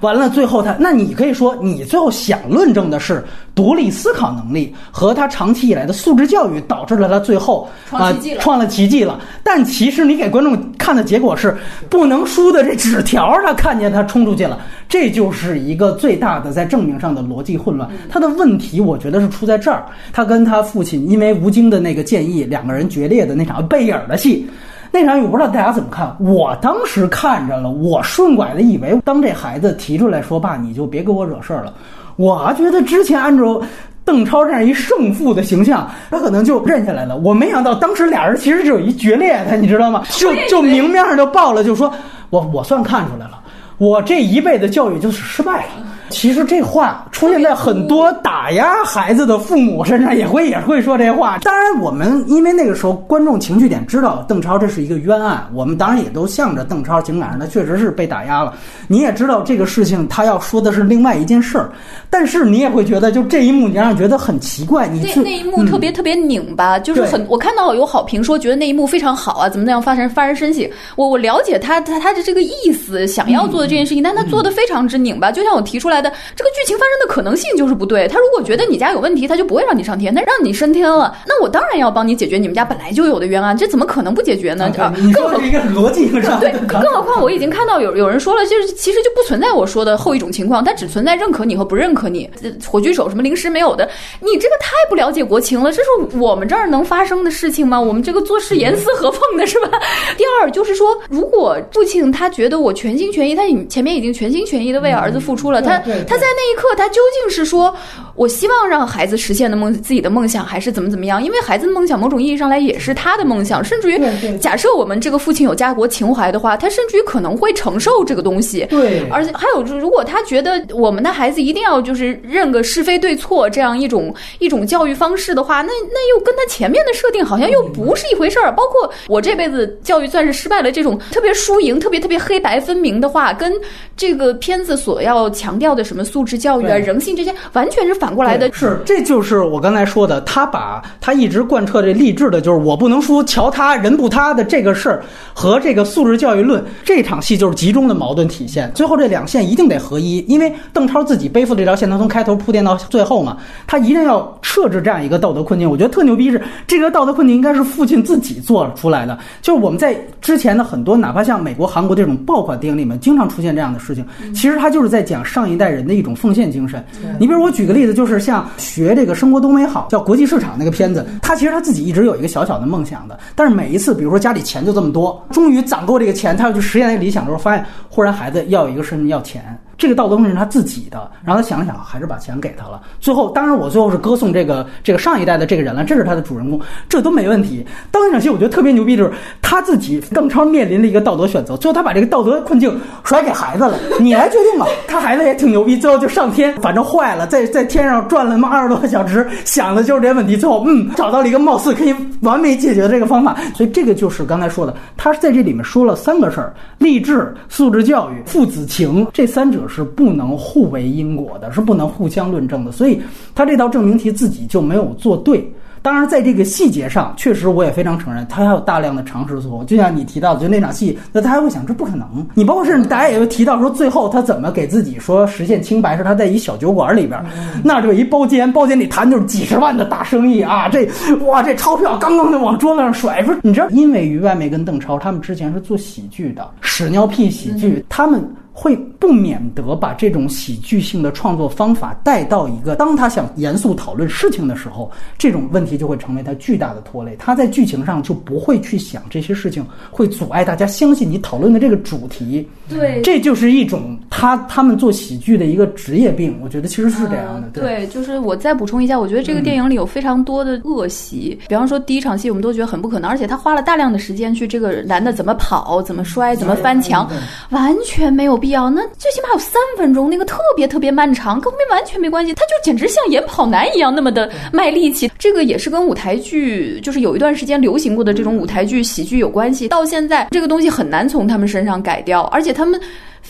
[0.00, 3.24] 完了最后他，那你可以说你最后想论证的是
[3.54, 9.18] 独立思考能力和他长期以来的素质教育导致了他最后啊创了奇迹了。
[9.42, 11.56] 但其实你给观众看的结果是
[11.90, 14.58] 不能输的这纸条，他看见他冲出去了，
[14.88, 17.88] 这就是一个最大的在证明上的逻辑混乱。
[18.08, 19.84] 他的问题，我觉得是出在这儿。
[20.12, 24.48] 他跟他父亲因为吴京的那个建议，两个人决裂的那场背影的戏，
[24.90, 26.14] 那场我不知道大家怎么看。
[26.20, 31.72] 我当时看着了，我顺拐的以为，当这孩子提出来说：“爸，你就别给我惹事儿了。”
[32.16, 33.60] 我觉得之前按照。
[34.04, 37.18] 邓超这样一胜负的形象，他可能就认下来了。
[37.18, 40.02] 我没想到当时俩人其实是有一决裂，的你知道吗？
[40.12, 41.92] 就就明面上就爆了，就说
[42.30, 43.42] 我我算看出来了，
[43.78, 45.72] 我这一辈子教育就是失败了。
[46.10, 51.38] 其实这话出现在很多打压孩子的父母身上，也会也会说这话。
[51.42, 58.54] 当然，我们因为那个时候观众情绪点知道邓超这是一个冤案，我们当然也都向着邓超，情感上他确实是被打压了。
[58.86, 61.70] 你也知道这个事情，他要说的是另外一件事儿，
[62.08, 64.88] 但是你也会觉得，就这一幕你让人觉得很奇怪。
[64.88, 70.68] 你那那一幕特别特别拧巴，就是很我看到有好评说觉得那一幕非常好啊，怎么那样发生发人深省。
[70.96, 75.97] 我我了解他他他的这个意思，想要做的这件事情，但他做的非常之拧巴，就像我提出来。
[76.02, 78.08] 的这个剧情发生的可能性就是不对。
[78.08, 80.14] 他如果觉得你家有问题，他就不会让你上天。
[80.14, 83.56] 他让你升天了，那我当然要帮你解决你们家本来就有的冤案。
[83.56, 84.72] 这怎么可能不解决呢？
[84.78, 92.28] 啊，更何一个逻辑上对， 更何况我已经看到有有人说了，就是其实就不存在我说的后一种情况，它只存在认可你和不认可你。
[92.66, 93.88] 火炬手什么临时没有的，
[94.20, 95.70] 你这个太不了解国情了。
[95.72, 95.88] 这是
[96.18, 97.80] 我们这儿能发生的事情吗？
[97.80, 99.68] 我们这个做事严丝合缝的是吧？
[100.16, 107.74] 第二就是说，如果父亲他觉得我全心全意，他已前面已经全心全意的为儿子付出了，他他在那一刻，他究竟是说
[108.14, 111.22] 我希望让孩子实现的梦自己的梦想，还是怎么怎么样？
[111.22, 118.66] 因为孩子的梦想某种意义上来也是他的梦想，甚至于假设我们这个父亲有家国情怀的话，他甚至于可能会承受这个东西。
[118.70, 128.52] 对而且还有，就是如果他觉得我们的孩子一定要就是认个是非对错这样一种一种教育方式的话，那那又跟他前面的设定好像又不是一回事儿。
[128.52, 133.52] 包括我这辈子教育算是失败了，这种特别输赢、特别特别黑白分明的话，跟
[133.96, 138.52] 这个片子所要强调的什么素质教育啊、人性这些，完全是反过来的。
[138.52, 139.38] 是，这就是。
[139.38, 142.58] 我刚才说的，他把他一直贯彻这励志的，就是。
[142.58, 145.02] 我不能输，瞧他人不他的这个事儿，
[145.32, 147.54] 和这个素质教育论这场戏就是。
[147.54, 148.70] 集中的矛盾体现。
[148.74, 155.70] 最后这两线一定得合一，因为邓超自己背负这条线，他从开头铺垫到最后嘛，他一定要设置这样一个道德困境。
[155.70, 156.42] 我觉得特牛逼是。
[156.66, 157.62] 这个道德困境应该是。
[157.62, 159.62] 父亲自己做出来的，就是。
[159.62, 164.04] 我们在之前的很多，哪怕像美国、韩国这种爆款电影里面，经常出现这样的事情。
[164.34, 164.88] 其实他就是。
[164.88, 166.84] 在讲上一代人的一种奉献精神。
[167.18, 179.58] 你比如我举个例子，就是像学这个生活多美好，叫国际市场那个片子，他其实他自己一直有一个小小的梦想的，但是每一次，比如说家里钱就这么多，终于攒够这个钱，他要去实现那个理想的时候，发现忽然孩子要有一个事情要钱。
[179.78, 182.82] 这个道德是他自己的，然后他想了想，还是把钱给他了。
[182.98, 187.64] 最后，当然我最后是歌颂这个这个上一代的这个人了，这是他的主人公，这都没问题。
[187.92, 194.66] 当那场戏我觉得特别牛逼，就是他自己邓超面临了一个道德选择，最后他把这个道德困境甩给孩子了，你来决定吧。
[194.88, 203.36] 他孩子也挺牛逼，最后就上天，反正坏了，在 在天上转了他妈二十多个小时，想的就是这些问题，最后嗯找到了一个貌似可以完美解决的这个方法。
[203.54, 212.72] 所以这个就是刚才说的，他是在这里面说了三个事儿：励志、素质教育、父子情，这三者者是不能互为因果的，是不能互相论证的。
[212.72, 213.00] 所以
[213.34, 215.46] 他这道证明题自己就没有做对。
[215.80, 219.64] 当然，在这个细节上，确实我也非常承认，他还有大量的常识错误。
[219.64, 222.26] 就像你提到的，就那场戏，那他还会想这不可能。
[222.34, 227.24] 你包括甚至大家也会提到说，最后他怎么给自己说实现清白，是他在一小酒馆里边，
[227.62, 230.84] 那就一包间，包间里谈就是几十万的大生意啊，这
[231.24, 238.20] 哇这钞票刚刚就往桌子上甩，说你知道，因为于外梅跟邓超他们之前是做喜剧的，屎尿屁喜剧，他们。
[238.60, 247.14] 会不免得把这种喜剧性的创作方法带到一个当他想严肃讨论事情的时候，这种问题就会成为他巨大的拖累。
[247.20, 252.48] 他在剧情上就不会去想这些事情会阻碍大家相信你讨论的这个主题。
[252.68, 256.36] 对这就是一种他他们做喜剧的一个职业病。
[256.42, 257.46] 我觉得其实是这样的。
[257.46, 267.08] 嗯对，就是我再补充一下，我觉得这个电影里有非常多的恶习，比方说第一场戏我们都觉得很不可能，而且他花了大量的时间去这个男的怎么跑、怎么摔、怎么翻墙，
[267.50, 268.70] 完全没有必要。
[268.70, 275.10] 那最起码有三分钟，那个特别特别漫长，跟后面完全没关系，他就简直像演跑男一样那么的卖力气。
[275.18, 279.68] 这个也是跟舞台剧，就是有一段时间流行过的这种舞台剧喜剧有关系。
[279.68, 282.80] 到现在这个东西很难从他们身上改掉，而且他们。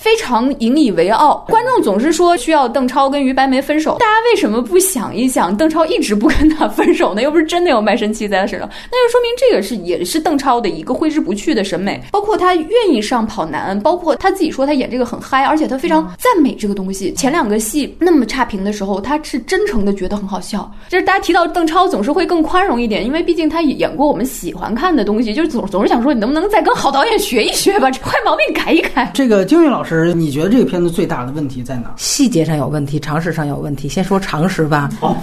[0.00, 7.20] 非常引以为傲，观众总是说需要邓超跟于白梅分手，大家为什么不想一想，邓超一直不跟他分手呢？
[7.20, 12.00] 又不是真的有卖身契在他身上，那就说明这个是也是邓超的一个挥之不去的审美。
[12.12, 17.12] 包括他愿意上跑男，包括他自己说他演这个很嗨，而且他非常赞美这个东西。
[17.14, 20.70] 前两个戏那么差评的时候，他是真诚的觉得很好笑。
[20.88, 29.10] 就是大家提到邓超，总是会更宽容一点，因为毕竟他演过我们喜欢看的东西，就是总总是想说你能不能再跟好导演学一学吧，这坏毛病改一改。
[29.12, 31.94] 这个金玉老师，你觉得这个片子最大的问题在哪儿？
[31.96, 33.88] 细节上有问题，常识上有问题。
[33.88, 34.90] 先说常识吧。
[35.00, 35.16] 好，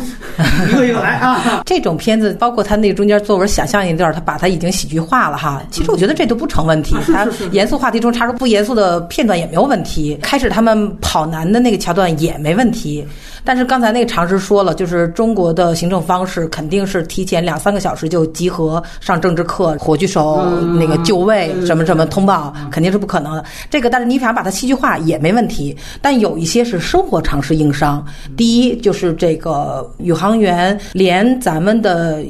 [0.70, 1.64] 一个一个来啊。
[1.66, 5.62] 这种片子，包括他那中间作文想象一段，他把它已经喜剧化了哈。
[5.72, 10.18] 其实我觉得这都不成问题，他严肃话题中插入不严肃的片段也没有问题。
[10.22, 13.06] 开始他们跑男的那个桥段也没问题。
[13.46, 20.44] 但是刚才那个常识说了，就是中国的行政方式肯定是提前两三个小时就集合上政治课，火炬手
[20.78, 23.46] 那个就位什么什么通报，肯定是不可能的。
[23.70, 25.78] 这个，但是你想把它戏剧化也没问题。
[26.02, 28.04] 但有一些是生活常识硬伤。
[28.36, 32.26] 第一就是这个宇航员连咱们的。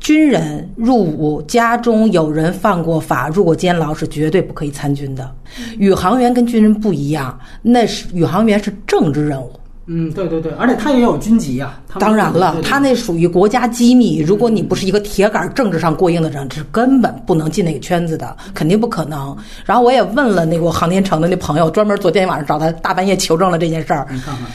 [0.00, 5.32] 军人入伍，家中有人犯过法、入过监牢，是绝对不可以参军的。
[5.78, 9.52] 宇航员跟军人不一样，那是宇航员是政治任务。
[9.86, 11.80] 嗯，对对对，而且他也有军籍啊。
[11.98, 14.20] 当然了他那属于国家机密。
[14.20, 19.36] 如果你不是一个铁杆政治上过硬的人，是根本不能进那个圈子的，肯定不可能。
[19.66, 24.06] 然后我也问了那个航天城的那朋友，专门昨天晚上找他大半夜求证了这件事儿。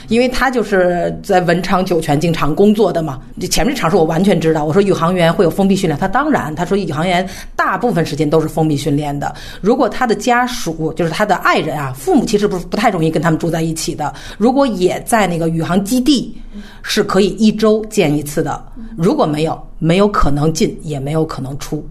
[0.07, 4.65] 因为他就是在文昌酒泉经常工作的嘛，这前面这常识我完全知道。
[4.65, 9.35] 我说宇航员会有封闭训练，他当然，他说宇航员大部分时间都是封闭训练的。
[9.61, 14.11] 如果他的家属就是他的爱人啊，父母其实不不太容易跟他们住在一起的。
[14.37, 16.37] 如果也在在那个宇航基地，
[16.83, 18.63] 是可以一周见一次的。
[18.95, 21.83] 如果没有，没有可能进，也没有可能出。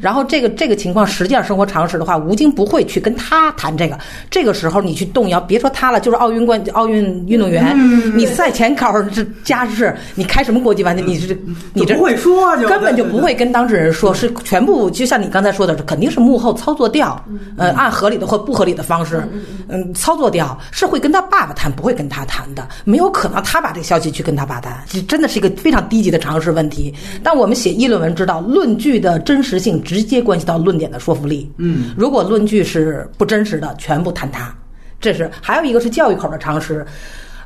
[0.00, 3.98] 然后这个这个情况，实际上生活常识的话，吴京不会去跟他谈这个。
[4.30, 7.76] 这个时候你去动摇，别说他了，就是奥运冠奥运运动员，
[8.16, 11.04] 你赛前考试加试，你开什么国际玩笑？
[11.04, 11.38] 你是
[11.72, 17.22] 你这不会说，就根本就不会跟当事人说，是全部就像你刚才说的，肯定是幕后操作掉，
[17.56, 19.22] 呃，按合理的或不合理的方式，
[19.68, 26.94] 嗯，操作掉是会跟他爸爸谈，不会跟他谈的，没有可能他把这个消息去跟他爸谈，这真的是一个非常低级的常识问题。
[27.22, 31.50] 但我们写议论文知道，论据的真实性直接关系到论点的说服力。
[31.56, 34.52] 嗯，如果论据是不真实的，全部坍塌。
[35.00, 36.84] 这是还有一个是教育口的常识。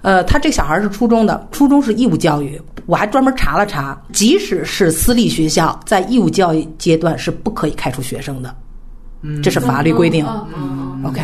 [0.03, 8.55] 呃，他这小孩是初中的，初中是义务教育，我还专门查了查，即使是私立学校，在义务教育阶段是不可以开除学生的，
[9.21, 10.27] 嗯这是法律规定。
[10.57, 11.21] 嗯 OK，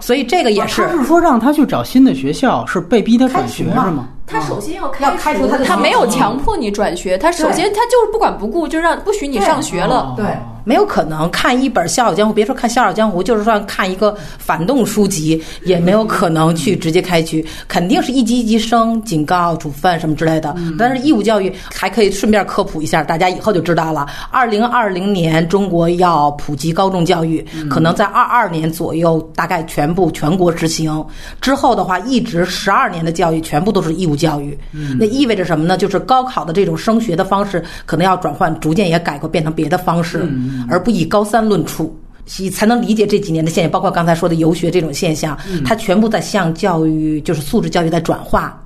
[0.00, 4.08] 所以这个也是他是说让他去找新的学校，是被逼他转学是吗？
[4.28, 10.14] 他首先要要开除他的他没有强迫你转学，他首先他就是不管不顾，就让不许你上学了。
[10.16, 10.26] 对，
[10.64, 20.54] 没有可能看一本《笑傲江湖》，别说看《笑傲江湖》，就是算看一个反动书籍，也没有可能去直接开除，肯定是一级一级升、警告、处分什么之类的。
[20.78, 24.06] 但是义务教育还可以顺便科普一下，大家以后就知道了。
[24.30, 31.04] 二零二零年中国要普及高中教育，可能在二二年左右，大概全部全国执行。
[31.40, 34.58] 之后的话，一直十二年的教育全部都是义务教育。
[34.98, 35.78] 那意味着什么呢？
[35.78, 40.28] 就是高考的这种升学的方式可能要转换，逐渐也改过，变成别的方式，
[40.68, 41.98] 而不以高三论处。
[42.40, 48.62] 以才能理解这几年的现象，包括刚才说的游学这种现象，它全部在向教育，就是素质教育在转化。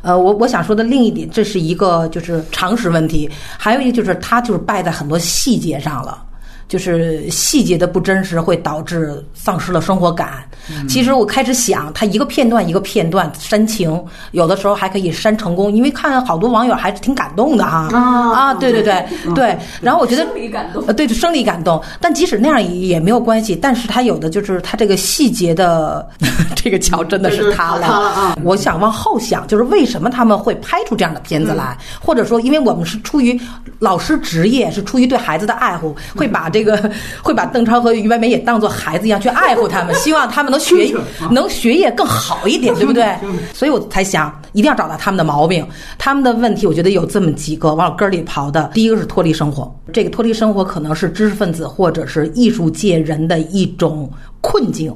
[0.00, 3.28] 呃，我我想说的另一点，这是一个就是常识问题，
[3.58, 6.24] 还有一个就是它就是败在很多细节上了。
[6.72, 10.42] 就是细节的不真实会导致丧失了生活感。
[10.88, 19.04] 其实我开始想，它一个片段一个片段煽情，有的时候还可以煽成功，因为看好多网友还是挺感动的哈啊，对对对
[19.34, 19.54] 对。
[19.82, 21.78] 然后我觉得生理感动呃，对，就生理感动。
[22.00, 26.08] 但即使那样也也没有关系，但是它有的就是它这个细节的
[26.56, 27.82] 这个桥真的是塌了。
[27.82, 33.38] 塌了啊我想往后想，就是为什么他们会拍出这样的片子来，或者说，因为我们是出于
[33.78, 36.90] 老师职业，是出于对孩子的爱护，会把这个
[37.22, 40.94] 会把邓超和于白眉也当做孩子一样去爱护他们，希望他们能学
[41.30, 43.14] 能学业更好一点，对不对？
[43.52, 45.66] 所以我才想一定要找到他们的毛病，
[45.98, 48.70] 他们的问题，我觉得有这么几个往根儿里刨的。
[48.74, 54.10] 第一个是脱离生活，这个脱离生活可能是知识分子或者是艺术界人的一种
[54.40, 54.94] 困境。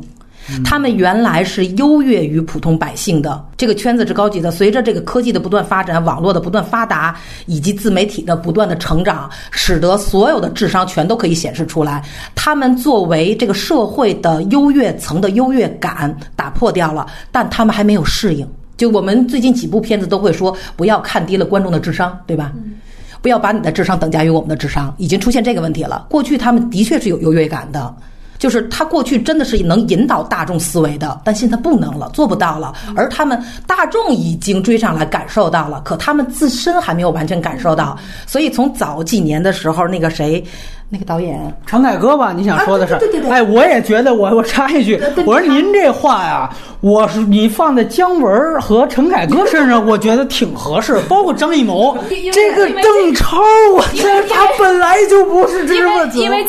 [0.65, 4.51] 他们原来是优越于普通百姓的，这个圈子是高级的。
[4.51, 7.17] 随着这个科技的不断发展，网络的不断发达，
[7.47, 12.05] 以及自媒体的不断的成长，使得所有的智商全都可以显示出来。
[12.35, 18.47] 他们作为这个社会的优越层的优越感打破掉了，但他们还没有适应。
[18.77, 22.53] 就我们最近几部片子都会说，不要看低了观众的智商，对吧？
[23.23, 26.07] 不要把你的智商等价于我们的智商，已经出现这个问题了。
[26.09, 27.93] 过去他们的确是有优越感的，
[28.39, 32.75] 就是他过去真的是能引导大众思维的，但现在不能了，做不到了。
[32.95, 37.99] 而他们大众已经追上来，感受到了，可他们自身还没有完全感受到。
[38.27, 40.45] 所以从早几年的时候，那个谁，
[40.89, 42.95] 那个导演陈凯歌吧，你想说的是？
[42.95, 46.49] 啊对对对对哎，我也觉得我， 我插一句，我说您这话呀，
[46.81, 51.99] 我是你放在姜文和陈凯歌身上， 我觉得挺合适，包括张艺谋，
[52.33, 53.39] 这个邓超，
[53.75, 56.47] 我这他本来就不是知识分子，因为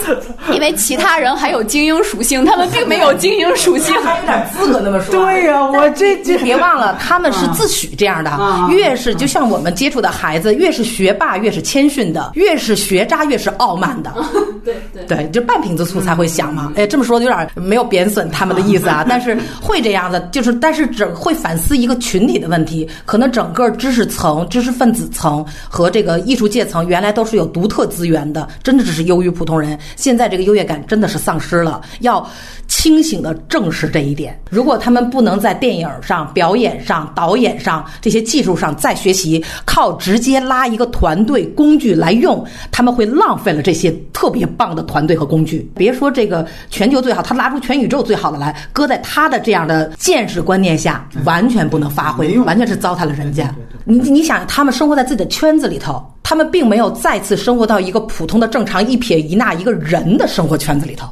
[0.54, 3.96] 因为其他人还有精英属性，他们并没有精英属性。
[4.04, 5.16] 还有点资格那么说。
[5.20, 8.30] 对呀、我这这别忘了，他们是自诩这样的。
[8.30, 14.14] 啊越是就像我们接触的孩子，越是学霸，越是谦逊的；越是学渣，越是傲慢的。
[14.66, 15.06] 对对。
[15.06, 16.74] 对，就半瓶子醋才会响嘛。
[16.76, 29.78] 哎，这么说有点没有贬损他们的意思啊， 但是会这样的，就是但是整会反思一个群体的问题，可能整个知识层、知识分子层和这个艺术界层原来都是有独特资源的，真的只是优于普通人。
[29.96, 32.28] 现在这个优越感真的是丧失了，要
[32.78, 34.40] 清醒的正视这一点。
[34.52, 45.68] 如果他们不能在电影上、表演上、导演上这些技术上再学习，靠直接拉一个团队工具来用，他们会浪费了这些特别棒的团队和工具。
[45.76, 53.52] 别说这个全球最好，他拉出全宇宙最好的来，搁在他的这样的见识观念下，完全不能发挥，完全是糟蹋了人家。
[53.86, 61.10] 你你想，他们生活在自己的圈子里头，他们并没有再次生活到一个普通的正常一撇一捺一个人的生活圈子里头。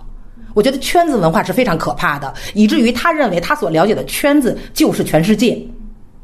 [0.56, 5.62] 我觉得圈子文化是非常可怕的，以至于他认为他所了解的圈子就是全世界，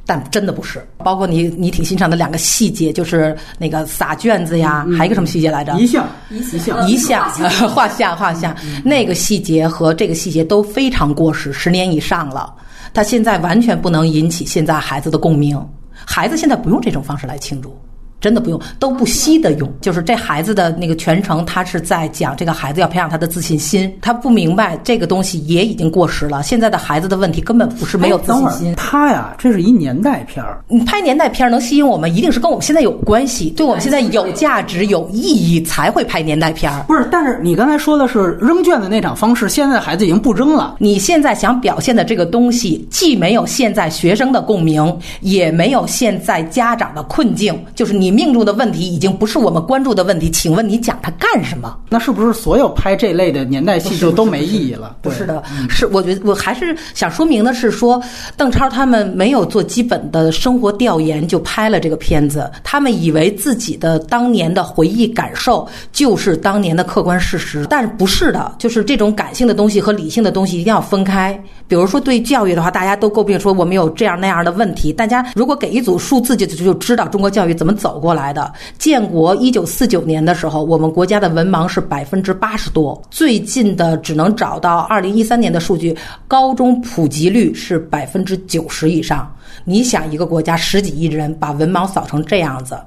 [0.05, 0.84] 但真的不是。
[0.99, 5.77] 包括你你挺欣赏的两个细节，就是那个撒卷子呀，还有一个什么细节来着？
[5.77, 7.29] 一项一项一项
[7.69, 8.15] 画像。
[8.17, 12.53] 画像，那个细节和这个细节都非常过时，十年以上了，
[12.93, 15.61] 他现在完全不能引起现在孩子的共鸣。
[15.93, 17.77] 孩子现在不用这种方式来庆祝，
[18.22, 19.69] 真的不用，都不惜的用。
[19.82, 23.91] 就是这孩子的那个全程，他是在讲这个孩子要培养他的自信心。
[23.99, 26.43] 他不明白这个东西也已经过时了。
[26.43, 28.76] 现在的孩子的问题根本不是没有自信心。
[28.76, 30.63] 他呀，这是一年代片儿。
[30.67, 36.84] 你拍年代片能吸引我们，一定是跟我们现在有关系，对我们现在有价值、有意义才会拍年代片儿。
[36.84, 40.76] 不是，但是你刚才说的是扔卷子那场方式，现在孩子已经不扔了。
[40.78, 48.11] 你现在想表现的这个东西，既没有现在学生的共鸣，也没有现在家长的困境，就是你。
[48.12, 51.78] 命中的问题已经不是我们关注的问题，请问你讲它干什么？
[51.89, 54.95] 那是不是所有拍这类的年代戏就都没意义了？
[55.01, 58.01] 不是的，是我觉得我还是想说明的是，说
[58.36, 71.41] 邓超他们没有做基本的生活调研就拍了这个片子，他们以为自己的当年的回忆感受就是当年的客观事实，但是不是的，就是这种感性的东西和理性的东西一定要分开。
[71.72, 77.97] 比如说对教育的话，大家都诟病说我们有这样那样的问题，大家如果给一组数字就就知道中国教育怎么走。
[77.97, 83.01] 过来的，建国一九四九年的时候，我们国家的文盲是百分之八十多。
[83.09, 85.95] 最近的只能找到二零一三年的数据，
[86.28, 89.34] 高中普及率是百分之九十以上。
[89.63, 92.78] 你想，一个国家十几亿人把文盲扫成这样子，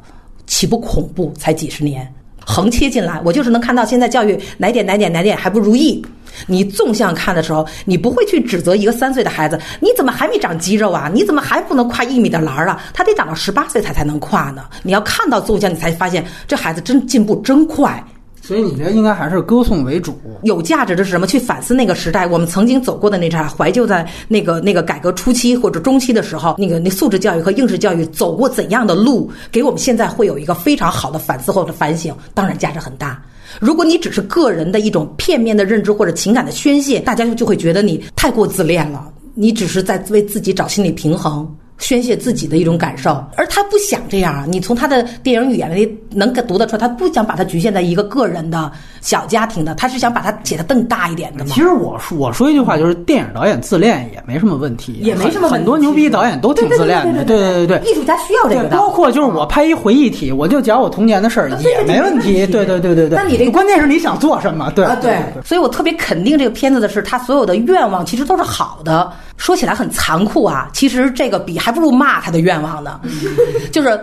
[0.47, 1.32] 岂不恐怖？
[1.39, 2.07] 才几十年，
[2.45, 6.05] 横切进来，我就是能看到现在教育哪点哪点哪点还不如意。
[6.47, 11.11] 你纵向看的时候，你不会去指责一个三岁的孩子，你怎么还没长肌肉啊？
[11.12, 12.82] 你怎么还不能跨一米的栏儿啊？
[12.93, 14.64] 他得长到十八岁他才能跨呢。
[14.82, 18.03] 你要看到纵向，你才发现这孩子真进步真快。
[18.43, 21.26] 所以你觉得应该还是歌颂为主，有价值的是什么？
[21.26, 33.18] 去反思那个时代，我们曾经走过的那茬，怀旧在那个那个改革初期或者中期的时候，那个那素质教育和应试教育走过怎样的路，给我们现在会有一个非常好的反思或者反省，当然价值很大。
[33.61, 41.48] 如果你只是个人的一种片面的认知或者情感的宣泄，大家就会觉得你太过自恋了，你只是在为自己找心理平衡。
[41.85, 44.43] 宣泄自己的一种感受，而他不想这样。
[44.51, 48.72] 你从他的电影语言里能读得出来，他不想把它局限在一个个人的
[49.03, 51.51] 小家庭的，他是想把它写得更大一点的嘛。
[51.53, 57.91] 其实我说我说一句话，就是电影导演自恋也没什么问题，也没什么很多牛逼导演都挺自恋的，对对对对。
[57.91, 63.18] 艺术家需要这个，包括就是我拍一回忆体，我就讲我童年的事儿也没问题，对对对对对。
[63.18, 64.72] 那你这关键是你想做什么？
[64.74, 65.18] 对啊对。
[65.45, 69.12] 所以我特别肯定这个片子的是，他所有的愿望其实都是好的。
[69.37, 73.01] 说起来很残酷啊，其实这个比还不如骂他的愿望呢，
[73.72, 73.99] 就是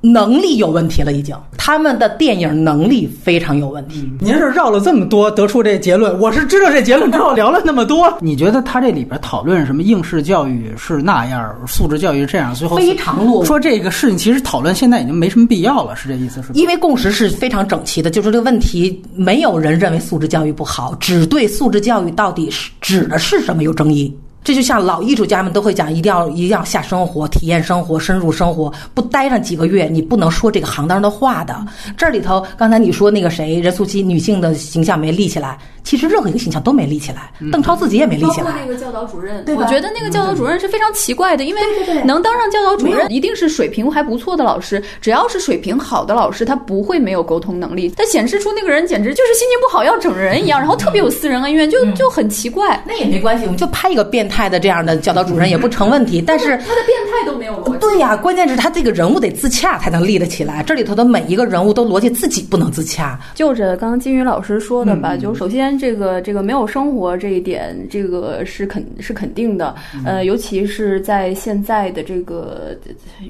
[0.00, 4.08] 能力有问题了，已经他们的电影能力非常有问题。
[4.20, 8.12] 您是绕了这么多得出这结论，我是知道这结论之后聊了那么多。
[8.22, 13.44] 你觉得他这里边讨论什么应试教育是那样，素质教育这样，最后非常落伍。
[13.44, 16.40] 说这个事情其实讨论现在已经没什么必要了，是这意思？
[16.42, 16.52] 是？
[16.54, 24.16] 因为共识是非常整齐的，就是这个问题没有人认为素质教育不好，只对素质教育到底是指的是什么有争议。
[24.48, 31.54] 这就像老艺术家们都会讲，一定要一定要下生活、体验生活、深入生活，不待上几个月，你不能说这个行当的话的。
[31.98, 35.58] 这里头，刚才你说那个谁，任素汐女性的形象没立起来。
[35.84, 38.46] 其实任何一个形象都没立起来，邓超自己也没立起来。
[38.46, 41.60] 包括那个教导主任，我觉得那个教导主任是非常奇怪的，因为
[42.04, 44.82] 能当上教导主任，一定是水平还不错的老师。
[45.00, 47.88] 只要是水平好的老师，他不会没有沟通能力。
[47.96, 52.82] 他显示出那个人简直就是心情不好要整人一样，然后特别有私人恩怨，就就很奇怪。
[52.86, 56.20] 那也没关系，我们就拍一个变态的这样的教导主任也不成问题。
[56.20, 57.78] 但是他的变态都没有逻辑。
[57.78, 60.62] 对呀，关键是他这个人物得自洽才能立得起来。
[60.62, 63.18] 这里头的每一个人物都逻辑自己不能自洽。
[63.34, 66.58] 就着刚刚金宇老师说的吧，就首先这个这个没有。
[66.58, 69.72] 有生活这一点，这个是肯是肯定的。
[70.04, 72.76] 呃，尤其是在现在的这个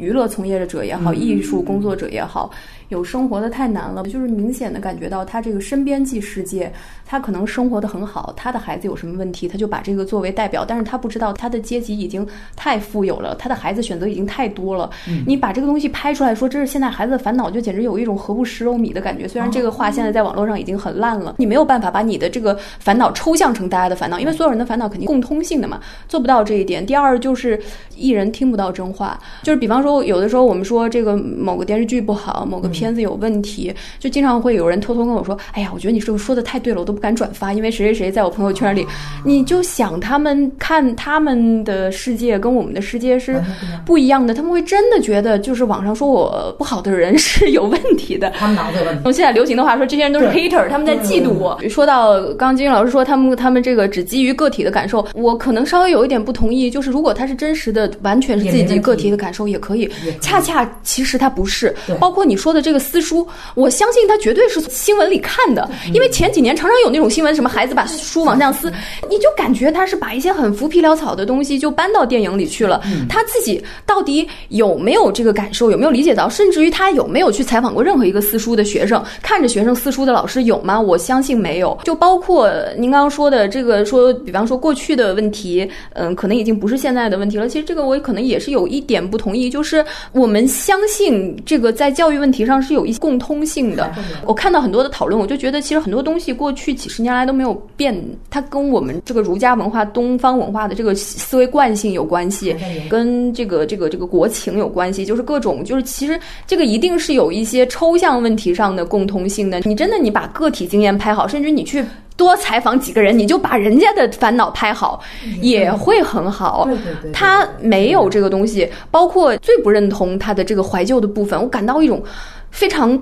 [0.00, 2.50] 娱乐从业者也好，艺术工作者也好。
[2.88, 6.72] 有生活的太难了，就是明显的感觉到他这个身边际世界，
[7.04, 12.26] 他可能生活的很好，他的孩子有什么问题，他就把这个作为代表，但是他不知道他的阶级已经
[12.56, 14.88] 太富有了，他的孩子选择已经太多了。
[15.26, 19.28] 你把这个东西拍出来说，这是现在孩子的烦恼，就简直有一种何不食肉糜的感觉。
[19.28, 25.78] 虽然这个话现在在网络上已经很烂了，你没有办法把你的这个烦恼抽象成大家的烦恼，因为所有人的烦恼肯定共通性的嘛，
[26.08, 26.86] 做不到这一点。
[26.86, 27.60] 第二就是
[27.96, 32.70] 艺人听不到真话，就是比方说有的时候我们说这个某个电视剧不好，某个。
[32.78, 38.86] 片子有问题，就经常会有人偷偷跟我说：“哎呀，我觉得你这个说的太对了，我都不敢转发，因为谁谁谁在我朋友圈里。”
[39.24, 43.42] 你就想他们看他们的世界跟我们的世界是
[43.84, 48.30] 不一样的，他们会真的觉得就是网上说我不好的人 是有问题的。
[48.30, 49.02] 他们脑子有问题。
[49.04, 51.58] 用现在流行的话说，这些人都是 hater，他们在嫉妒我。
[51.68, 56.70] 说到刚金老师说他们他们这个只基于个体的感受，我可能稍微有一点不同意。
[56.70, 59.90] 就是如果他是真实的，完全是自己个体的感受也可以。
[60.20, 62.67] 恰恰其实他不是，包括你说的这。
[62.68, 68.70] 这个私书，我相信他绝对是新闻里看的，因为前几年常常有那种新闻，什么孩子把书往上撕，
[69.08, 72.82] 你就感觉他是把一些很浮皮潦草的东西就搬到电影里去了。
[73.08, 80.78] 他自己到底有没有这个感受，有没有理解到，甚至于他有没有去采访过任何一个私书的学生，看着学生私书的老师有吗？
[80.78, 81.78] 我相信没有。
[81.84, 87.48] 就包括您刚刚说的这个，说比方说过去的问题，嗯，可能已经不是现在的问题了。
[87.48, 93.92] 其实这个我可能也是有一点不同意，就是我们相信这个在教育问题上是有一些共通性的。
[94.24, 97.94] 我看到很多的讨论，我就觉得其实很多东西过去几十年来都没有变，
[98.30, 102.56] 它跟我们这个儒家文化、东方文化的这个思维惯性有关系，
[102.88, 109.60] 跟这个这个这个国情有关系，就是各种就是其实这个一定是有一些抽象问题上的共通性的。
[109.60, 111.84] 你真的你把个体经验拍好，甚至你去。
[112.18, 115.00] 多采访几个人，你就把人家的烦恼拍好，
[115.40, 116.68] 也会很好。
[117.12, 122.02] 他没有这个东西，包括最不认同他的这个怀旧的部分，我感到一种
[122.50, 123.00] 非常。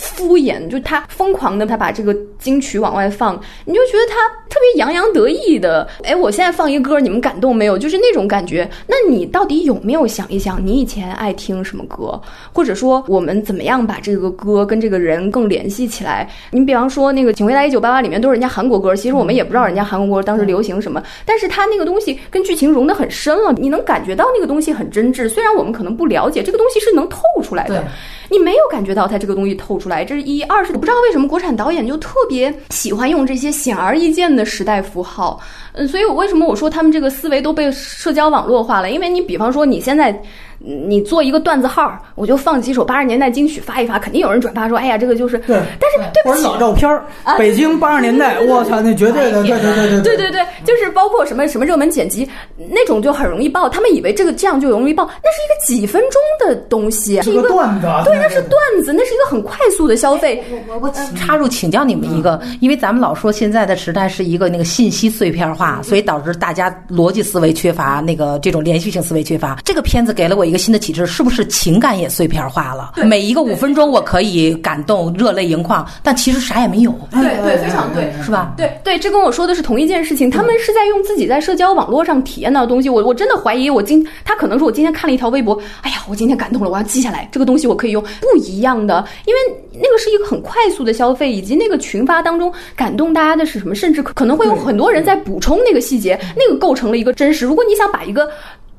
[0.00, 5.88] 敷衍，就他疯狂的，他把这个金曲往外放，你就觉得他特别洋洋得意的。
[6.04, 7.76] 哎，我现在放一歌，你们感动没有？
[7.76, 8.68] 就是那种感觉。
[8.86, 12.20] 那你到底有没有想一想，你以前爱听什么歌？
[12.52, 16.28] 或者说，我们怎么样把这个歌跟这个人更联系起来？
[16.52, 25.28] 你比方说，那个《请回答一九八八》里面都是人家韩国歌，其实我们也不知道人家韩国歌当时流行什么，但是他那个东西跟剧情融得很深了，你能感觉到那个东西很真挚。
[25.28, 27.84] 虽然我们可能不了解，这个东西是能透出来的。
[28.30, 35.40] 你没有感觉到它这个东西透出来，这是一；二是我不知道为什么国产导演就特别喜欢用这些显而易见的时代符号。
[35.72, 38.90] 嗯，所以我为什么我说他们这个思维都被社交网络化了？
[38.90, 40.22] 因为你比方说你现在。
[40.58, 47.04] 你做一个段子号，我就放几首八十年代金曲发一发，肯定有人转发说：“哎呀，这个就是。”对，但是对不起，老照片儿，
[47.38, 52.28] 北京八十年代，我操，那绝对的，对对对对对对对，就是包括什么什么热门剪辑
[52.70, 58.52] 那种就很容易爆，他们以为这个这样就容易爆，那是一个几分钟的东西，是一个段子，对，那是段
[58.84, 60.42] 子，那是一个很快速的消费。
[60.66, 69.56] 我我插入请教你们一个，因为咱们老说现在的时代是一个那个信息碎片化，所以导致大家逻辑思维缺乏，那个这种连续性思维缺乏。
[69.64, 71.28] 这个片子给了我一个新的启示，是不？
[71.28, 76.90] 是情感也碎片化了，每一个五分钟我可以感动热泪盈眶，但其实啥也没有。
[77.12, 78.54] 对对，非常对，是吧？
[78.56, 80.28] 对对，这跟我说的是同一件事情。
[80.28, 82.88] 他们是在用自己在社交网络上体验到的东西。
[82.88, 88.02] 我我真的怀疑，我今他可能是我今天看了一条微博，哎呀，我今天感动了，我要记下来，这个东西我可以用。
[88.02, 89.40] 不一样的，因为
[89.72, 97.46] 那个是一个很快速的消费，以及那个群发当中感动大家的是什么，甚至可能会有很多人在补充那个细节，那个构成了一个真实。
[97.46, 98.28] 如果你想把一个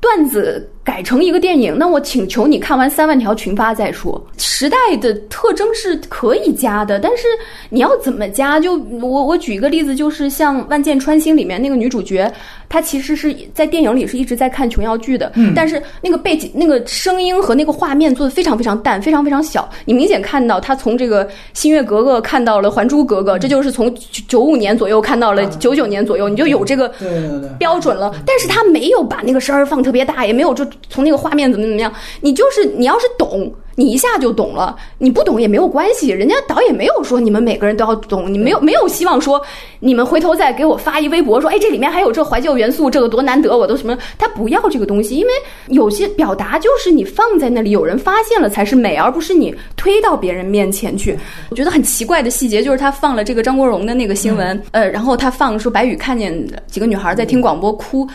[0.00, 0.68] 段子。
[0.90, 4.20] 改成一个电影，那我请求你看完三万条群发再说。
[4.38, 7.28] 时代的特征是可以加的，但是
[7.68, 8.58] 你要怎么加？
[8.58, 12.30] 就我我举一个例子，就是像《万箭穿心》里面那个女主角，
[12.68, 19.70] 她其实是在电影里是一直在看琼瑶剧的，但是那个背景、那个声音和那个画面做的非常非常淡，非常非常小。
[19.84, 21.24] 你明显看到她从这个
[21.54, 23.94] 《新月格格》看到了《还珠格格》，这就是从
[24.26, 26.92] 九五年左右看到了九九年左右，你就有这个
[27.60, 28.12] 标准了。
[28.26, 30.66] 但是她没有把那个声儿放特别大，也没有就。
[30.88, 39.40] 从那个画面怎么怎么样，你就是你要是懂，你一下就懂了；你不懂也没有关系，人家导演没有说你们每个人都要懂，你没有没有希望说
[39.78, 43.96] 你们回头再给我发一微博说，哎，这里面还有这怀旧元素，这个多难得，我都什么？
[44.18, 45.32] 他不要这个东西，因为
[45.68, 51.18] 有些表达就是你放在那里，有人发现了才是美，而不是你推到别人面前去。
[51.50, 58.06] 我觉得很奇怪的细节就是他放了这个张国荣的那个新闻，呃，然后他放说白宇看见几个女孩在听广播哭，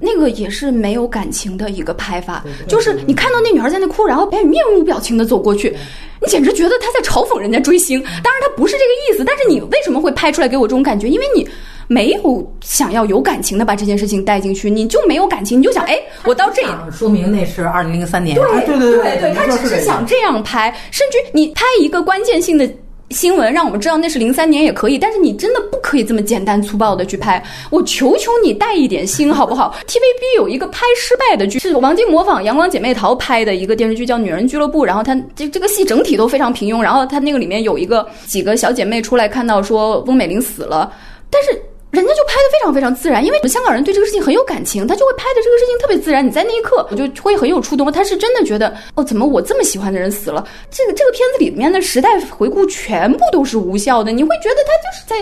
[0.00, 2.44] 那个也是没有感情的一个拍法。
[2.66, 5.74] 就是你看到那女孩在那哭，然后白宇面无表情的走过去，
[6.20, 8.00] 你简直觉得他在嘲讽人家追星。
[8.22, 11.08] 当然他不是这个意思，但是你为什么会拍出来给我这种感觉？
[11.08, 11.48] 因为你
[11.88, 18.36] 没有想要有感情的把这件事情带进去，你就没有感情，你就想哎，我到这，说明那是二零零三年。
[18.36, 22.68] 对对对对对，他只是想这样拍，甚至你拍一个关键性的。
[23.12, 27.42] 新闻让我们知道那是零三年也可以，但是你真的不可以这么简单粗暴的去拍。
[27.70, 34.82] 我求求你带一点心好不好？TVB 有一个拍失败的剧，是王晶模仿《阳光姐妹淘》拍的一个电视剧，叫《女人俱乐部》。
[34.84, 36.80] 然后他这这个戏整体都非常平庸。
[36.80, 40.92] 然后他那个里面有一个几个小姐妹出来看到说翁美玲死了，
[41.30, 41.62] 但是。
[41.92, 46.26] 人家就拍的非常非常自然，因为香港人对这个事情很有感情，他就会拍的这个事情特别自然。
[46.26, 47.92] 你在那一刻， 我就会很有触动。
[47.92, 50.42] 他是真的觉得，哦，怎么我这么喜欢的人死了？
[50.70, 55.16] 这个这个片子里面的时代回顾全部都是无效的，你会觉得他就是在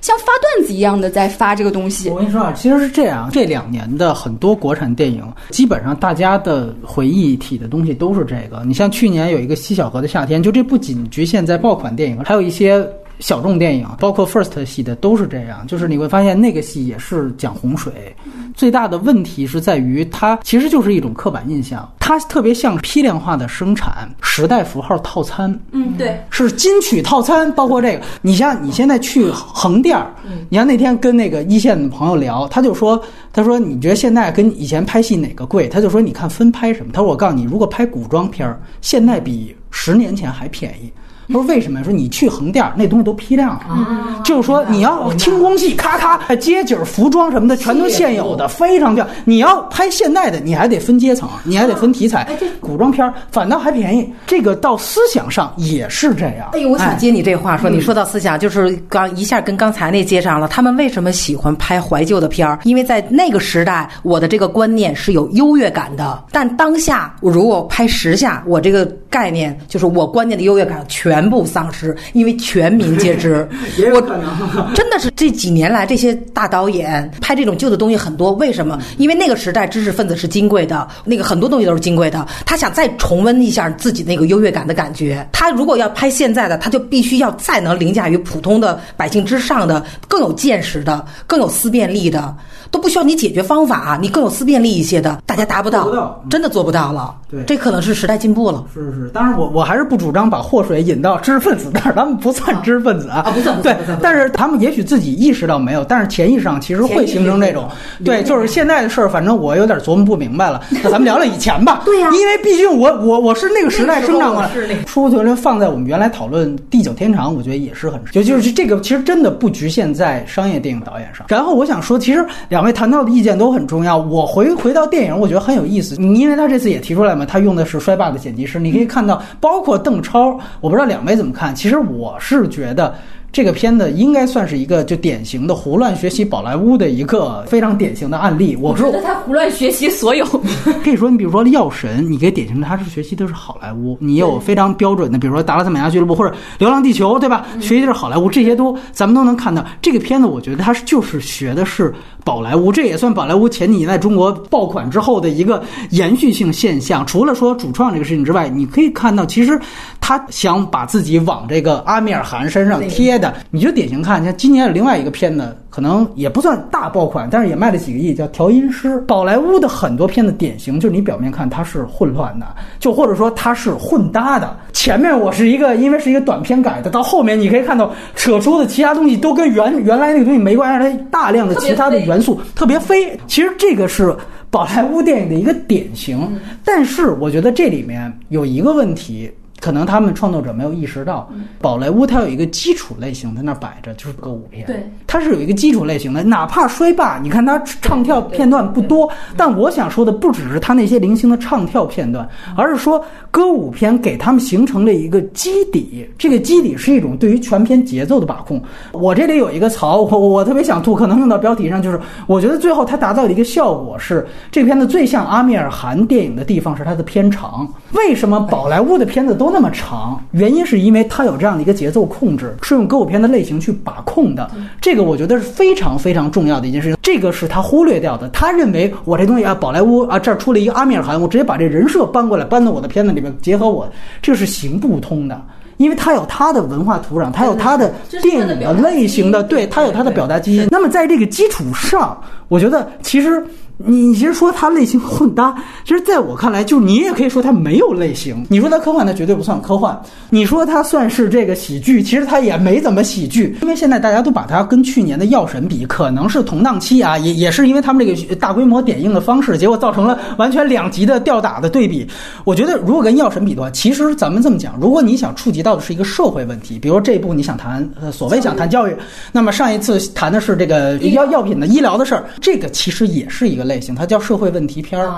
[0.00, 2.08] 像发段子一样的在发这个东西。
[2.08, 8.62] 我跟你说啊，其实是这样，这两年的很多国产电影，基本上大家的回忆体的东西都是这个。
[8.66, 12.82] 你像去年有一个《西小河的夏天》，就这不仅局限在爆款电影，还有一些。
[13.20, 18.14] 小众电影，包括 First 系的都是这样，就是你会发现那个戏也是讲洪水。
[18.54, 25.58] 最大的问题是在于它其实就是一种刻板印象，它特别像批量化的生产时代符号套餐。
[25.72, 28.02] 嗯，对，是金曲套餐，包括这个。
[28.22, 30.14] 你像你现在去横店儿，
[30.48, 33.00] 你像那天跟那个一线的朋友聊，他就说，
[33.32, 35.68] 他说你觉得现在跟以前拍戏哪个贵？
[35.68, 36.92] 他就说你看分拍什么。
[36.92, 40.92] 他说我告诉你，如果拍古装片儿，现在比十年前还便宜。
[41.28, 41.84] 他说为什么？
[41.84, 49.16] 说你去横店儿那东西都批量了，就是说你要清宫戏，咔咔街景、服装什么的全都现有的，非常漂亮。
[49.24, 52.26] 你要拍现代的，你还得分阶层，你还得分题材。
[52.58, 56.48] 古装片儿反倒还便宜，这个到思想上也是这样。
[56.54, 60.48] 哎呦，我想接你这话说，你说到思想，就是刚一下跟刚才那接上了。
[60.48, 62.58] 他们为什么喜欢拍怀旧的片儿？
[62.64, 66.24] 因为在那个时代，我的这个观念是有优越感的。
[66.32, 73.46] 但当下，我如果拍时下，我这个概念就是我观念的优越感全部丧失，因为全民皆知。
[73.76, 78.32] 也有可能真的是这几年来，这些大导演拍这种旧的东西很多。
[78.32, 78.78] 为什么？
[78.96, 82.26] 因为那个时代知识分子是金贵的，那个很多东西都是金贵的。
[82.46, 85.28] 他想再重温一下自己那个优越感的感觉。
[85.32, 92.34] 他如果要拍现在的，他就必须要再能凌驾于普通的百姓之上的，更有见识的，更有思辨力的，
[92.70, 97.14] 都不需要你解决方法，你更有思辨力一些的，大家达不到，不到真的做不到了。
[97.30, 98.64] 对这可能是时代进步了。
[98.72, 103.20] 是是，当然我我还是不主张把祸水引到知识分子但是，他们不算知识分子啊。
[103.20, 107.68] 啊不算对但是他们也许自己意识到没有，但是潜意识上其实会形成这种。
[108.04, 110.62] 对，就是现在的事儿，反正我有点琢磨不明白了。
[110.70, 111.82] 那咱们聊聊以前吧。
[111.84, 121.26] 对呀因为毕竟我我我是那个时代生长过来那个时候我是那，个说觉得放在我们原来讨论地久天长，我觉得也是很就就是这个其实真的不局限在商业电影导演上。
[121.28, 123.98] 然后我想说，其实两位谈到的意见都很重要。
[123.98, 131.54] 我回回到电影，我觉得很有意思，因为他这次也提出来嘛，他用的是衰霸的剪辑师，你可以看到，包括邓超，我不知道两位怎么看。
[131.54, 132.94] 其实我是觉得。
[133.34, 138.56] 这个片子应该算是一个就典型的胡乱学习宝莱坞的一个非常典型的案例。
[138.60, 140.24] 我说觉得他胡乱学习所有。
[140.84, 147.44] 可以说，你比如说《药神》，你可以典型的他是学习的是好莱坞，你有非常标准的，比如说《达拉斯美亚俱乐部》或者《流浪地球》，对吧？
[147.58, 149.66] 学习的是好莱坞，这些都咱们都能看到。
[149.82, 151.92] 这个片子，我觉得它是就是学的是
[152.24, 157.04] 宝莱坞，这也算宝莱坞前几年在中国爆款之后的一个延续性现象。
[157.04, 159.60] 除了说主创这个事情之外，你可以看到，其实
[160.06, 165.56] 他想把自己往这个阿米尔汗身上贴的，你就典型看，像今年有另外一个片子。
[165.70, 168.90] 可能也不算大爆款，但是也卖了几个亿，叫《调音师》。
[169.06, 172.46] 宝莱坞的很多片子典型就是你表面看它是混乱的，
[172.78, 174.56] 就或者说它是混搭的。
[174.72, 183.18] 前面我是一个，因为是一个短片改的，到后面你可以看到扯出的其他东西都跟原原来那个东西没关系，它大量的其他的元素特别飞。
[183.26, 184.14] 其实这个是
[184.50, 189.28] 宝莱坞电影的一个典型，但是我觉得这里面有一个问题。
[189.64, 191.26] 可能他们创作者没有意识到，
[191.58, 194.66] 宝莱坞它有一个基础类型在那儿摆着，就是歌舞片。
[194.66, 199.08] 对，它是有一个基础类型的，哪怕衰霸，你看它唱跳片段不多，
[199.38, 208.62] 但我想说的不只是它那些零星的唱跳片段，而是说歌舞片给他们形成了一个基底，这个基底是一种对于全片节奏的把控。
[208.92, 217.66] 我这里有一个槽，我我特别想吐，可能用到标题上，就是我觉得最后它达到的一个效果是，这片子最像阿米尔汗电影的地方是它的片长。
[217.92, 220.20] 为什么宝莱坞的片子都那么长？
[220.32, 224.50] 原因是因为它有这样的一个节奏控制，是用歌舞片的类型去把控的。
[224.80, 228.28] 这个我觉得是非常非常重要的一件事情，这个是他忽略掉的。
[228.30, 233.88] 他认为我这东西啊，宝莱坞啊，这儿出了一个阿米尔汗，我直接把这人设搬过来，搬到我的片子里面，结合我，
[234.20, 235.40] 这是行不通的。
[235.76, 237.92] 因为它有它的文化土壤，它有它的
[238.22, 240.68] 电影的类型的，对，它有它的表达基因。
[240.70, 243.44] 那么在这个基础上，我觉得其实
[243.76, 245.52] 你其实说它类型混搭，
[245.84, 248.46] 其实在我看来，就你也可以说它没有类型。
[248.48, 249.92] 你说它科幻，它绝对不算科幻；
[250.30, 253.56] 你说它算是这个喜剧，其实它也没怎么喜剧。
[253.62, 262.06] 因为现在大家都把它跟去年的《药神》比，可能是同档期啊，也也是因为他们这个大规模点映的方式，结果造成了完全两极的吊打的对比。
[262.44, 268.96] 我觉得如果跟《药神》比的话，其实咱们这么讲，如果你想触及到的是一个社会问题，比如这部你想谈呃所谓想谈教育，
[269.32, 275.10] 那么上一次谈的是这个药药品的医疗的事儿，这个其实也是一个类型，它叫社会问题片儿。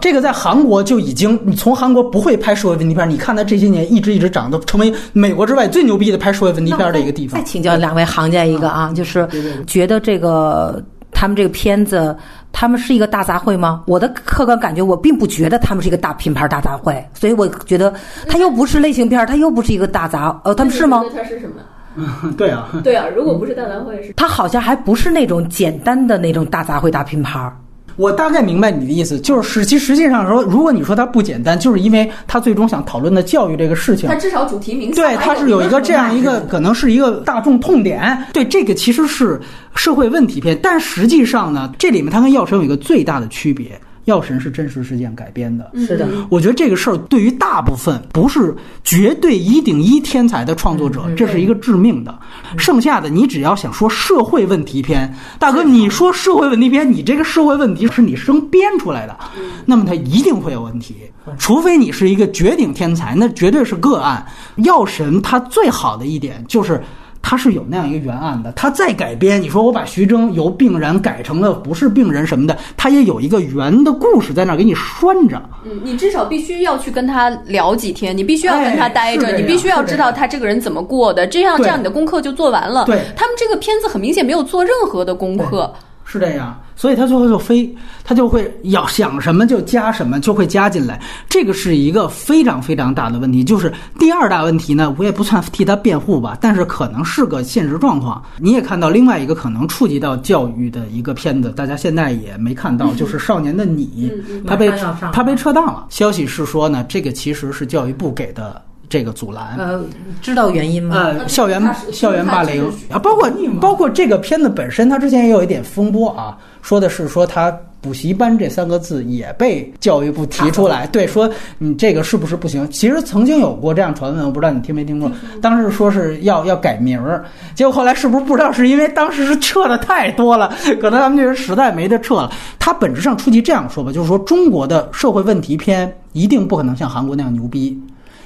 [0.00, 7.44] 这个在韩国就已经，你从韩国不会拍社会问题片儿，你看它这些年一直一直涨，都成为美国之外最牛逼的拍社会问题片儿的一个地方再。
[7.44, 9.28] 请教两位行家一个啊，就是
[9.66, 12.16] 觉得这个他们这个片子，
[12.50, 13.84] 他们是一个大杂烩吗？
[13.86, 17.94] 我的客观感觉，我并不觉得他们是一个大品牌大杂烩，所以我觉得
[18.28, 21.04] 它又不是类型片儿，它又不是一个大杂，呃，他们是吗？
[21.14, 21.62] 它是什么？
[22.36, 24.12] 对啊，对啊，如果不是大杂烩是。
[24.16, 27.54] 它好像还不是那种简单的那种大杂烩大品牌儿。
[27.96, 34.08] 我大概明白你的意思，就是实其实际上说，如果你说它不简单，就是因为它最终想讨论的教育这个事情。
[34.08, 38.16] 它，至少主题名对，它是有一个这样一个，可能是一个大众痛点。
[38.32, 39.40] 对，这个其实是
[39.74, 43.66] 社会问题片，但实际上呢，这里面它跟《药神》有一个最大的区别，
[44.04, 45.70] 《药神》是真实事件改编的。
[45.74, 52.18] 是的，我觉得这个事儿对于大部分不是绝对一顶一天才的创作者，这是一个致命的。
[52.56, 59.16] 剩下的你只要想说社会问题片，大哥，你说社会问题片，你这个社会问题是你生编出来的，
[59.64, 60.96] 那么它一定会有问题。
[61.38, 64.26] 除非你是一个绝顶天才，那绝对是个案。
[64.56, 66.82] 药神它最好的一点就是。
[67.22, 75.40] 它是有那样一个原案的，他再改编，你说我把徐峥由病人改成了不是病人什么的，他也有一个原的故事在那儿给你拴着。
[75.64, 82.84] 嗯，你至少必须要去跟他聊几天，你必须要跟他待着，你必须要知道他这个人怎么过的，这样这样你的功课就做完了。
[82.84, 85.72] 对他们这个片子很明显没有做任何的功课。
[86.12, 87.74] 是这样，所以他最后就飞，
[88.04, 91.00] 他就会要想什么就加什么，就会加进来。
[91.26, 93.42] 这个是一个非常非常大的问题。
[93.42, 98.22] 就是第二大问题呢，我也不算替他辩护吧，但是可能是个现实状况。
[98.36, 104.12] 你也看到另外一个可能触及到教育的一个片子，大家现在也没看到，就是《少年的你》，
[104.46, 104.70] 他被
[105.12, 105.86] 他被撤档了。
[105.88, 108.60] 消息是说呢，这个其实是教育部给的
[108.92, 109.56] 这个阻拦。
[109.56, 109.82] 呃，
[110.20, 110.94] 知道原因吗？
[110.94, 113.26] 呃，校园校园霸凌啊，包括
[113.58, 117.50] 包括这个片子本身，它之前也有一点风波啊，说的是说它
[117.80, 122.68] 补习班这三个字也被教育部提出来，对，说你这个是不是不行？
[122.70, 125.10] 其实曾经有过这样传闻，我不知道你听没听过，
[125.40, 127.24] 当时说是要要改名儿，
[127.54, 132.30] 结果后来是不是不知道是因为当时是撤的太多了， 可能他们这人实在没得撤了。
[132.58, 137.80] 它本质上触及这样说吧，就是说中国的社会问题片一定不可能像韩国那样牛逼。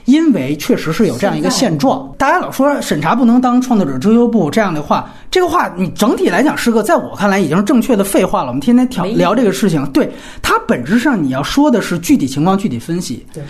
[0.07, 8.49] 因为确实是有这样一个现状，大家老说审查不能当创作者遮羞布这样的话，这个话你整体来讲是个在我看来已经是正确的废话了。
[8.49, 10.11] 我们天天挑聊这个事情，对
[10.41, 13.27] 它本质上你要说的是具体情况具体分析。
[13.33, 13.43] 对，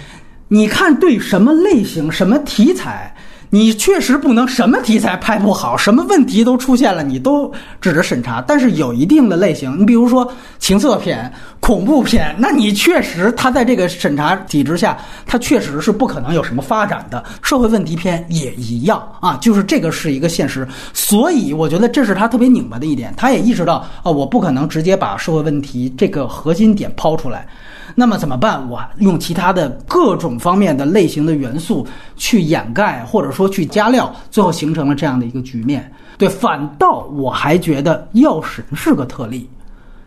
[0.49, 3.15] 你看对什么类型、什么题材，
[3.51, 7.51] 你确实不能什么题材拍不好，什么问题都出现了，你都
[7.81, 8.43] 指着审查。
[8.47, 17.25] 但是有一定的类型，你比如说情色片、恐怖片，那你确实它在这个审查体制下，它确实是不可能有什么发展的。
[17.43, 20.67] 社会问题片也一样啊，就是这个是一个现实。
[20.93, 27.47] 所以我觉得这是他特别拧巴的一点，他也意识到啊，我不可能直接把社会问题这个核心点抛出来。
[27.95, 28.69] 那么怎么办？
[28.69, 31.87] 我用其他的各种方面的类型的元素
[32.17, 35.91] 去掩盖，或者说去加料，最后形成了这样的一个局面。
[36.19, 39.49] 对，反倒我还觉得《药神》是个特例。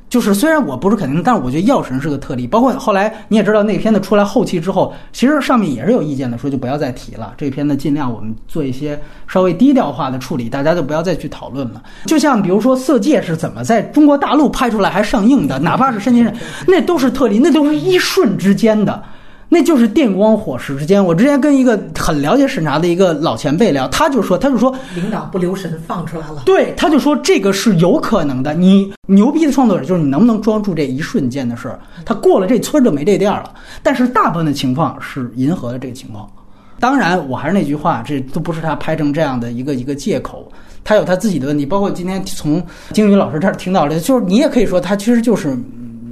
[0.10, 2.48] 就是虽然我不是肯定，但是我觉得《药神》是个特例。
[2.48, 7.34] 包括后来你也知道，那片子出来后期之后，其实上面也是有意见的，说就不要再提了。
[7.38, 11.84] 这片子尽量我们做一些稍微低调化的处理，大家就不要再去讨论了。
[12.06, 16.36] 就像比如说《色戒》是怎么在中国大陆拍出来还上映的，哪怕是申请人，
[16.68, 19.04] 那都是特例，那都是一瞬之间的。
[19.52, 21.04] 那就是电光火石之间。
[21.04, 26.44] 我之前跟一个很了解审查的一个老前辈聊，他就说，他就说，领导不留神放出来了。
[26.46, 28.54] 对，他就说这个是有可能的。
[28.54, 33.52] 你牛逼的创作者就是你能不能装住这一瞬间的事儿，他过了这村儿就没这店儿了。
[33.82, 36.30] 但是大部分的情况是银河的这个情况。
[36.80, 40.48] 当然，我还是那句话，这都不是他拍成这样的一个一个借口，
[40.84, 41.66] 他有他自己的问题。
[41.66, 42.64] 包括今天从
[42.94, 45.58] 金宇老师这儿听到的，就是你也可以说他其实就是。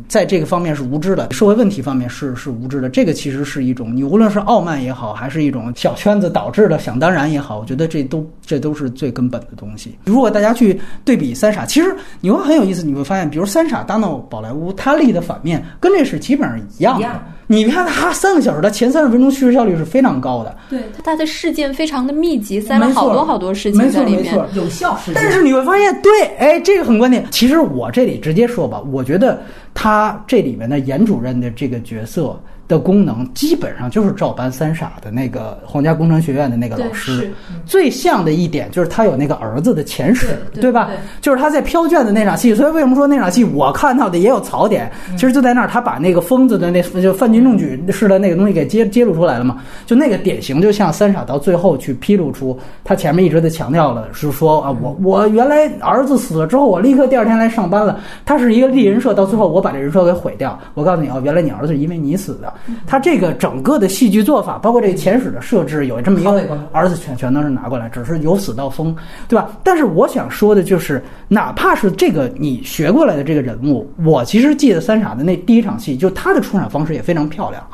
[0.08, 2.90] 在这个方面是无知的，社会问题方面是是无知的。
[2.90, 9.98] 这个其实是一种，你无论是傲慢也好，还是一种小圈子导致的想当然也好，我觉得这都这都是最根本的东西。
[10.06, 17.22] 如果大家去对比《三傻》，其实你会很有意思，你会发现，比如《三傻大闹宝莱坞》，他立的反面跟这是基本上一样的。
[17.48, 20.56] 你看他三个小时，他前三十分钟叙事效率是非常高的。
[20.70, 24.26] 对，他的事件非常的密集，塞了好多好多事情在里面。
[24.34, 24.64] 错没错。
[24.64, 25.00] 有效。
[25.16, 27.26] 但是你会发现，对，哎，这个很关键。
[27.32, 29.42] 其实我这里直接说吧，我觉得
[29.74, 32.38] 他这里面的严主任的这个角色
[32.68, 37.32] 的功能，基本上就是照搬三傻的那个皇家工程学院的那个老师。
[37.66, 40.90] 最像的一点就是他有那个儿子的前史，对对吧？
[41.22, 42.54] 就是他在飘卷的那场戏。
[42.54, 44.92] 所以为什么说那场戏我看到的也有槽点？
[45.12, 49.58] 其实就在那儿，他把那个疯子的那就犯禁中举式的那个东西给揭揭露出来了嘛。
[49.86, 58.00] 就那个典型，就像三傻到最后去披露出他前面一直在强调了，是说啊，我我原来儿子死了之后，我立刻第二天来上班了。
[58.26, 60.60] 他是一个立人设，到最后我把这人设给毁掉。
[60.74, 62.54] 我告诉你啊，原来你儿子是因为你死的。
[62.86, 68.96] 他这个整个的戏剧做法，包括这个前史的设置，有这么一个儿子全全都是拿过来，只是由死到疯，
[69.28, 69.50] 对吧？
[69.64, 77.66] 但是我想说的就是，哪怕是这个你学过来的这个人物，我其实记得三傻的那第一场戏，就他的出场方式也非常漂亮。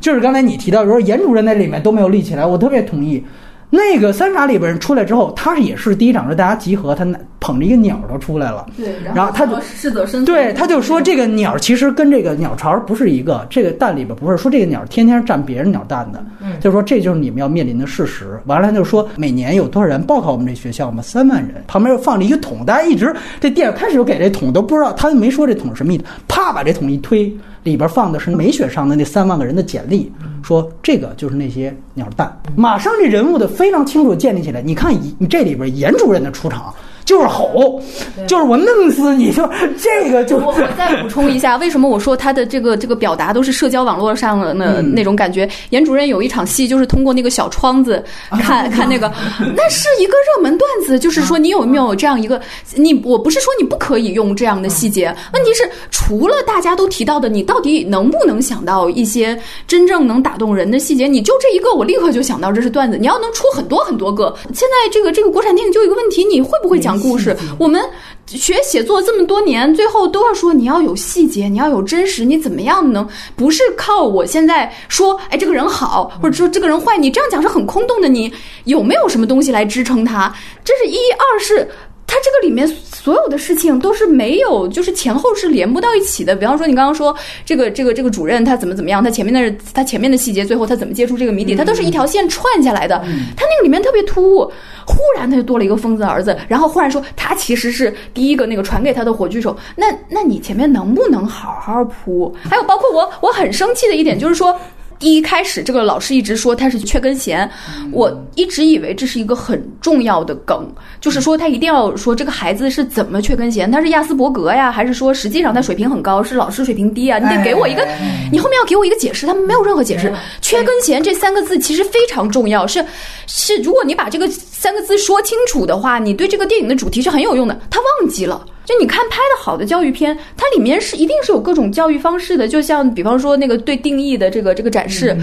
[0.00, 3.22] 就是刚才你提到，说严主任那里面都没有立起来，我特别同意。
[3.70, 7.06] 那个三傻里边人出来之后，他也是第一场是大家集合，他
[7.38, 8.66] 捧着一个鸟都出来了。
[8.76, 10.24] 对，然后他就适者生存。
[10.24, 18.38] 对，他就说这个鸟其实跟这个鸟巢不是一个，这个蛋里边不是说这个鸟天天占别人鸟蛋的，嗯，就说这就是你们要面临的事实。
[18.46, 21.00] 完了他就说每年有多少人报考我们这学校吗？
[21.02, 30.10] 三万人，旁边又放着一个桶，大家一直这电影开始就给这桶都不知道，他没说这桶是什么意思，啪把这桶一推，里边放的是没选上的那三万个人的简历，
[30.42, 34.62] 说这个就是那些鸟蛋，马上这人物的非常清楚建立起来。
[34.62, 36.74] 你看你这里边严主任的出场。
[37.04, 37.80] 就是吼，
[38.28, 39.32] 就是我弄死你！
[39.32, 39.48] 就
[39.78, 45.48] 这个，就我我再补充一下，为什么我说他的这个这个表达都是社交网络上的那那种感觉？
[45.70, 48.02] 严主任有一场戏，就是通过那个小窗子
[48.40, 49.10] 看看那个，
[49.56, 52.40] 那是一个热门段子，就是说你有没有这样一个
[52.76, 52.94] 你？
[53.02, 59.36] 我不是说你不可以用这样的细节，问题是除了大家都提到的，你到底能不能想到一些
[59.66, 61.06] 真正能打动人的细节？
[61.06, 62.98] 你就这一个，我立刻就想到这是段子。
[62.98, 66.99] 你要能出很多很多个，现在这个这个国产电影就有一个问题，你会不会讲？
[67.00, 67.80] 故事，我们
[68.26, 78.08] 学写作这么多年，最后都要说你要有细节，你要有真实，你怎么样能不是靠我现在说，哎，这个人好，或者说这个人坏，你这样讲是很空洞的。
[78.08, 78.32] 你
[78.64, 80.32] 有没有什么东西来支撑它？
[80.64, 81.68] 这是一，二是。
[82.12, 86.34] 它这个里面所有的事情都是没有，就是前后是连不到一起的。
[86.34, 87.14] 比方说，你刚刚说
[87.44, 92.98] 这个这个这个主任他怎么怎么样，他前面的他前面的细节，最后他怎么接触这个谜底，他都是一条线串下来的。
[93.36, 94.52] 他那个里面特别突兀，
[94.84, 99.56] 忽然他就多了一个疯子儿子，然后忽然说他其实是第一个那个传给他的火炬手。
[99.76, 102.34] 那那你前面能不能好好铺？
[102.42, 104.58] 还有包括我我很生气的一点就是说。
[105.00, 107.50] 第一开始，这个老师一直说他是缺根弦，
[107.90, 110.70] 我一直以为这是一个很重要的梗，
[111.00, 117.18] 就是说他一定要说这个孩子是怎么缺根弦，他是亚斯伯格呀，还是说实际上他水平很高，是老师水平低啊？
[117.18, 117.82] 你得给我一个，
[118.30, 119.26] 你后面要给我一个解释。
[119.26, 120.12] 他们没有任何解释。
[120.42, 122.84] 缺根弦这三个字其实非常重要，是
[123.26, 127.58] 是，如果你把这个三个字说清楚的话，你对这个电影的主题是很有用的。
[127.70, 128.44] 他忘记了。
[128.70, 135.16] 就你看拍的好的教育片，它里面是一定是有各种教育方式的，就像比方说那个对定义的这个这个展示，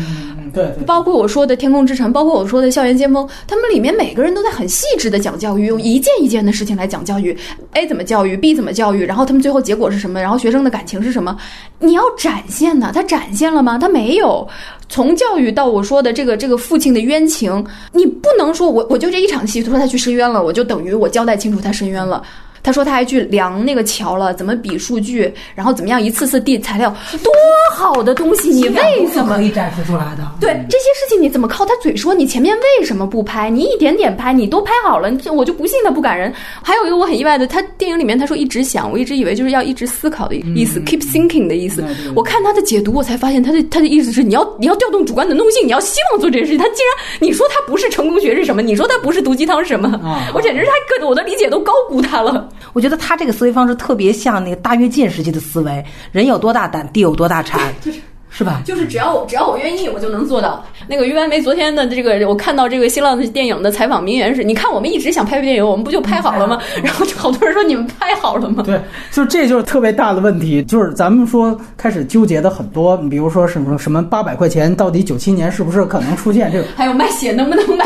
[0.53, 7.37] 对，包括我说的《天空之城》，包括我说的《校园先锋》，他们里面每个人都在很细致的讲教育，用一件一件的事情来讲教育
[7.71, 11.37] ，A 怎么教育，B 怎么教育，然后他们最后结果是什么，然后学生的感情是什么，
[11.79, 13.77] 你要展现的，他展现了吗？
[13.77, 14.45] 他没有。
[14.89, 22.21] 从教育到我说的这个这个父亲的冤情，你不能说我我就这一场戏，他说他去申冤了，我就等于我交代清楚他申冤了。
[22.63, 26.89] 他说他还去量那个桥了，怎么比数据，然后怎么样一次次递材料，
[27.23, 27.31] 多
[27.73, 30.23] 好的东西，你为什么可以展示出来的？
[30.39, 32.13] 对这些事情，你怎么靠他嘴说？
[32.13, 33.49] 你前面为什么不拍？
[33.49, 36.33] 你一点点拍，你都拍好了，我就不信他不感人。
[36.61, 41.83] 还有一个我很意外的，他电影里面他说一直想，我一直以为就是要一直思考的意思，keep thinking 的意思。
[42.15, 46.57] 我看他的解读，我才发现他的他的意思是你要你要调动主观能动性，你要希望做这件事情。
[46.57, 48.61] 他竟然你说他不是成功学是什么？
[48.61, 49.99] 你说他不是毒鸡汤是什么？
[50.33, 52.49] 我简直是他个我的理解都高估他了。
[52.77, 57.73] 我觉得他这个思维方式特别像那个大跃进时期的思维，人有多大胆，地有多大产，
[58.29, 58.61] 是吧？
[58.63, 60.63] 就是只要我只要我愿意，我就能做到。
[60.87, 66.59] 那个于白梅昨天的这个，我看到这个新浪的电影的采访名言是：你看我们一直想拍部电影，我们不就拍好了吗？
[66.83, 68.61] 然后就好多人说你们拍好了吗？
[68.63, 68.79] 对，
[69.11, 76.67] 就这就是特别大的问题，就是咱们说开始纠结的很多，你比如说什么什么八百块钱到底九七年是不是可能出现这个？
[76.75, 77.85] 还有卖血能不能卖？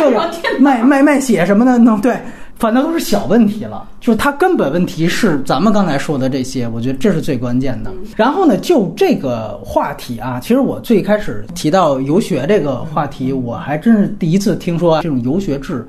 [0.60, 2.14] 卖卖卖血什么的能对。
[2.62, 7.92] 反正都是小问题了，就是它根本问题是咱们刚才说的这些，我觉得这是最关键的。
[8.16, 15.84] 然后呢，就这个话题啊，其实我最开始提到游学这个话题，我还真是第一次听说这种游学制，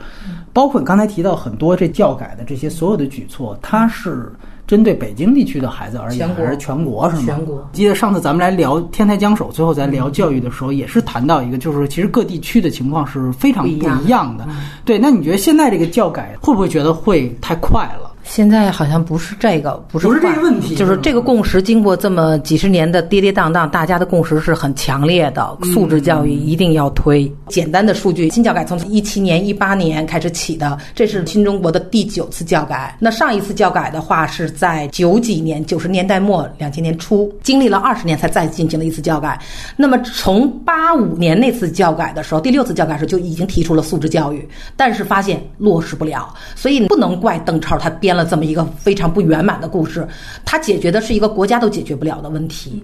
[0.51, 4.33] 包括你刚才提到很多这教改的这些所有的举措，它是。
[4.73, 7.23] 针对北京地区的孩子而言，还是全国是吗？
[7.27, 7.69] 全国。
[7.75, 14.49] 记得上次咱们来聊天台江手，最后咱聊教育的时候，也是谈到一个，就是其实各地区的情况是非常不一样的。
[14.83, 18.12] 对，那你觉得现在这个教改会不会觉得会太快了？
[18.25, 21.61] 现在好像不是这个，不是不是这个问题，就是这个共识。
[21.61, 25.59] 经过这么几十年的跌跌宕宕，大家的共识是很强烈的。
[25.65, 27.31] 素质教育一定要推。
[27.49, 32.97] 简单的数据，新教改从一七年、一八年开始起的，这是新中国的第九次教改。
[33.01, 39.39] 那上一次教改的话是在九几年、九十年代末、两千年初，经历了二十年才再进行了一次教改。
[39.77, 48.12] 那么从八五年那次教改的时候，第六次教改时就已经提出了素质教育，但是发现落实不了，所以不能怪邓超他编。
[48.13, 50.07] 了这么一个非常不圆满的故事，
[50.45, 52.83] 他解决的是一个国家都解决不了的问题。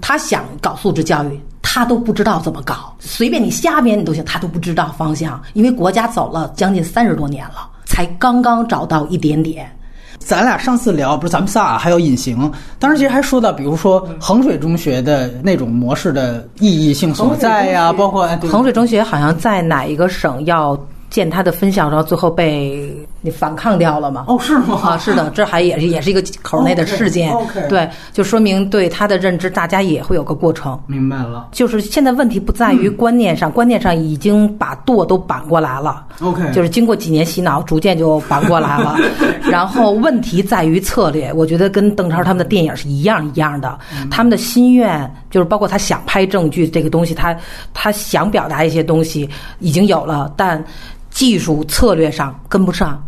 [0.00, 5.40] 他想搞素质教育，他都不知道怎么搞，随便你瞎编你都行，他都不知道方向。
[5.52, 9.70] 因为国家走了将近三十多年了，才刚刚找到一点点。
[10.18, 20.78] 咱俩上次聊不是咱们仨还有隐形，当时其实还说到，比如说衡水中学的那种模式的意义性所在呀，包括衡水中学好像在哪一个省要。
[21.10, 22.92] 建他的分校，然后最后被
[23.24, 24.26] 你反抗掉了吗。
[24.28, 24.78] 哦，是吗？
[24.84, 27.34] 啊，是的，这还也是也是一个口内的事件。
[27.70, 30.78] 对，就说明对他的认知，大家也会有个过程。
[30.86, 31.48] 明白了。
[31.50, 36.04] 就是现在问题不在于观念上，观念上已经把舵都扳过来了。
[36.20, 38.94] OK，就是经过几年洗脑，逐渐就扳过来了。
[39.50, 43.78] 然后问题在于策略，我觉得跟邓超他们的电影是一样一样的。
[44.10, 47.34] 他们的心愿就是包括他想拍正剧这个东西，他
[47.72, 49.26] 他想表达一些东西
[49.60, 50.62] 已经有了，但
[51.10, 53.02] 技术策略上跟不上。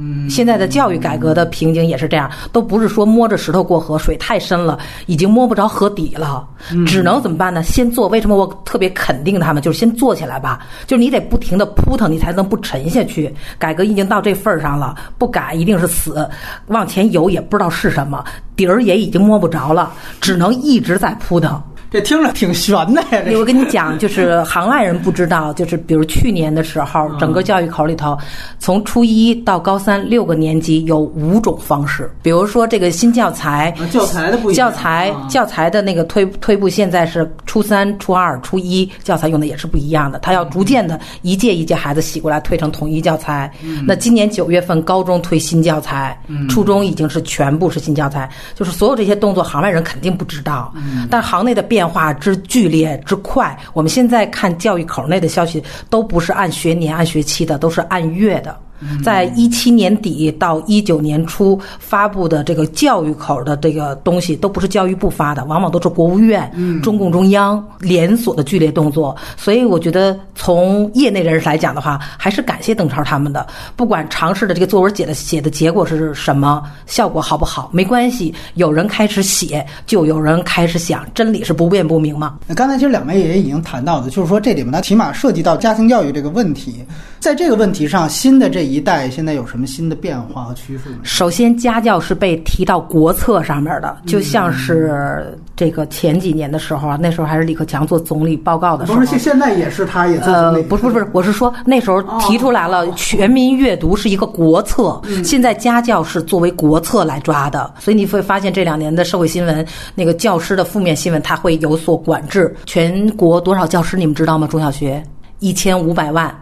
[0.00, 6.46] 嗯，现在的教育改革的瓶颈也是这样，都不是说摸着石头过河，水太深了，已经摸不着河底了，
[6.86, 7.64] 只能怎么办呢？
[7.64, 8.06] 先做。
[8.06, 9.60] 为什么我特别肯定他们？
[9.60, 13.34] 就是先做起来吧，就是你得不停的扑腾，你才能不沉下去。
[13.58, 16.28] 改革已经到这份儿上了，不改一定是死，
[16.68, 18.22] 往前游也不知道是什么，
[18.54, 21.60] 底儿也已经摸不着了，只能一直在扑腾。
[21.90, 23.22] 这听着挺悬的呀。
[23.24, 28.16] 这我跟你讲，就是行外人不知道，就是比如去年的时候，整个教育口里头，
[28.58, 35.26] 从初一到高三六个年级有五种方式，比如说这个新教材啊，教材的不一样教材啊。
[35.28, 43.50] 教材的那个推推步现在是初三、初二、初一教材用的也是不一样的，他要逐渐的一届一届孩子洗过来推成统一教材。
[43.86, 50.72] 那今年九月份高中推新教材，初中已经是全部是新教材，就是所有这些动作行外人肯定不知道，
[51.10, 58.58] 但行内的变变化之剧烈之快，我们现在看教育口内的消息都不是按学年按学期的，都是按月的。
[59.04, 66.50] 在一七年底到一九年初发布的这个教育口的这个东西，都不是教育部发的，往往都是国务院、
[66.82, 69.16] 中共中央连锁的剧烈动作。
[69.36, 73.46] 所以我觉得，从业内人士来讲的话，还是感谢邓超他们的。
[73.76, 78.34] 不管尝试的这个作文写的写的结果是什么，效果好不好，没关系。
[78.54, 82.38] 有人开始写，就有人开始想，真理是不辩不明嘛。
[82.46, 86.84] 那刚才其实两位也已经谈到的，就是说这里面呢，起码涉及到家庭教育这个问题，
[87.18, 90.98] 在这个问题上，新的这一代现在有什么新的变化和趋势吗？
[91.02, 99.04] 首先，家教是被提到国策上面的，就像是这个前几年的时候啊，那时候还是李克强做总理报告的时候不。
[99.04, 112.54] 是，现现在也是他也做呃不是不是不是，我是说那时候提出来了，全民阅读是一个国策，现在家教是作为国策来抓的，所以你会发现这两年的社会新闻，那个教师的负面新闻，它会有所管制。
[112.66, 114.46] 全国多少教师你们知道吗？
[114.46, 115.02] 中小学
[115.38, 116.34] 一千五百万，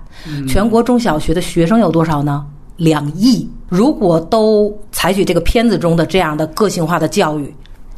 [0.48, 2.44] 全国中小学的学生有多少呢？
[2.76, 3.48] 两亿。
[3.68, 7.52] 如果都采取这个片子中的这样的个性化的教育，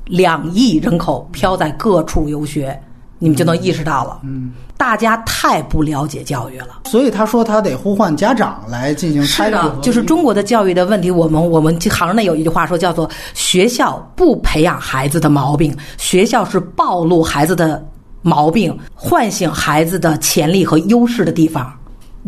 [0.07, 2.81] 两亿人口飘在各处游学，
[3.19, 4.21] 你们就能意识到了。
[4.25, 6.81] 嗯，大家太不了解教育了。
[6.87, 11.11] 所以他说他得呼唤家长来进行是的拆解，，就是中国的教育的问题。
[11.11, 17.87] 我们我们行内有一句话说，叫做“学校不培养孩子的毛病，学校是暴露孩子的
[18.23, 21.71] 毛病，唤醒孩子的潜力和优势的地方”。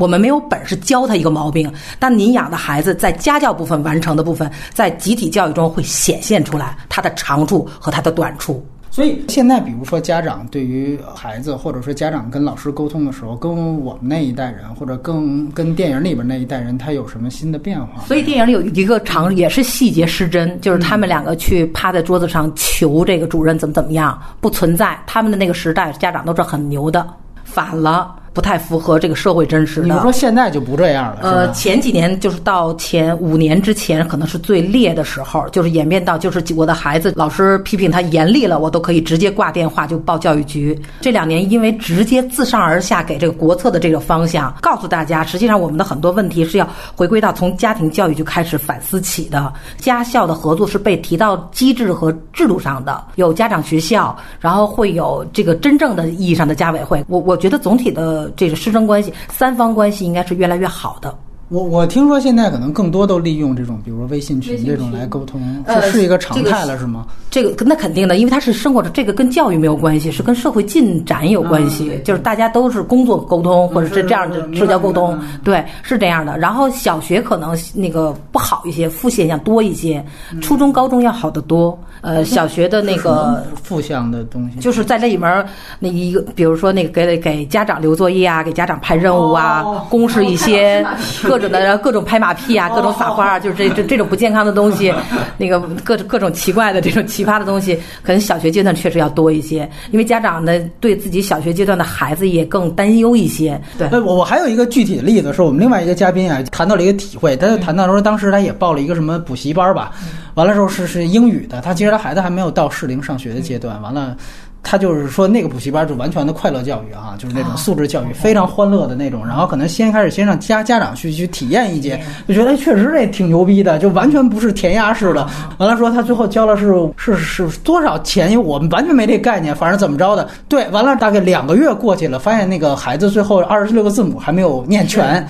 [0.01, 8.65] 我们没有本事教他一个毛病，但您养的孩子在家教部分完成的部分，在集体教育中会显现出来他的长处和他的短处。
[8.93, 18.03] 所以现在，比如说家长对于孩子，或者说家长跟老师沟通的时候，跟我们那一代人，或者更跟电影里边那一代人，他有什么新的变化？
[18.09, 24.99] 所以电影里有一个场也是细节失真，就是他们两个去趴在桌子上求这个主任怎么怎么样，不存在。
[25.07, 27.07] 他们的那个时代，家长都是很牛的，
[27.45, 28.17] 反了。
[28.33, 29.87] 不太符合这个社会真实的。
[29.87, 31.19] 你是说现在就不这样了？
[31.23, 40.81] 呃，前几年就是到前五年之前，可能是最烈的时候，就是演变到就是我的孩子老师批评他严厉了，我都可以直接挂电话就报教育局。
[41.01, 49.53] 这两年因为直接自上而下给这个国策的这个方向，告诉大家，实际上我们的很多问题是要回归到从家庭教育就开始反思起的。
[49.79, 57.05] 家校的合作是被提到机制和制度上的，有家长学校，然后会有这个真正的意义上的家委会。
[57.09, 61.17] 我我觉得总体的这个师生关系、三方关系应该是越来越好的。
[61.51, 67.05] 我我听说现在可能更多都利用这种，比如说微信群这种来沟通，呃是是一个常态了，是吗？
[67.29, 71.91] 这个那肯定的，因为它是生活着，这个跟教育没有关系，是跟社会进展有关系。
[71.93, 76.39] 嗯就是大家都是工作沟通，或者是这样的社交沟通对，是这样的。
[76.39, 80.05] 然后小学可能那个不好一些，负现象多一些，
[80.41, 81.77] 初中、高中要好得多。
[82.01, 85.47] 呃，小学的那个负向的东西，就是在这里面
[85.79, 90.85] 那一个，比如说那个给给家长留作业啊，给家长派任务啊，哦公示一些
[91.23, 94.93] 各种的各种拍马屁啊，各种撒花啊，就是这这这种不健康的东西，
[95.39, 103.61] 那个各种各种奇怪的这种奇葩的东西，可能小学阶段确实要多一些，因为家长呢对自己小学阶段的孩子也更担忧一些。
[103.79, 109.93] 对，呃，我我还有一个具体的例子，是我们另外一个嘉宾啊谈到了一个体会，他就谈到说，当时他也报了一个什么补习班吧，
[110.35, 114.17] 完了之后是是英语的，他其实他孩子还没有到适龄上学的阶段，完了。
[114.63, 119.27] 他就是说那个补习班就完全的快乐教育啊，就是那种素质教育，非常欢乐的那种。
[119.27, 125.27] 然后可能先开始先让家家长去去体验一节，就觉得哎确实这挺牛逼的，就完全不是填鸭式的。
[125.59, 128.31] 完了说他最后交了是是是多少钱？
[128.31, 130.29] 因为我们完全没这概念，反正怎么着的。
[130.49, 135.27] 对，完了大概两个月过去了，发现那个孩子最后二十六个字母还没有念全，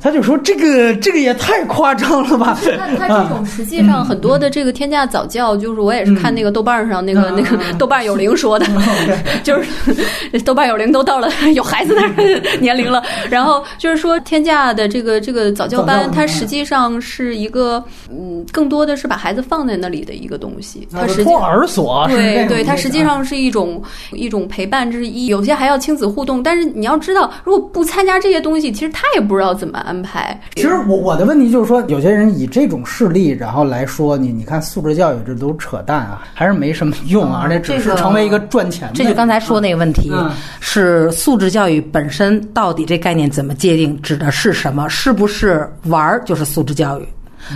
[0.00, 2.56] 他就说这个这个也太夸张了吧？
[2.78, 8.67] 他他这种实际上很多的这个天价早教，就是我也是看那个豆瓣上那个那个豆瓣有灵说的。
[9.42, 12.02] 就是豆瓣有龄都到了有孩子的
[12.60, 20.86] 年龄了，然后就是说天价的这个这个早教班，它实际上是一个嗯，更多的是把孩子放在那里的一个东西。
[20.92, 23.82] 它实际托儿所，对对，它实际上是一种
[24.12, 26.42] 一种陪伴之一，有些还要亲子互动。
[26.42, 30.38] 但是你要知道，如果不参加这些东西，其实他也不知道怎么安排。
[30.56, 38.90] 其实我我的问题就是说，有些人以这种事例，然后来说你，你看素质教育这都扯淡啊，还是没什么用啊，而且只是成为一个 赚钱。
[38.92, 40.10] 这就刚才说那个问题，
[40.58, 44.88] 是素质教育本身到底这概念怎么界定，指的是什么？
[44.88, 47.06] 是不是玩儿就是素质教育？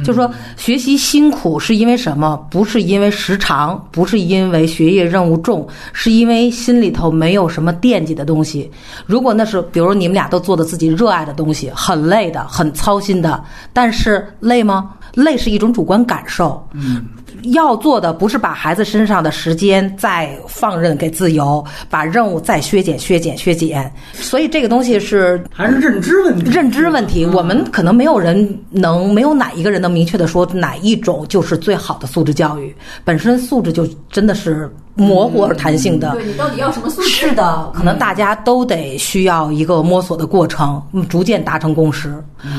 [0.05, 2.37] 就说学习辛苦是因为什么？
[2.51, 8.71] 不是因为时长，不是因为学业任务重，是因为心里头没有什么惦记的东西。
[9.07, 13.43] 如果那是，比如你们俩都做的自己热爱的东西，很累的，很操心的，
[13.73, 14.93] 但是累吗？
[15.15, 16.65] 累是一种主观感受。
[16.73, 17.05] 嗯。
[17.45, 23.93] 要做的不是把孩子身上的时间再放任给自由，把任务再削减、削减、削减。
[24.13, 26.51] 所以这个东西是还是认知问题。
[26.51, 32.75] 认知问题，我们可能没有人能，没有哪一个人能明确的说哪一种就是最好的素质教育。
[33.05, 34.71] 本身素质就真的是。
[34.95, 37.09] 模糊而弹性的，对你到底要什么素质？
[37.09, 42.13] 是的，可能大家都得需要一个摸索的过程，逐渐达成共识。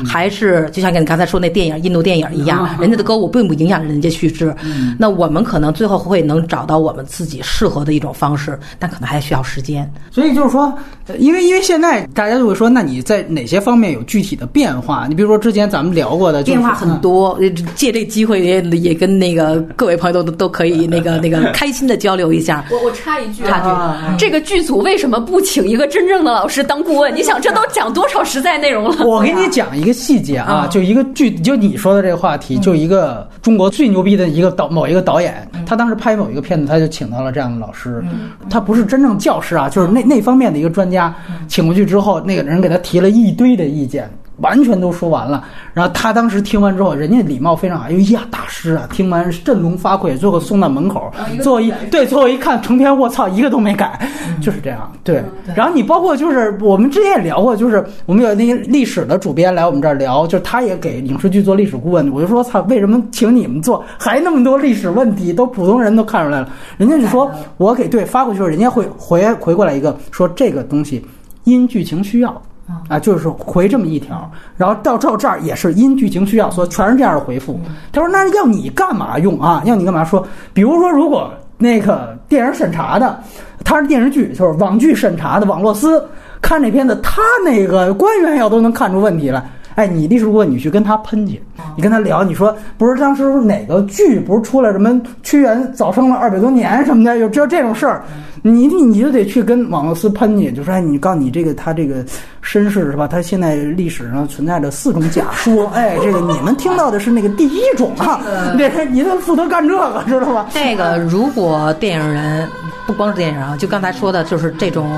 [0.06, 4.54] 还是就像跟你刚才说那电影印度电影一样，人家的歌舞并不影响人家叙事。
[4.98, 9.88] 那我们可能最后会能找到我们自己适合的一种方式，但可能还需要时间。
[10.10, 10.72] 所以就是说，
[11.18, 15.06] 因为因为现在大家就会说，那你在哪些方面有具体的变化？
[15.06, 17.38] 你比如说之前咱们聊过的，变化很多。
[17.74, 22.23] 借这机会也也跟那个各位朋友都都可以那个那个开心的交流。
[22.24, 27.14] 留一下，我我插一句，插句，这个剧组为什么不请一个真正的老师当顾问？
[27.14, 28.96] 你想，这都讲多少实在内容了？
[29.04, 38.02] 我给你讲一个细节啊，就一个剧，就你说的这个话题，就一个中国最牛逼的一个导，某一个导演，他当时拍某一个片子，他就请到了这样的老师，
[38.48, 41.14] 他不是真正教师啊，就是那那方面的一个专家，
[41.46, 44.10] 请过去之后，那个人给他提了一堆的意见。
[44.38, 54.08] 完全都说完了，然后他当时听完之后，人家礼貌非常好，哎呀，大师啊，听完振聋发聩，最后送到门口，最后一对，最后一看成片，我操，一个都没改，
[54.40, 54.90] 就是这样。
[55.04, 55.22] 对，
[55.54, 71.04] 然后你包括就是我们之前也聊过，就是我们有那些历史的主编来我们这儿聊，就是他也给影视剧做历史顾问，我就说操，为什么请你们做，还那么多历史问题，都普通人都看出来了，人家就说我给对发过去，人家会回回过来一个说这个东西
[71.44, 72.42] 因剧情需要。
[72.88, 77.60] 啊，就是回这么一条，然后到到这儿也是因剧情需要，所以全是这样的回复。
[77.92, 79.62] 他说：“那要你干嘛用啊？
[79.66, 80.26] 要你干嘛说？
[80.52, 83.20] 比如说，如果那个电影审查的，
[83.64, 86.02] 他是电视剧，就是网剧审查的网络司
[86.40, 89.44] 看这片子，他那个官员要都能看出问题来。
[89.74, 91.42] 哎，你历史顾问，你去跟他喷去，
[91.76, 98.02] 你跟他聊，你说不是当时哪个剧不是出了什么屈原早生了二百多年什么的，有只有这种事儿。”
[98.46, 102.04] 你你你就得去跟网络司喷去，就说哎，你告诉你这个他这个
[102.42, 103.08] 身世是吧？
[103.08, 108.20] 他现在历史上存在着四种假说， 哎，这个你们听到的是那个第一种啊，
[108.58, 110.46] 对，你得负责干这个，知道吧？
[110.52, 112.46] 这个如果电影人
[112.86, 114.90] 不光是电影人啊，就刚才说的，就是这种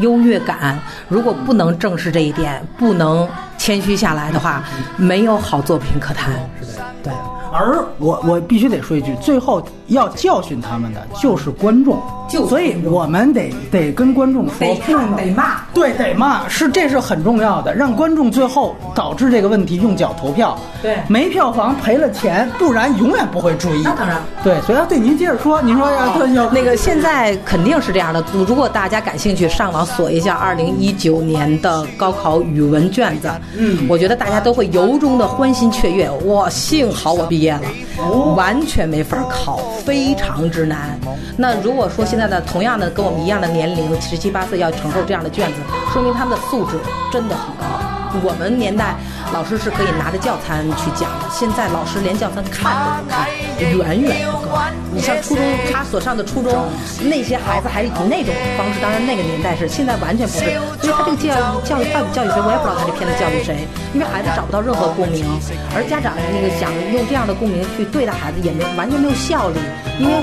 [0.00, 0.76] 优越感，
[1.08, 3.24] 如果不能正视这一点，不能
[3.56, 4.64] 谦虚下来的话，
[4.96, 6.32] 没有好作品可谈。
[6.60, 7.12] 是的，对。
[7.56, 14.66] 而我我必须得说一句，最后要教训他们的就是观众，就所以我们得得跟观众说，
[15.16, 23.82] 得骂，对，得骂，是这是很重要的，让观众最后导致这个问题用脚投票，对，没票房赔了钱，不然永远不会注意。
[23.84, 37.43] 那当然，对，所以要对您接着说，您说要那个现在肯定是这样的，如果大家感兴趣，上网锁一下二零一九年的高考语文卷子，嗯，我觉得大家都会由衷的欢欣雀跃，我幸好我毕业。
[37.44, 40.98] 业了，完全没法考，非常之难。
[41.36, 45.58] 那如果说现在的同样的跟我们一样的年龄，十七八岁要承受这样的卷子，
[45.92, 46.78] 说明他们的素质
[47.12, 47.73] 真的很高。
[48.22, 48.94] 我们年代
[49.32, 53.26] 老师是可以拿着教材去讲的，现在老师连教材看都不看，
[53.58, 54.26] 远远。
[54.30, 54.58] 不够。
[54.94, 55.42] 你像初中，
[55.72, 56.54] 他所上的初中，
[57.02, 58.78] 那些孩子还是以那种方式。
[58.80, 60.38] 当然那个年代是，现在完全不是。
[60.78, 65.26] 所以他这个教育教育到底教育谁，我也不知道他这片子教育谁，因为孩子找不到任何共鸣，
[65.74, 69.58] 而家长那个想用这样的共鸣去对待孩子，也没完全没有效力，
[69.98, 70.14] 因为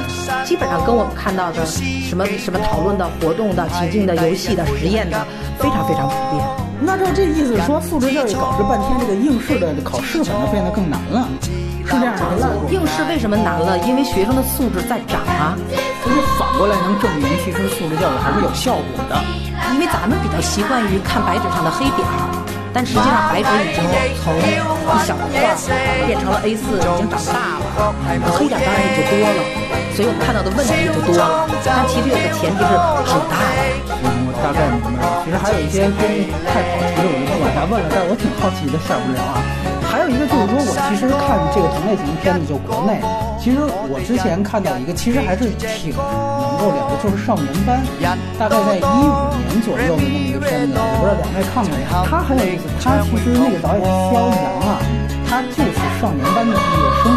[0.45, 5.19] 基本上跟我们看到的什么什么讨论的活动的情境的游戏的实验的，
[5.59, 6.70] 非常非常普遍。
[6.83, 11.29] 那照这意思说，素质教育搞这半天，这个应试的考试反而变得更难了。
[11.85, 13.77] 是这样的，应试为什么难了？
[13.85, 15.53] 因为学生的素质在涨啊。
[16.01, 19.21] 所以反过来能证明，其实素质教育还是有效果的。
[19.73, 22.25] 因为咱们比较习惯于看白纸上的黑点儿，
[22.73, 23.85] 但实际上白纸已经
[24.17, 24.57] 从一
[25.05, 25.53] 小块
[26.07, 27.85] 变成了 A4，已经长大了，
[28.33, 29.39] 黑点当然也就多了。
[29.93, 31.45] 所以我们看到的问题也就多了。
[31.63, 32.73] 但其实有个前提是
[33.05, 34.30] 长大了。
[34.43, 35.21] 大概明白了。
[35.23, 36.01] 其实还有一些跟
[36.49, 37.87] 太跑题的，我就不往下问了。
[37.89, 39.39] 但是我挺好奇的，下不了啊。
[39.91, 43.03] 还有一个就是说，我其实看这个同类型的片子，就国内，
[43.35, 43.59] 其实
[43.91, 47.83] 我之前看到一个，其实还是挺能够聊的，就是《少年班》，
[48.39, 51.83] 大概在一五年左右的那么一个片子，我不知道两位看没？
[52.07, 54.79] 他很有意思，他其实那个导演肖阳啊，
[55.27, 57.11] 他就是《少年班》的毕业生，